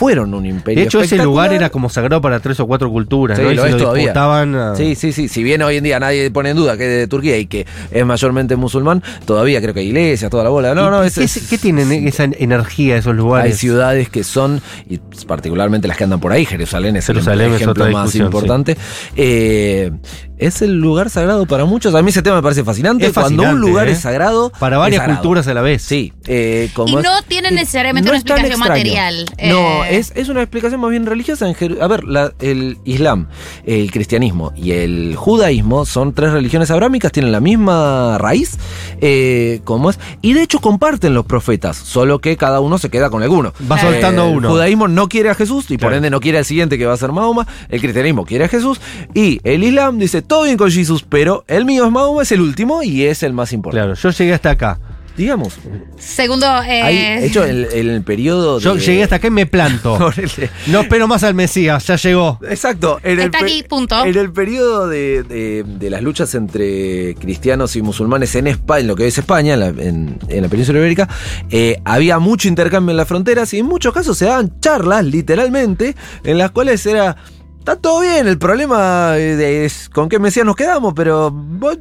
fueron 0.00 0.32
un 0.32 0.46
imperio 0.46 0.80
De 0.80 0.86
hecho, 0.86 1.02
ese 1.02 1.18
lugar 1.18 1.52
era 1.52 1.68
como 1.68 1.90
sagrado 1.90 2.22
para 2.22 2.40
tres 2.40 2.58
o 2.58 2.66
cuatro 2.66 2.88
culturas, 2.90 3.36
Sí, 3.36 3.44
¿no? 3.44 3.52
Y 3.52 3.54
lo 3.54 3.62
se 3.64 3.68
es 3.68 3.74
lo 3.74 3.78
todavía. 3.82 4.02
disputaban 4.04 4.54
a- 4.54 4.74
Sí, 4.74 4.94
sí, 4.94 5.12
sí. 5.12 5.28
Si 5.28 5.42
bien 5.42 5.60
hoy 5.60 5.76
en 5.76 5.84
día 5.84 6.00
nadie 6.00 6.30
pone 6.30 6.48
en 6.48 6.56
duda 6.56 6.78
que 6.78 6.84
es 6.84 6.98
de 7.00 7.06
Turquía 7.06 7.36
y 7.36 7.44
que 7.44 7.66
es 7.90 8.06
mayormente 8.06 8.56
musulmán, 8.56 9.02
todavía 9.26 9.60
creo 9.60 9.74
que 9.74 9.80
hay 9.80 9.88
iglesias, 9.88 10.30
toda 10.30 10.42
la 10.44 10.48
bola. 10.48 10.74
No, 10.74 10.86
¿Y 10.88 10.90
no, 10.90 11.00
qué, 11.02 11.06
es, 11.08 11.14
qué- 11.16 11.24
es- 11.24 11.46
qué 11.50 11.58
tienen 11.58 12.08
esa 12.08 12.24
energía 12.24 12.96
esos 12.96 13.14
lugares? 13.14 13.52
Hay 13.52 13.58
ciudades 13.58 14.08
que 14.08 14.24
son, 14.24 14.62
y 14.88 14.96
particularmente 15.26 15.86
las 15.86 15.98
que 15.98 16.04
andan 16.04 16.18
por 16.18 16.32
ahí, 16.32 16.46
Jerusalén 16.46 16.96
es 16.96 17.04
Jerusalén 17.06 17.48
el 17.48 17.54
es 17.56 17.60
ejemplo 17.60 17.84
otra 17.84 17.92
más 17.92 18.14
importante. 18.14 18.78
Eh, 19.16 19.90
es 20.38 20.62
el 20.62 20.76
lugar 20.78 21.10
sagrado 21.10 21.44
para 21.44 21.66
muchos. 21.66 21.94
A 21.94 22.00
mí 22.02 22.08
ese 22.08 22.22
tema 22.22 22.36
me 22.36 22.42
parece 22.42 22.64
fascinante. 22.64 23.04
Es 23.06 23.12
Cuando 23.12 23.42
un 23.42 23.60
lugar 23.60 23.88
¿eh? 23.88 23.92
es 23.92 24.00
sagrado. 24.00 24.50
Para 24.58 24.78
varias 24.78 25.00
sagrado. 25.02 25.20
culturas 25.20 25.46
a 25.46 25.52
la 25.52 25.60
vez. 25.60 25.82
Sí. 25.82 26.14
eh, 26.26 26.70
como 26.74 26.94
Y 26.94 26.96
es- 26.96 27.04
no 27.04 27.10
tiene 27.28 27.50
necesariamente 27.50 28.06
no 28.06 28.12
una 28.12 28.18
explicación 28.20 28.58
material. 28.60 29.26
No, 29.50 29.84
Eh, 29.84 29.89
es, 29.90 30.12
es 30.14 30.29
una 30.29 30.42
explicación 30.42 30.81
más 30.81 30.90
bien 30.90 31.07
religiosa. 31.07 31.48
En 31.48 31.83
a 31.83 31.87
ver, 31.87 32.05
la- 32.05 32.33
el 32.40 32.79
Islam, 32.85 33.29
el 33.64 33.90
cristianismo 33.90 34.53
y 34.57 34.72
el 34.72 35.14
judaísmo 35.16 35.85
son 35.85 36.12
tres 36.14 36.33
religiones 36.33 36.70
abrámicas, 36.70 37.12
tienen 37.12 37.33
la 37.33 37.40
misma 37.40 38.16
raíz, 38.18 38.59
eh, 39.00 39.61
como 39.64 39.90
es, 39.90 39.98
y 40.22 40.33
de 40.33 40.42
hecho 40.42 40.59
comparten 40.61 41.14
los 41.14 41.26
profetas, 41.26 41.76
solo 41.76 42.18
que 42.20 42.37
cada 42.37 42.61
uno 42.61 42.79
se 42.79 42.90
queda 42.90 43.11
con 43.11 43.22
alguno. 43.22 43.53
Va 43.70 43.76
Claro. 43.76 43.92
soltando 43.92 44.29
El 44.29 44.37
uno. 44.38 44.50
judaísmo 44.50 44.88
no 44.88 45.09
quiere 45.09 45.31
a 45.31 45.35
Jesús 45.35 45.70
y 45.70 45.79
por 45.79 45.92
ende 45.92 46.11
no 46.11 46.20
quiere 46.20 46.38
al 46.38 46.44
siguiente 46.44 46.79
que 46.79 46.87
va 46.87 46.94
a 46.94 46.96
ser 46.96 47.12
Mahoma. 47.12 47.46
El 47.68 47.81
cristianismo 47.81 48.24
quiere 48.24 48.44
a 48.44 48.48
Jesús 48.48 48.81
y 49.14 49.40
el 49.44 49.64
Islam 49.64 49.98
dice 49.98 50.22
todo 50.22 50.44
bien 50.44 50.57
con 50.57 50.70
Jesús, 50.70 51.05
pero 51.09 51.44
el 51.48 51.64
mío 51.64 51.85
es 51.87 51.90
Mahoma, 51.92 52.22
es 52.22 52.33
el 52.33 52.40
último 52.40 52.83
y 52.83 53.05
es 53.05 53.22
el 53.22 53.33
más 53.33 53.53
importante. 53.53 53.85
Claro, 53.87 53.94
yo 53.94 54.11
llegué 54.11 54.35
hasta 54.35 54.50
acá. 54.50 54.79
Digamos, 55.16 55.59
Segundo, 55.99 56.46
eh, 56.62 57.18
de 57.20 57.27
hecho, 57.27 57.44
el, 57.44 57.66
el 57.73 58.03
periodo 58.03 58.59
de... 58.59 58.64
Yo 58.64 58.77
llegué 58.77 59.03
hasta 59.03 59.16
acá 59.16 59.27
y 59.27 59.31
me 59.31 59.44
planto. 59.46 59.99
No 60.68 60.81
espero 60.81 61.07
más 61.09 61.23
al 61.25 61.35
Mesías, 61.35 61.87
ya 61.87 61.96
llegó. 61.96 62.38
Exacto. 62.49 62.99
En 63.03 63.18
el, 63.20 63.27
Está 63.27 63.40
pe- 63.40 63.44
aquí, 63.44 63.62
punto. 63.64 64.03
en 64.05 64.16
el 64.16 64.33
periodo 64.33 64.88
de, 64.88 65.23
de- 65.25 65.64
de 65.66 65.90
las 65.90 66.01
luchas 66.03 66.35
entre 66.35 67.14
cristianos 67.16 67.77
y 67.77 67.83
musulmanes 67.83 68.35
en 68.35 68.46
España, 68.46 68.81
en 68.81 68.87
lo 68.87 68.96
que 68.96 69.07
es 69.09 69.18
España, 69.18 69.55
en 69.55 69.61
la, 69.61 69.66
en- 69.68 70.18
en 70.29 70.42
la 70.42 70.49
península 70.49 70.79
ibérica, 70.79 71.09
eh, 71.51 71.81
había 71.85 72.18
mucho 72.18 72.49
intercambio 72.49 72.92
en 72.92 72.96
las 72.96 73.09
fronteras 73.09 73.53
y 73.53 73.59
en 73.59 73.66
muchos 73.66 73.92
casos 73.92 74.16
se 74.16 74.25
daban 74.27 74.59
charlas, 74.61 75.05
literalmente, 75.05 75.94
en 76.25 76.38
las 76.38 76.51
cuales 76.51 76.85
era. 76.87 77.16
Está 77.61 77.77
todo 77.77 78.01
bien, 78.01 78.27
el 78.27 78.38
problema 78.38 79.12
eh, 79.18 79.64
es 79.66 79.88
con 79.90 80.09
qué 80.09 80.18
Mesías 80.18 80.46
nos 80.46 80.57
quedamos, 80.57 80.94
pero 80.96 81.31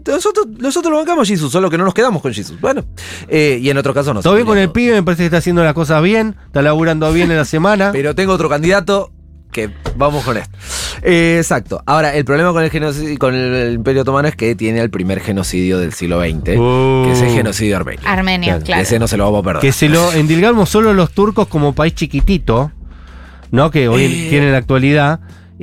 nosotros, 0.05 0.47
nosotros 0.59 0.91
lo 0.91 0.97
bancamos 0.97 1.27
a 1.27 1.31
Jesús, 1.31 1.51
solo 1.51 1.69
que 1.69 1.77
no 1.77 1.85
nos 1.85 1.93
quedamos 1.93 2.21
con 2.21 2.33
Jesús. 2.33 2.59
Bueno, 2.59 2.83
eh, 3.29 3.59
y 3.61 3.69
en 3.69 3.77
otro 3.77 3.93
caso 3.93 4.13
no. 4.13 4.21
Todo 4.21 4.35
bien 4.35 4.45
con 4.45 4.57
el 4.57 4.71
pibe, 4.71 4.93
me 4.93 5.03
parece 5.03 5.21
que 5.23 5.25
está 5.27 5.37
haciendo 5.37 5.63
las 5.63 5.73
cosas 5.73 6.03
bien, 6.03 6.35
está 6.47 6.61
laburando 6.61 7.11
bien 7.13 7.31
en 7.31 7.37
la 7.37 7.45
semana. 7.45 7.89
Pero 7.93 8.13
tengo 8.13 8.33
otro 8.33 8.49
candidato 8.49 9.11
que 9.53 9.69
vamos 9.95 10.25
con 10.25 10.35
esto. 10.37 10.55
Eh, 11.01 11.37
exacto. 11.37 11.81
Ahora, 11.85 12.13
el 12.13 12.25
problema 12.25 12.51
con 12.51 12.61
el 12.61 12.69
genocidio, 12.69 13.17
con 13.17 13.33
el 13.33 13.73
Imperio 13.73 14.01
Otomano 14.01 14.27
es 14.27 14.35
que 14.35 14.53
tiene 14.55 14.81
el 14.81 14.89
primer 14.89 15.21
genocidio 15.21 15.79
del 15.79 15.93
siglo 15.93 16.19
XX, 16.21 16.57
Uh. 16.57 17.03
que 17.05 17.11
es 17.13 17.21
el 17.21 17.29
genocidio 17.29 17.77
armenio. 17.77 18.01
Armenio, 18.05 18.47
Claro, 18.49 18.65
claro. 18.65 18.81
Ese 18.81 18.99
no 18.99 19.07
se 19.07 19.15
lo 19.15 19.23
vamos 19.23 19.39
a 19.39 19.43
perder. 19.43 19.61
que 19.61 19.71
se 19.71 19.87
lo 19.87 20.11
endilgamos 20.13 20.69
solo 20.69 20.93
los 20.93 21.11
turcos 21.13 21.47
como 21.47 21.73
país 21.73 21.95
chiquitito, 21.95 22.73
¿no? 23.51 23.71
Que 23.71 23.87
hoy 23.87 24.03
Eh, 24.03 24.27
tiene 24.29 24.47
en 24.47 24.51
la 24.51 24.57
actualidad. 24.59 25.21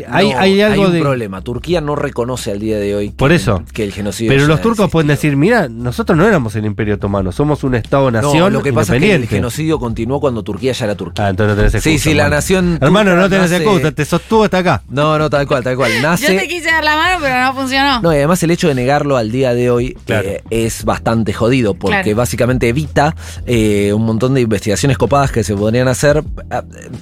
Hay, 0.09 0.33
No, 0.33 0.39
hay 0.39 0.61
algo 0.61 0.87
un 0.87 0.93
de. 0.93 1.01
problema. 1.01 1.41
Turquía 1.41 1.81
no 1.81 1.97
reconoce 1.97 2.51
al 2.53 2.59
día 2.61 2.79
de 2.79 2.95
hoy 2.95 3.11
Por 3.11 3.31
que, 3.31 3.37
eso. 3.37 3.63
que 3.73 3.85
el 3.85 3.93
genocidio. 3.93 4.31
Pero 4.31 4.47
los 4.47 4.61
turcos 4.61 4.91
pueden 4.91 5.09
decir, 5.09 5.37
mira, 5.37 5.69
nosotros 5.69 6.19
no 6.19 6.27
éramos 6.27 6.55
el 6.57 6.67
Imperio 6.67 6.97
Otomano, 6.97 7.33
somos 7.33 7.65
un 7.65 7.75
Estado-nación 7.75 8.39
No, 8.39 8.51
lo 8.51 8.63
que 8.63 8.73
pasa 8.73 8.95
es 8.97 9.03
que 9.03 9.15
el 9.15 9.27
genocidio 9.27 9.79
continuó 9.79 10.21
cuando 10.21 10.43
Turquía 10.43 10.73
ya 10.73 10.85
era 10.85 10.95
Turquía. 10.95 11.27
Ah, 11.27 11.31
entonces 11.31 11.57
no 11.57 11.57
tenés 11.57 11.75
excusa. 11.75 11.93
Sí, 11.93 11.99
sí, 11.99 12.15
la 12.15 12.25
hermano. 12.25 12.37
nación 12.37 12.79
Hermano, 12.81 13.17
no 13.17 13.29
tenés 13.31 13.51
nace- 13.51 13.63
excusa, 13.63 13.93
te 13.93 14.05
sostuvo 14.05 14.45
hasta 14.45 14.59
acá. 14.59 14.83
No, 14.91 15.19
no, 15.19 15.31
tal 15.31 15.47
cual, 15.47 15.65
tal 15.65 15.77
cual. 15.77 15.91
Yo 15.97 16.03
Nace. 16.03 16.39
te 16.39 16.47
quise 16.49 16.67
dar 16.67 16.85
la 16.85 16.97
mano, 16.97 17.19
pero 17.23 17.41
no 17.43 17.55
funcionó. 17.55 18.03
No, 18.03 18.13
y 18.13 18.17
además 18.17 18.43
el 18.43 18.51
hecho 18.51 18.69
de 18.69 18.75
negarlo 18.75 19.17
al 19.17 19.31
día 19.33 19.55
de 19.55 19.71
hoy 19.71 19.97
Claro. 20.05 20.29
eh, 20.29 20.43
es 20.51 20.85
bastante 20.85 21.33
jodido, 21.33 21.75
porque 21.75 22.03
Claro. 22.03 22.17
básicamente 22.19 22.69
evita 22.69 23.17
eh, 23.47 23.93
un 23.95 24.05
montón 24.05 24.35
de 24.35 24.43
investigaciones 24.43 24.99
copadas 24.99 25.33
que 25.33 25.43
se 25.43 25.55
podrían 25.55 25.89
hacer, 25.89 26.19
eh, 26.51 26.61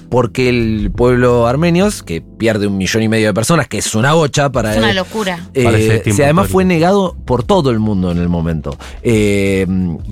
porque 0.09 0.47
el 0.47 0.91
pueblo 0.95 1.45
armenio, 1.47 1.89
que 2.05 2.21
pierde 2.21 2.67
un 2.67 2.77
millón 2.77 2.84
y 3.03 3.07
medio 3.09 3.27
de 3.27 3.33
personas, 3.33 3.67
que 3.67 3.79
es 3.79 3.95
una 3.95 4.13
bocha 4.13 4.51
para 4.51 4.71
Es 4.71 4.77
una 4.77 4.93
locura. 4.93 5.47
Eh, 5.53 6.01
tiempo 6.03 6.15
si 6.15 6.23
además 6.23 6.49
fue 6.49 6.65
negado 6.65 7.15
por 7.25 7.43
todo 7.43 7.71
el 7.71 7.79
mundo 7.79 8.11
en 8.11 8.19
el 8.19 8.29
momento. 8.29 8.77
Eh, 9.03 9.65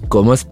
como 0.10 0.34
es. 0.34 0.48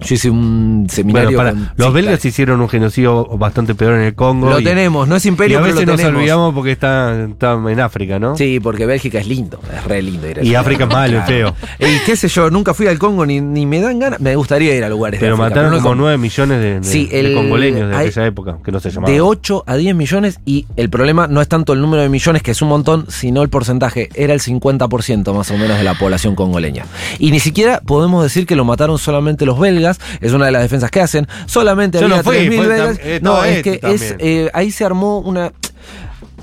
Yo 0.00 0.14
hice 0.14 0.30
un 0.30 0.78
Bueno, 0.84 0.88
seminario. 0.92 1.36
para, 1.36 1.54
los 1.76 1.92
belgas 1.92 2.24
hicieron 2.24 2.60
un 2.60 2.68
genocidio 2.68 3.24
bastante 3.36 3.74
peor 3.74 3.94
en 3.94 4.02
el 4.02 4.14
Congo. 4.14 4.48
Lo 4.48 4.60
y- 4.60 4.64
tenemos, 4.64 5.08
no 5.08 5.16
es 5.16 5.24
Y 5.24 5.28
imperio, 5.28 5.58
a 5.58 5.62
pero 5.62 5.74
veces 5.74 5.86
lo 5.86 5.92
nos 5.92 5.96
tenemos. 6.00 6.18
olvidamos 6.20 6.54
porque 6.54 6.70
está, 6.72 7.24
está 7.24 7.52
en 7.68 7.80
África, 7.80 8.18
¿no? 8.18 8.36
Sí, 8.36 8.60
porque 8.60 8.86
Bélgica 8.86 9.18
es 9.18 9.26
lindo, 9.26 9.60
es 9.76 9.84
re 9.84 10.00
lindo 10.02 10.28
ir 10.28 10.38
Y 10.38 10.50
allá. 10.50 10.60
África 10.60 10.84
es 10.84 10.90
malo, 10.90 11.18
es 11.18 11.24
feo. 11.26 11.54
Y 11.80 11.98
qué 12.06 12.16
sé 12.16 12.28
yo, 12.28 12.50
nunca 12.50 12.74
fui 12.74 12.86
al 12.86 12.98
Congo 12.98 13.26
ni, 13.26 13.40
ni 13.40 13.66
me 13.66 13.80
dan 13.80 13.98
ganas. 13.98 14.20
Me 14.20 14.36
gustaría 14.36 14.74
ir 14.76 14.84
a 14.84 14.88
lugares 14.88 15.18
Pero 15.18 15.36
de 15.36 15.42
África, 15.42 15.48
mataron 15.56 15.70
no 15.72 15.76
como 15.78 15.88
con- 15.90 15.98
9 15.98 16.18
millones 16.18 16.60
de, 16.60 16.80
de- 16.80 16.84
Sí, 16.84 17.06
de 17.06 17.20
el- 17.20 17.34
congoleños 17.34 17.90
de 17.90 17.96
hay- 17.96 18.06
aquella 18.08 18.26
época, 18.26 18.58
que 18.64 18.70
no 18.70 18.78
se 18.80 18.90
llamaban. 18.90 19.12
De 19.14 19.20
8 19.20 19.64
a 19.66 19.76
10 19.76 19.94
millones 19.96 20.38
y 20.44 20.66
el 20.76 20.90
problema 20.90 21.26
no 21.26 21.40
es 21.40 21.48
tanto 21.48 21.72
el 21.72 21.80
número 21.80 22.02
de 22.02 22.08
millones, 22.08 22.42
que 22.42 22.52
es 22.52 22.62
un 22.62 22.68
montón, 22.68 23.06
sino 23.08 23.42
el 23.42 23.48
porcentaje. 23.48 24.08
Era 24.14 24.32
el 24.32 24.40
50% 24.40 25.34
más 25.34 25.50
o 25.50 25.56
menos 25.58 25.76
de 25.76 25.84
la 25.84 25.94
población 25.94 26.34
congoleña. 26.34 26.84
Y 27.18 27.30
ni 27.32 27.40
siquiera 27.40 27.80
podemos 27.84 28.22
decir 28.22 28.46
que 28.46 28.54
lo 28.54 28.64
mataron 28.64 28.98
solamente 28.98 29.44
los 29.46 29.58
belgas, 29.58 29.87
es 30.20 30.32
una 30.32 30.46
de 30.46 30.52
las 30.52 30.62
defensas 30.62 30.90
que 30.90 31.00
hacen. 31.00 31.26
Solamente 31.46 31.98
Yo 31.98 32.04
había 32.06 32.16
no 32.18 32.22
fui, 32.22 32.36
3.000 32.36 32.56
fue 32.56 32.66
belgas. 32.66 32.96
tam- 32.98 33.00
eh, 33.04 33.20
no, 33.22 33.44
es 33.44 33.62
que 33.62 33.74
es, 33.74 33.80
también. 33.80 34.16
eh, 34.18 34.50
ahí 34.52 34.70
se 34.70 34.84
armó 34.84 35.18
una... 35.20 35.52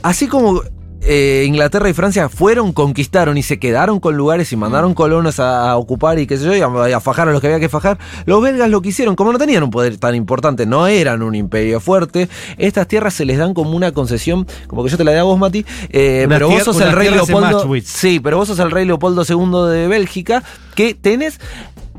Así 0.03 0.27
como 0.27 0.61
eh, 1.07 1.43
Inglaterra 1.47 1.87
y 1.89 1.93
Francia 1.93 2.29
fueron, 2.29 2.71
conquistaron 2.73 3.37
y 3.37 3.43
se 3.43 3.59
quedaron 3.59 3.99
con 3.99 4.17
lugares 4.17 4.51
y 4.51 4.55
mandaron 4.55 4.95
colonos 4.95 5.39
a, 5.39 5.69
a 5.69 5.77
ocupar 5.77 6.17
y 6.19 6.25
qué 6.25 6.37
sé 6.37 6.45
yo, 6.45 6.55
y 6.55 6.61
a, 6.61 6.89
y 6.89 6.93
a 6.93 6.99
fajar 6.99 7.27
a 7.29 7.31
los 7.31 7.41
que 7.41 7.47
había 7.47 7.59
que 7.59 7.69
fajar. 7.69 7.99
Los 8.25 8.41
belgas 8.41 8.69
lo 8.69 8.81
que 8.81 8.89
hicieron, 8.89 9.15
como 9.15 9.31
no 9.31 9.37
tenían 9.37 9.61
un 9.63 9.69
poder 9.69 9.97
tan 9.97 10.15
importante, 10.15 10.65
no 10.65 10.87
eran 10.87 11.21
un 11.21 11.35
imperio 11.35 11.79
fuerte, 11.79 12.27
estas 12.57 12.87
tierras 12.87 13.13
se 13.13 13.23
les 13.25 13.37
dan 13.37 13.53
como 13.53 13.71
una 13.71 13.91
concesión, 13.91 14.47
como 14.67 14.83
que 14.83 14.89
yo 14.89 14.97
te 14.97 15.03
la 15.03 15.11
di 15.11 15.17
a 15.19 15.23
vos, 15.23 15.37
Mati, 15.37 15.63
eh, 15.89 16.25
pero 16.27 16.47
vos 16.47 16.57
tier- 16.57 16.65
sos 16.65 16.77
el 16.77 16.83
unas 16.83 16.95
rey 16.95 17.07
tierras 17.09 17.29
en 17.29 17.35
Leopoldo. 17.41 17.75
Sí, 17.83 18.19
pero 18.19 18.37
vos 18.37 18.47
sos 18.47 18.57
el 18.59 18.71
rey 18.71 18.85
Leopoldo 18.85 19.23
II 19.27 19.71
de 19.75 19.87
Bélgica, 19.87 20.43
que 20.73 20.95
tenés. 20.95 21.39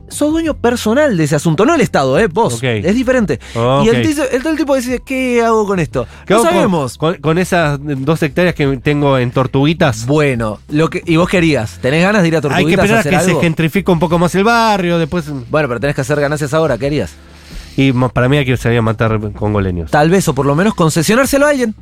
Sos 0.08 0.30
dueño 0.30 0.54
personal 0.54 1.16
de 1.16 1.24
ese 1.24 1.34
asunto, 1.36 1.64
no 1.66 1.74
el 1.74 1.80
Estado, 1.80 2.18
¿eh? 2.18 2.28
Vos. 2.28 2.62
Es 2.62 2.94
diferente. 2.94 3.40
Y 3.54 3.88
el, 3.88 3.96
el, 3.96 4.46
el 4.46 4.56
tipo 4.56 4.74
dice, 4.76 5.02
¿qué 5.04 5.42
hago 5.42 5.66
con 5.66 5.80
esto? 5.80 6.06
¿Qué 6.26 6.34
No 6.34 6.40
con- 6.42 6.48
sabemos. 6.50 6.96
Con, 6.98 7.14
con 7.16 7.38
esas 7.38 7.78
dos 7.82 8.22
hectáreas 8.22 8.54
que 8.54 8.76
tengo 8.78 9.18
en 9.18 9.30
Tortuguitas. 9.30 10.06
Bueno, 10.06 10.60
lo 10.68 10.88
que, 10.90 11.02
y 11.04 11.16
vos 11.16 11.28
querías, 11.28 11.78
¿tenés 11.80 12.02
ganas 12.02 12.22
de 12.22 12.28
ir 12.28 12.34
a 12.34 12.38
Hay 12.38 12.42
que 12.42 12.48
Tortuguitas 12.48 12.78
a 12.80 12.84
esperar 12.84 12.96
a 12.96 13.00
hacer 13.00 13.10
que 13.12 13.16
algo? 13.18 13.40
se 13.40 13.44
gentrifique 13.46 13.90
un 13.90 13.98
poco 13.98 14.18
más 14.18 14.34
el 14.34 14.44
barrio, 14.44 14.98
después... 14.98 15.24
Bueno, 15.50 15.68
pero 15.68 15.80
tenés 15.80 15.94
que 15.96 16.02
hacer 16.02 16.20
ganancias 16.20 16.54
ahora, 16.54 16.78
¿qué 16.78 16.86
harías? 16.86 17.12
Y 17.76 17.92
para 17.92 18.28
mí 18.28 18.36
hay 18.38 18.46
que 18.46 18.56
salir 18.56 18.78
a 18.78 18.82
matar 18.82 19.20
congoleños. 19.32 19.90
Tal 19.90 20.08
vez, 20.08 20.26
o 20.28 20.34
por 20.34 20.46
lo 20.46 20.54
menos 20.54 20.74
concesionárselo 20.74 21.46
a 21.46 21.50
alguien. 21.50 21.74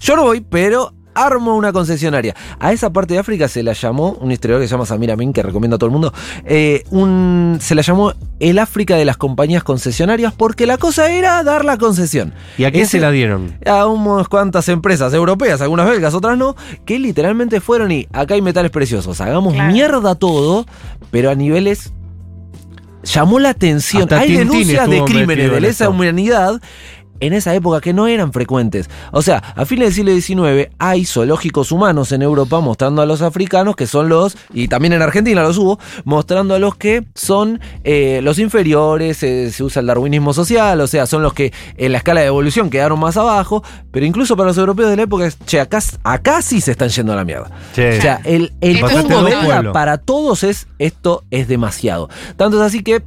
Yo 0.00 0.16
no 0.16 0.22
voy, 0.22 0.40
pero 0.40 0.94
armo 1.14 1.54
una 1.56 1.72
concesionaria. 1.72 2.34
A 2.58 2.72
esa 2.72 2.90
parte 2.92 3.14
de 3.14 3.20
África 3.20 3.48
se 3.48 3.62
la 3.62 3.72
llamó, 3.72 4.12
un 4.20 4.32
historiador 4.32 4.62
que 4.62 4.68
se 4.68 4.72
llama 4.72 4.86
Samir 4.86 5.12
Amin, 5.12 5.32
que 5.32 5.42
recomiendo 5.42 5.76
a 5.76 5.78
todo 5.78 5.86
el 5.88 5.92
mundo, 5.92 6.12
eh, 6.44 6.82
un, 6.90 7.58
se 7.60 7.74
la 7.74 7.82
llamó 7.82 8.12
el 8.40 8.58
África 8.58 8.96
de 8.96 9.04
las 9.04 9.16
compañías 9.16 9.62
concesionarias 9.62 10.32
porque 10.32 10.66
la 10.66 10.78
cosa 10.78 11.10
era 11.12 11.42
dar 11.44 11.64
la 11.64 11.76
concesión. 11.78 12.34
¿Y 12.58 12.64
a 12.64 12.70
quién 12.70 12.82
Ese- 12.84 12.92
se 12.92 13.00
la 13.00 13.10
dieron? 13.10 13.54
a 13.66 13.86
unas 13.86 14.28
cuantas 14.28 14.68
empresas 14.68 15.12
europeas, 15.14 15.60
algunas 15.60 15.86
belgas, 15.88 16.14
otras 16.14 16.36
no, 16.38 16.56
que 16.84 16.98
literalmente 16.98 17.60
fueron 17.60 17.92
y 17.92 18.08
acá 18.12 18.34
hay 18.34 18.42
metales 18.42 18.70
preciosos, 18.70 19.20
hagamos 19.20 19.54
Claro. 19.54 19.72
mierda 19.72 20.14
todo, 20.14 20.66
pero 21.10 21.30
a 21.30 21.34
niveles 21.34 21.92
llamó 23.04 23.38
la 23.38 23.50
atención. 23.50 24.02
Hasta 24.04 24.20
hay 24.20 24.28
Tintín 24.28 24.48
denuncias 24.48 24.88
de 24.88 25.04
crímenes 25.04 25.50
de 25.50 25.60
lesa 25.60 25.84
eso. 25.84 25.90
humanidad 25.90 26.60
en 27.22 27.32
esa 27.32 27.54
época 27.54 27.80
que 27.80 27.92
no 27.92 28.08
eran 28.08 28.32
frecuentes. 28.32 28.90
O 29.12 29.22
sea, 29.22 29.38
a 29.56 29.64
fines 29.64 29.96
del 29.96 30.20
siglo 30.22 30.44
XIX 30.44 30.74
hay 30.78 31.04
zoológicos 31.04 31.70
humanos 31.70 32.10
en 32.12 32.20
Europa 32.20 32.60
mostrando 32.60 33.00
a 33.00 33.06
los 33.06 33.22
africanos 33.22 33.76
que 33.76 33.86
son 33.86 34.08
los, 34.08 34.36
y 34.52 34.66
también 34.68 34.92
en 34.92 35.02
Argentina 35.02 35.42
los 35.42 35.56
hubo, 35.56 35.78
mostrando 36.04 36.54
a 36.54 36.58
los 36.58 36.74
que 36.74 37.04
son 37.14 37.60
eh, 37.84 38.20
los 38.22 38.40
inferiores, 38.40 39.22
eh, 39.22 39.52
se 39.52 39.62
usa 39.62 39.80
el 39.80 39.86
darwinismo 39.86 40.34
social, 40.34 40.80
o 40.80 40.86
sea, 40.88 41.06
son 41.06 41.22
los 41.22 41.32
que 41.32 41.52
en 41.76 41.92
la 41.92 41.98
escala 41.98 42.22
de 42.22 42.26
evolución 42.26 42.70
quedaron 42.70 42.98
más 42.98 43.16
abajo, 43.16 43.62
pero 43.92 44.04
incluso 44.04 44.36
para 44.36 44.48
los 44.48 44.58
europeos 44.58 44.90
de 44.90 44.96
la 44.96 45.02
época, 45.02 45.28
che, 45.46 45.60
acá, 45.60 45.78
acá 46.02 46.42
sí 46.42 46.60
se 46.60 46.72
están 46.72 46.88
yendo 46.88 47.12
a 47.12 47.16
la 47.16 47.24
mierda. 47.24 47.50
Che. 47.72 47.98
O 47.98 48.02
sea, 48.02 48.20
el, 48.24 48.52
el 48.60 48.82
belga 48.82 49.42
pueblo. 49.42 49.72
para 49.72 49.98
todos 49.98 50.42
es 50.42 50.66
esto 50.80 51.22
es 51.30 51.46
demasiado. 51.46 52.08
Tanto 52.36 52.56
es 52.56 52.62
así 52.64 52.82
que 52.82 53.02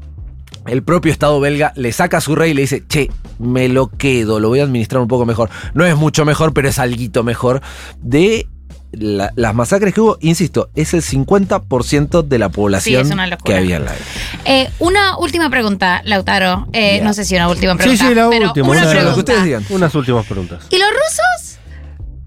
el 0.68 0.84
propio 0.84 1.12
Estado 1.12 1.40
belga 1.40 1.74
le 1.76 1.92
saca 1.92 2.18
a 2.18 2.22
su 2.22 2.36
rey 2.36 2.52
y 2.52 2.54
le 2.54 2.62
dice, 2.62 2.84
che, 2.88 3.10
me 3.40 3.68
lo 3.70 3.88
quedo, 3.90 4.40
lo 4.40 4.50
voy 4.50 4.60
a 4.60 4.64
administrar 4.64 5.02
un 5.02 5.08
poco 5.08 5.26
mejor. 5.26 5.50
No 5.74 5.86
es 5.86 5.96
mucho 5.96 6.26
mejor, 6.26 6.54
pero 6.54 6.70
es 6.70 6.80
alguito 6.80 7.24
mejor. 7.24 7.62
De 8.02 8.48
la- 8.92 9.32
las 9.36 9.54
masacres 9.54 9.94
que 9.94 10.00
hubo, 10.02 10.18
insisto, 10.22 10.70
es 10.74 10.94
el 10.94 11.02
50% 11.02 12.22
de 12.24 12.40
la 12.40 12.50
población 12.50 13.02
Sí, 13.04 13.08
es 13.10 13.14
una 13.14 13.28
locura. 13.28 13.54
que 13.54 13.60
había 13.60 13.76
en 13.78 13.86
la 13.86 13.92
época. 13.94 14.10
Eh, 14.46 14.70
una 14.80 15.18
última 15.18 15.50
pregunta, 15.50 16.02
Lautaro. 16.06 16.68
Eh. 16.72 17.02
No 17.04 17.14
sé 17.14 17.26
si 17.26 17.36
una 17.36 17.50
última 17.50 17.74
Sí, 17.74 17.78
pregunta. 17.80 18.08
sí, 18.08 18.16
la 18.16 18.30
pero 18.30 18.48
última, 18.48 18.70
Una 18.70 18.80
una- 18.82 18.86
Lo 18.86 18.90
que 18.90 18.96
pregunta. 18.96 19.20
ustedes 19.20 19.44
digan. 19.44 19.66
Unas 19.70 19.96
últimas 19.96 20.26
preguntas. 20.26 20.64
¿Y 20.70 20.78
los 20.78 20.90
rusos? 20.90 21.60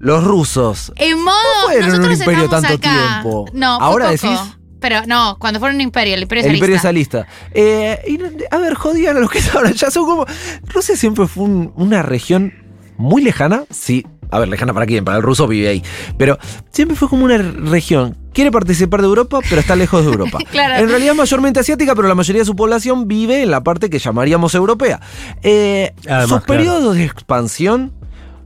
Los 0.01 0.23
rusos. 0.25 0.93
En 0.97 1.23
modo. 1.25 1.35
fueron 1.65 1.85
un 1.85 1.91
nosotros 1.97 2.19
imperio 2.21 2.45
estamos 2.45 2.69
tanto 2.69 2.89
acá. 2.89 3.21
tiempo. 3.23 3.45
No, 3.53 3.79
Ahora 3.81 4.11
poco. 4.13 4.29
decís- 4.29 4.58
Pero 4.81 5.07
no, 5.07 5.37
cuando 5.39 5.59
fueron 5.61 5.77
un 5.77 5.81
imperio, 5.83 6.15
el 6.15 6.23
imperio 6.23 6.43
El 6.43 6.47
zarista. 6.51 6.65
imperio 6.65 6.81
salista. 6.81 7.27
Eh, 7.53 7.99
y, 8.07 8.19
a 8.55 8.59
ver, 8.59 8.75
jodían 8.75 9.17
a 9.17 9.21
los 9.21 9.31
que 9.31 9.41
ahora 9.55 9.71
ya 9.73 9.91
son 9.91 10.05
como. 10.07 10.27
Rusia 10.67 10.97
siempre 10.97 11.27
fue 11.27 11.45
un- 11.45 11.73
una 11.77 12.03
región 12.03 12.53
muy 12.97 13.23
lejana. 13.23 13.65
Sí, 13.71 14.07
a 14.31 14.39
ver, 14.39 14.49
lejana 14.49 14.75
para 14.75 14.87
quién, 14.87 15.05
para 15.05 15.17
el 15.17 15.23
ruso 15.23 15.47
vive 15.49 15.69
ahí. 15.69 15.83
Pero 16.17 16.39
siempre 16.71 16.97
fue 16.97 17.09
como 17.09 17.25
una 17.25 17.39
región. 17.39 18.17
Quiere 18.33 18.53
participar 18.53 19.01
de 19.01 19.07
Europa, 19.09 19.41
pero 19.49 19.61
está 19.61 19.75
lejos 19.75 20.05
de 20.05 20.13
Europa. 20.13 20.39
Claro. 20.51 20.83
En 20.85 20.89
realidad 20.89 21.15
mayormente 21.15 21.59
asiática, 21.61 21.95
pero 21.97 22.07
la 22.07 22.15
mayoría 22.15 22.43
de 22.43 22.47
su 22.47 22.55
población 22.55 23.09
vive 23.09 23.43
en 23.43 23.51
la 23.51 23.63
parte 23.65 23.91
que 23.91 23.99
llamaríamos 23.99 24.55
europea. 24.55 25.01
Eh, 25.43 25.93
Además, 26.07 26.29
sus 26.29 26.43
claro. 26.45 26.47
periodos 26.47 26.95
de 26.95 27.05
expansión 27.05 27.93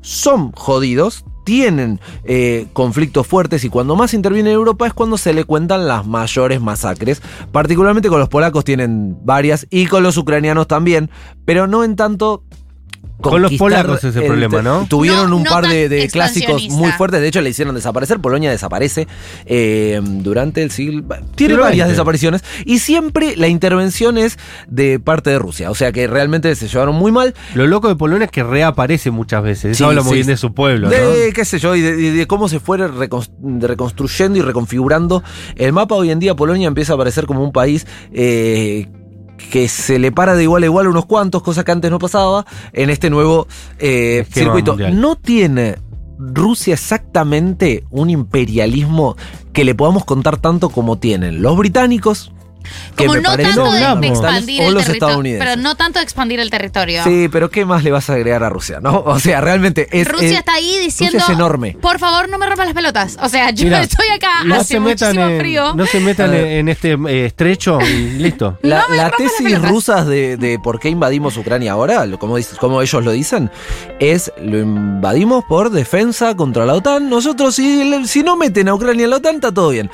son 0.00 0.52
jodidos, 0.52 1.24
tienen 1.44 2.00
eh, 2.24 2.66
conflictos 2.72 3.26
fuertes 3.26 3.64
y 3.64 3.68
cuando 3.68 3.96
más 3.96 4.14
interviene 4.14 4.50
en 4.50 4.56
Europa 4.56 4.86
es 4.86 4.92
cuando 4.92 5.18
se 5.18 5.32
le 5.32 5.44
cuentan 5.44 5.86
las 5.86 6.06
mayores 6.06 6.60
masacres. 6.60 7.22
Particularmente 7.50 8.08
con 8.08 8.20
los 8.20 8.28
polacos 8.28 8.64
tienen 8.64 9.16
varias 9.24 9.66
y 9.70 9.86
con 9.86 10.02
los 10.02 10.16
ucranianos 10.16 10.66
también, 10.68 11.10
pero 11.44 11.66
no 11.66 11.84
en 11.84 11.96
tanto... 11.96 12.44
Con 13.30 13.42
los 13.42 13.52
polacos 13.54 14.04
ese 14.04 14.18
el 14.20 14.26
problema, 14.26 14.62
¿no? 14.62 14.86
Tuvieron 14.88 15.30
No, 15.30 15.36
un 15.36 15.42
no 15.44 15.50
par 15.50 15.66
de, 15.68 16.08
clásicos 16.12 16.68
muy 16.68 16.90
fuertes, 16.92 17.20
de 17.20 17.28
hecho 17.28 17.40
le 17.40 17.50
hicieron 17.50 17.74
desaparecer, 17.74 18.20
Polonia 18.20 18.50
desaparece 18.50 19.06
eh, 19.46 20.00
durante 20.02 20.62
el 20.62 20.70
siglo... 20.70 21.04
Tiene 21.34 21.54
varias 21.54 21.88
desapariciones 21.88 22.42
y 22.64 22.78
siempre 22.80 23.36
la 23.36 23.48
intervención 23.48 24.18
es 24.18 24.38
de 24.68 24.98
parte 25.00 25.30
de 25.30 25.38
Rusia, 25.38 25.70
o 25.70 25.74
sea 25.74 25.92
que 25.92 26.06
realmente 26.06 26.54
se 26.54 26.68
llevaron 26.68 26.94
muy 26.94 27.12
mal. 27.12 27.34
Lo 27.54 27.66
loco 27.66 27.88
de 27.88 27.96
Polonia 27.96 28.24
es 28.26 28.30
que 28.30 28.42
reaparece 28.42 29.10
muchas 29.10 29.42
veces. 29.42 29.72
Eso 29.72 29.78
Sí, 29.78 29.84
habla 29.84 30.02
muy 30.02 30.10
sí. 30.10 30.14
bien 30.16 30.26
de 30.28 30.36
su 30.36 30.52
pueblo, 30.52 30.88
¿no? 30.88 30.94
De, 30.94 31.32
qué 31.32 31.44
sé 31.44 31.58
yo, 31.58 31.74
y 31.76 31.80
de, 31.80 32.26
cómo 32.26 32.48
se 32.48 32.60
fue 32.60 32.78
recon- 32.78 33.28
de 33.38 33.66
reconstruyendo 33.66 34.38
y 34.38 34.42
reconfigurando 34.42 35.22
el 35.56 35.72
mapa. 35.72 35.94
Hoy 35.94 36.10
en 36.10 36.18
día 36.18 36.34
Polonia 36.34 36.68
empieza 36.68 36.92
a 36.92 36.96
aparecer 36.96 37.26
como 37.26 37.42
un 37.42 37.52
país 37.52 37.86
eh, 38.12 38.88
que 39.36 39.68
se 39.68 39.98
le 39.98 40.12
para 40.12 40.34
de 40.34 40.44
igual 40.44 40.62
a 40.62 40.66
igual 40.66 40.88
unos 40.88 41.06
cuantos, 41.06 41.42
cosa 41.42 41.64
que 41.64 41.72
antes 41.72 41.90
no 41.90 41.98
pasaba, 41.98 42.46
en 42.72 42.90
este 42.90 43.10
nuevo 43.10 43.46
eh, 43.78 44.26
circuito. 44.30 44.72
mundial. 44.72 45.00
No 45.00 45.16
tiene 45.16 45.76
Rusia 46.18 46.74
exactamente 46.74 47.84
un 47.90 48.10
imperialismo 48.10 49.16
que 49.52 49.64
le 49.64 49.74
podamos 49.74 50.04
contar 50.04 50.38
tanto 50.38 50.70
como 50.70 50.98
tienen 50.98 51.42
los 51.42 51.56
británicos. 51.56 52.32
Que 52.96 53.04
Como 53.06 53.14
me 53.16 53.20
no 53.22 53.28
parece 53.30 53.54
tanto 53.54 53.72
de, 53.72 54.08
expandir 54.08 54.62
o 54.62 54.68
el 54.68 54.74
los 54.74 54.84
territorio. 54.84 55.36
Pero 55.38 55.56
no 55.56 55.74
tanto 55.76 55.98
de 55.98 56.04
expandir 56.04 56.40
el 56.40 56.50
territorio. 56.50 57.04
Sí, 57.04 57.28
pero 57.30 57.50
¿qué 57.50 57.64
más 57.64 57.82
le 57.84 57.90
vas 57.90 58.08
a 58.10 58.14
agregar 58.14 58.42
a 58.44 58.48
Rusia? 58.48 58.80
¿no? 58.80 59.00
O 59.06 59.18
sea, 59.20 59.40
realmente 59.40 59.88
es. 59.92 60.06
Rusia 60.08 60.28
es- 60.28 60.38
está 60.38 60.54
ahí 60.54 60.78
diciendo. 60.78 61.18
Rusia 61.18 61.32
es 61.32 61.38
enorme. 61.38 61.76
Por 61.80 61.98
favor, 61.98 62.28
no 62.28 62.38
me 62.38 62.46
rompas 62.46 62.66
las 62.66 62.74
pelotas. 62.74 63.18
O 63.22 63.28
sea, 63.28 63.50
yo 63.50 63.64
Mirá, 63.64 63.82
estoy 63.82 64.06
acá, 64.08 64.44
no 64.44 64.54
hace 64.56 64.74
se 64.74 64.80
metan 64.80 65.08
muchísimo 65.16 65.28
en, 65.34 65.40
frío. 65.40 65.74
No 65.74 65.86
se 65.86 66.00
metan 66.00 66.34
en, 66.34 66.46
en 66.46 66.68
este 66.68 66.92
eh, 67.08 67.26
estrecho 67.26 67.78
y 67.80 68.10
listo. 68.18 68.58
La, 68.62 68.80
No 68.80 68.86
rompan 68.88 69.12
tesis 69.18 69.62
rusa 69.62 70.04
de, 70.04 70.36
de 70.36 70.58
por 70.58 70.78
qué 70.80 70.88
invadimos 70.88 71.36
Ucrania 71.36 71.72
ahora, 71.72 72.06
lo- 72.06 72.18
como, 72.18 72.36
dice- 72.36 72.56
como 72.56 72.82
ellos 72.82 73.04
lo 73.04 73.10
dicen, 73.12 73.50
es 74.00 74.32
lo 74.40 74.58
invadimos 74.58 75.44
por 75.44 75.70
defensa 75.70 76.34
contra 76.36 76.66
la 76.66 76.74
OTAN. 76.74 77.08
Nosotros, 77.08 77.54
si, 77.54 78.06
si 78.06 78.22
no 78.22 78.36
meten 78.36 78.68
a 78.68 78.74
Ucrania 78.74 79.04
en 79.04 79.10
la 79.10 79.16
OTAN, 79.16 79.36
está 79.36 79.52
todo 79.52 79.70
bien. 79.70 79.90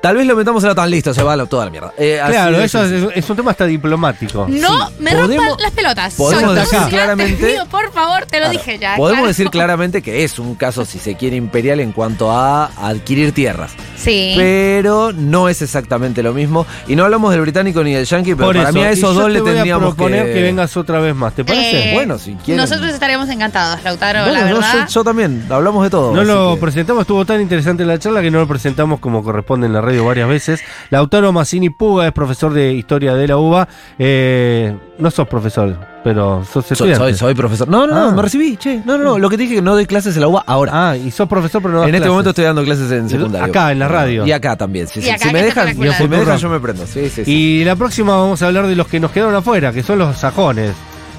Tal 0.00 0.14
vez 0.16 0.26
lo 0.26 0.36
metamos 0.36 0.62
en 0.62 0.68
la 0.68 0.74
tan 0.76 0.88
listo, 0.90 1.12
se 1.12 1.22
va 1.24 1.32
a 1.32 1.36
la- 1.36 1.46
toda 1.46 1.64
la 1.64 1.70
mierda. 1.72 1.92
Eh, 1.98 2.20
Claro, 2.28 2.60
eso 2.60 2.84
es, 2.84 3.08
es 3.16 3.30
un 3.30 3.36
tema 3.36 3.50
hasta 3.50 3.64
diplomático. 3.64 4.46
No 4.48 4.90
me 5.00 5.10
rompan 5.12 5.48
las 5.58 5.72
pelotas. 5.72 6.14
podemos 6.14 6.44
Soy 6.54 6.54
decir 6.60 6.78
claramente- 6.88 7.34
Te 7.44 7.52
pido, 7.52 7.66
por 7.66 7.90
favor, 7.92 8.20
te 8.26 8.38
lo 8.38 8.44
Claro, 8.46 8.50
dije 8.52 8.78
ya. 8.78 8.96
Podemos 8.96 9.18
claro. 9.18 9.26
decir 9.28 9.50
claramente 9.50 10.00
que 10.00 10.22
es 10.22 10.38
un 10.38 10.54
caso, 10.54 10.84
si 10.84 10.98
se 11.00 11.16
quiere, 11.16 11.34
imperial 11.36 11.80
en 11.80 11.90
cuanto 11.92 12.30
a 12.30 12.66
adquirir 12.76 13.32
tierras. 13.32 13.72
Sí. 13.96 14.34
Pero 14.36 15.12
no 15.12 15.48
es 15.48 15.62
exactamente 15.62 16.22
lo 16.22 16.32
mismo. 16.32 16.64
Y 16.86 16.94
no 16.94 17.02
hablamos 17.04 17.32
del 17.32 17.40
británico 17.40 17.82
ni 17.82 17.92
del 17.92 18.04
yankee, 18.06 18.34
pero 18.36 18.46
Por 18.46 18.56
para 18.56 18.68
eso, 18.68 18.78
mí 18.78 18.84
a 18.84 18.90
esos 18.90 19.14
dos 19.16 19.28
le 19.30 19.40
tendríamos 19.40 19.94
proponer 19.96 20.26
que... 20.26 20.34
que... 20.34 20.42
vengas 20.42 20.76
otra 20.76 21.00
vez 21.00 21.14
más, 21.16 21.34
¿te 21.34 21.44
parece? 21.44 21.90
Eh, 21.90 21.94
Bueno, 21.94 22.18
si 22.18 22.34
quieren. 22.34 22.58
Nosotros 22.62 22.92
estaríamos 22.92 23.28
encantados, 23.30 23.82
Lautaro, 23.82 24.20
Bueno, 24.26 24.34
la 24.44 24.48
no, 24.50 24.54
verdad. 24.56 24.86
yo, 24.86 24.94
yo 24.94 25.04
también, 25.04 25.44
hablamos 25.50 25.82
de 25.82 25.90
todo. 25.90 26.14
No 26.14 26.22
lo 26.22 26.54
que- 26.54 26.60
presentamos, 26.60 27.00
estuvo 27.00 27.24
tan 27.24 27.40
interesante 27.40 27.84
la 27.84 27.98
charla 27.98 28.22
que 28.22 28.30
no 28.30 28.38
lo 28.38 28.46
presentamos 28.46 29.00
como 29.00 29.24
corresponde 29.24 29.66
en 29.66 29.72
la 29.72 29.80
radio 29.88 30.04
varias 30.04 30.28
veces. 30.28 30.60
Lautaro 30.90 31.32
Massini 31.32 31.70
Puga 31.70 32.06
es 32.06 32.12
profesor 32.12 32.52
de 32.52 32.72
historia 32.72 33.14
de 33.14 33.26
la 33.28 33.36
UBA. 33.36 33.68
Eh, 33.98 34.76
no 34.98 35.10
sos 35.10 35.28
profesor, 35.28 35.76
pero 36.02 36.44
sos 36.44 36.64
Soy, 36.66 36.72
estudiante. 36.74 37.04
soy, 37.04 37.14
soy 37.14 37.34
profesor. 37.34 37.68
No, 37.68 37.86
no, 37.86 37.94
Ah. 37.94 38.00
no, 38.10 38.12
me 38.12 38.22
recibí, 38.22 38.56
che. 38.56 38.82
No, 38.84 38.98
no, 38.98 39.04
no. 39.04 39.18
Lo 39.18 39.28
que 39.30 39.36
te 39.36 39.42
dije 39.44 39.56
que 39.56 39.62
no 39.62 39.72
doy 39.74 39.86
clases 39.86 40.14
en 40.16 40.22
la 40.22 40.28
UBA 40.28 40.44
ahora. 40.46 40.90
Ah, 40.90 40.96
y 40.96 41.10
sos 41.10 41.28
profesor, 41.28 41.60
pero 41.62 41.74
no 41.74 41.80
das 41.80 41.88
en 41.88 41.94
este 41.94 41.98
clases. 42.02 42.10
momento 42.12 42.30
estoy 42.30 42.44
dando 42.44 42.64
clases 42.64 42.90
en 42.92 43.08
secundario. 43.08 43.46
Acá, 43.46 43.72
en 43.72 43.78
la 43.78 43.88
radio. 43.88 44.26
Y 44.26 44.32
acá 44.32 44.56
también. 44.56 44.86
sí, 44.88 45.00
Y 45.00 45.02
sí. 45.02 45.10
acá, 45.10 45.26
si 45.28 45.32
me 45.32 45.42
dejan, 45.42 45.68
si 45.68 45.74
me 46.08 46.38
yo 46.38 46.48
me 46.48 46.60
prendo. 46.60 46.86
Sí, 46.86 47.08
sí, 47.08 47.24
sí. 47.24 47.30
Y 47.32 47.64
la 47.64 47.76
próxima 47.76 48.16
vamos 48.16 48.42
a 48.42 48.46
hablar 48.46 48.66
de 48.66 48.74
los 48.76 48.86
que 48.88 49.00
nos 49.00 49.10
quedaron 49.10 49.34
afuera, 49.34 49.72
que 49.72 49.82
son 49.82 49.98
los 49.98 50.16
sajones. 50.16 50.72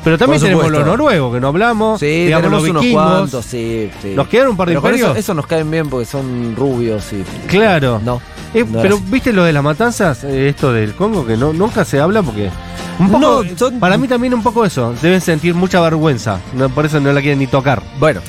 Pero 0.04 0.18
también 0.18 0.41
tenemos 0.41 0.72
los 0.72 0.86
noruegos, 0.86 1.34
que 1.34 1.39
no 1.41 1.50
hablamos. 1.50 2.00
Sí, 2.00 2.06
digamos, 2.26 2.43
tenemos 2.43 2.62
los 2.64 2.70
unos 2.72 2.84
vikingos. 2.84 3.06
cuantos, 3.20 3.45
sí, 3.45 3.91
sí. 4.02 4.14
¿Nos 4.16 4.28
quedaron 4.28 4.52
un 4.52 4.58
par 4.58 4.68
de 4.70 4.76
Pero 4.76 4.88
imperios? 4.88 5.10
Eso, 5.12 5.20
eso 5.20 5.34
nos 5.34 5.45
caen 5.45 5.70
bien 5.70 5.89
porque 5.89 6.06
son 6.06 6.56
rubios 6.56 7.12
y. 7.12 7.24
Claro. 7.47 8.00
No. 8.04 8.22
Eh, 8.54 8.66
no 8.68 8.82
pero 8.82 8.97
viste 9.08 9.32
lo 9.34 9.43
de 9.43 9.54
las 9.54 9.64
matanzas, 9.64 10.24
Eh, 10.24 10.50
esto 10.50 10.72
del 10.74 10.95
Congo, 10.95 11.26
que 11.26 11.38
no, 11.38 11.54
nunca 11.54 11.86
se 11.86 12.00
habla 12.00 12.24
porque... 12.24 12.50
Un 12.97 13.08
poco, 13.12 13.20
No, 13.43 13.58
son- 13.58 13.80
Para 13.80 13.97
mí 13.97 14.08
también 14.08 14.34
un 14.34 14.41
poco 14.41 14.66
eso, 14.66 14.93
deben 15.02 15.22
sentir 15.22 15.54
mucha 15.54 15.80
vergüenza, 15.82 16.39
no, 16.54 16.68
por 16.70 16.86
eso 16.86 17.00
no 17.00 17.14
la 17.14 17.22
quieren 17.22 17.38
ni 17.39 17.45
tocar. 17.47 17.84
Bueno. 18.00 18.22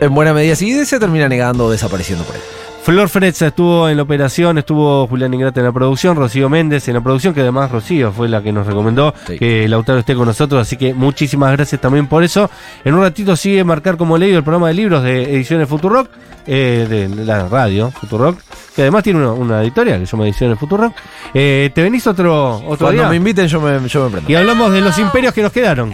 En 0.00 0.14
buena 0.14 0.32
medida 0.34 0.54
sí, 0.54 0.84
se 0.84 0.98
termina 1.00 1.28
negando 1.28 1.64
o 1.66 1.70
desapareciendo 1.70 2.24
por 2.24 2.36
ahí. 2.36 2.42
Flor 2.84 3.08
Fretza 3.08 3.46
estuvo 3.46 3.88
en 3.88 3.96
la 3.96 4.02
operación, 4.02 4.58
estuvo 4.58 5.06
Julián 5.06 5.32
Ingrata 5.32 5.60
en 5.60 5.66
la 5.66 5.72
producción, 5.72 6.16
Rocío 6.16 6.48
Méndez 6.48 6.88
en 6.88 6.94
la 6.94 7.00
producción, 7.00 7.32
que 7.32 7.40
además 7.40 7.70
Rocío 7.70 8.10
fue 8.10 8.28
la 8.28 8.42
que 8.42 8.50
nos 8.52 8.66
recomendó 8.66 9.14
Sí. 9.24 9.38
que 9.38 9.68
Lautaro 9.68 10.00
esté 10.00 10.16
con 10.16 10.26
nosotros, 10.26 10.60
así 10.62 10.76
que 10.76 10.92
muchísimas 10.92 11.52
gracias 11.52 11.80
también 11.80 12.08
por 12.08 12.24
eso. 12.24 12.50
En 12.84 12.94
un 12.94 13.02
ratito 13.02 13.36
sigue 13.36 13.62
Marcar 13.62 13.96
como 13.96 14.18
leído 14.18 14.36
el 14.38 14.42
programa 14.42 14.66
de 14.66 14.74
libros 14.74 15.04
de 15.04 15.22
Ediciones 15.32 15.68
Futurock, 15.68 16.08
eh, 16.48 16.86
de 16.90 17.24
la 17.24 17.46
radio 17.48 17.92
Futurock, 17.92 18.40
que 18.74 18.82
además 18.82 19.04
tiene 19.04 19.20
una, 19.20 19.30
una 19.32 19.62
editorial 19.62 20.00
que 20.00 20.06
se 20.06 20.12
llama 20.12 20.24
Ediciones 20.24 20.58
Futurock. 20.58 20.92
Eh, 21.34 21.70
¿Te 21.72 21.82
venís 21.84 22.04
otro, 22.08 22.56
otro 22.66 22.78
Cuando 22.86 23.02
día? 23.02 23.08
me 23.08 23.14
inviten, 23.16 23.46
yo 23.46 23.60
me, 23.60 23.88
yo 23.88 24.04
me 24.06 24.10
prendo. 24.10 24.28
Y 24.32 24.34
hablamos 24.34 24.72
de 24.72 24.80
los 24.80 24.98
imperios 24.98 25.32
que 25.32 25.42
nos 25.42 25.52
quedaron. 25.52 25.92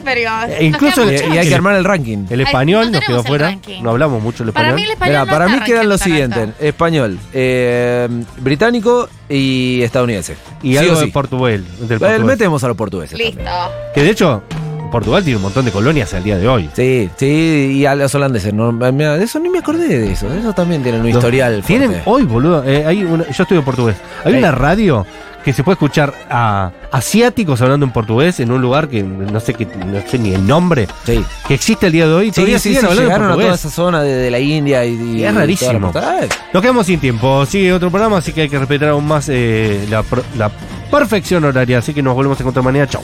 Espectacular, 0.00 0.48
nos 0.48 0.48
quedan 0.50 0.50
un 0.50 0.50
montón 0.50 0.50
de 0.50 0.50
imperios. 0.50 0.60
E 0.60 0.70
Nos 0.70 0.74
incluso 0.74 1.02
el- 1.02 1.08
Y, 1.08 1.12
muchos. 1.12 1.34
y 1.34 1.38
hay 1.38 1.48
que 1.48 1.54
armar 1.54 1.74
el 1.76 1.84
ranking. 1.84 2.18
El 2.30 2.40
español 2.40 2.84
no 2.86 2.90
nos 2.92 3.00
quedó 3.00 3.00
tenemos 3.00 3.24
el 3.24 3.28
fuera, 3.28 3.46
ranking. 3.46 3.82
no 3.82 3.90
hablamos 3.90 4.22
mucho 4.22 4.42
el 4.44 4.52
Para 4.52 4.68
español. 4.68 4.76
mí 4.76 4.82
el 4.84 4.90
español 4.92 5.12
Mira, 5.12 5.24
no 5.24 5.30
para 5.32 5.44
está 5.46 5.56
mí 5.58 5.64
quedan 5.64 5.88
los 5.88 6.00
rankeado 6.00 6.20
tan 6.20 6.30
siguientes: 6.38 6.56
alto. 6.60 6.64
español, 6.66 7.18
eh, 7.32 8.08
británico 8.38 9.08
y 9.28 9.82
estadounidense. 9.82 10.36
y 10.62 10.72
Sí 10.72 10.78
algo 10.78 10.92
o 10.92 10.96
sí. 10.96 11.06
de 11.06 11.12
Portugal. 11.12 11.64
Del 11.80 11.96
Eh, 11.96 11.98
portugués. 12.00 12.20
metemos 12.24 12.64
a 12.64 12.68
los 12.68 12.76
portugueses. 12.76 13.18
Listo. 13.18 13.42
también. 13.42 13.70
Que 13.94 14.02
de 14.02 14.10
hecho, 14.10 14.42
Portugal 14.90 15.22
tiene 15.22 15.36
un 15.36 15.42
montón 15.44 15.64
de 15.64 15.70
colonias 15.70 16.12
al 16.14 16.24
día 16.24 16.36
de 16.36 16.48
hoy. 16.48 16.68
Sí, 16.74 17.08
sí, 17.16 17.76
y 17.76 17.86
a 17.86 17.94
los 17.94 18.12
holandeses. 18.14 18.52
No, 18.52 18.72
mira, 18.72 19.16
de 19.16 19.24
eso 19.24 19.38
ni 19.38 19.48
me 19.48 19.60
acordé 19.60 19.86
de 19.86 20.12
eso. 20.12 20.32
Eso 20.34 20.52
también 20.52 20.82
tienen 20.82 21.00
un 21.02 21.06
Los- 21.08 21.16
historial. 21.16 21.62
Tienen 21.64 21.90
fuerte. 21.90 22.10
hoy, 22.10 22.24
boludo. 22.24 22.64
eh, 22.66 22.84
hay 22.84 23.04
una- 23.04 23.24
yo 23.30 23.42
estudio 23.44 23.64
portugués. 23.64 23.96
Hay 24.24 24.32
Ey. 24.32 24.38
una 24.40 24.50
radio 24.50 25.06
que 25.44 25.52
se 25.52 25.64
puede 25.64 25.74
escuchar 25.74 26.12
a 26.30 26.70
asiáticos 26.92 27.60
hablando 27.62 27.86
en 27.86 27.92
portugués 27.92 28.40
en 28.40 28.50
un 28.50 28.60
lugar 28.60 28.88
que 28.88 29.02
no 29.02 29.40
sé 29.40 29.54
qué, 29.54 29.66
no 29.66 30.00
sé 30.06 30.18
ni 30.18 30.34
el 30.34 30.46
nombre, 30.46 30.86
Sí. 31.04 31.24
que 31.48 31.54
existe 31.54 31.86
el 31.86 31.92
día 31.92 32.06
de 32.06 32.12
hoy. 32.14 32.26
Sí, 32.26 32.32
Todavía 32.32 32.58
sí, 32.58 32.68
siguen 32.70 32.84
hablando 32.84 33.02
en 33.02 33.06
llegaron 33.08 33.26
a 33.26 33.30
toda 33.34 33.36
portugués. 33.46 33.60
esa 33.64 33.70
zona 33.74 34.02
de, 34.02 34.14
de 34.14 34.30
la 34.30 34.38
India 34.38 34.84
y, 34.84 34.94
y- 34.94 35.24
Es 35.24 35.32
y 35.32 35.36
rarísimo. 35.36 35.92
Ah, 35.94 36.20
Nos 36.52 36.62
quedamos 36.62 36.86
sin 36.86 37.00
tiempo. 37.00 37.46
Sigue 37.46 37.72
otro 37.72 37.90
programa, 37.90 38.18
así 38.18 38.32
que 38.32 38.42
hay 38.42 38.48
que 38.48 38.58
respetar 38.58 38.88
aún 38.90 39.06
más 39.06 39.28
eh, 39.28 39.86
la, 39.88 40.04
la 40.36 40.50
perfección 40.90 41.44
horaria. 41.44 41.78
Así 41.78 41.94
que 41.94 42.02
nos 42.02 42.14
volvemos 42.14 42.38
a 42.38 42.42
encontrar 42.42 42.64
mañana. 42.64 42.86
Chau. 42.86 43.02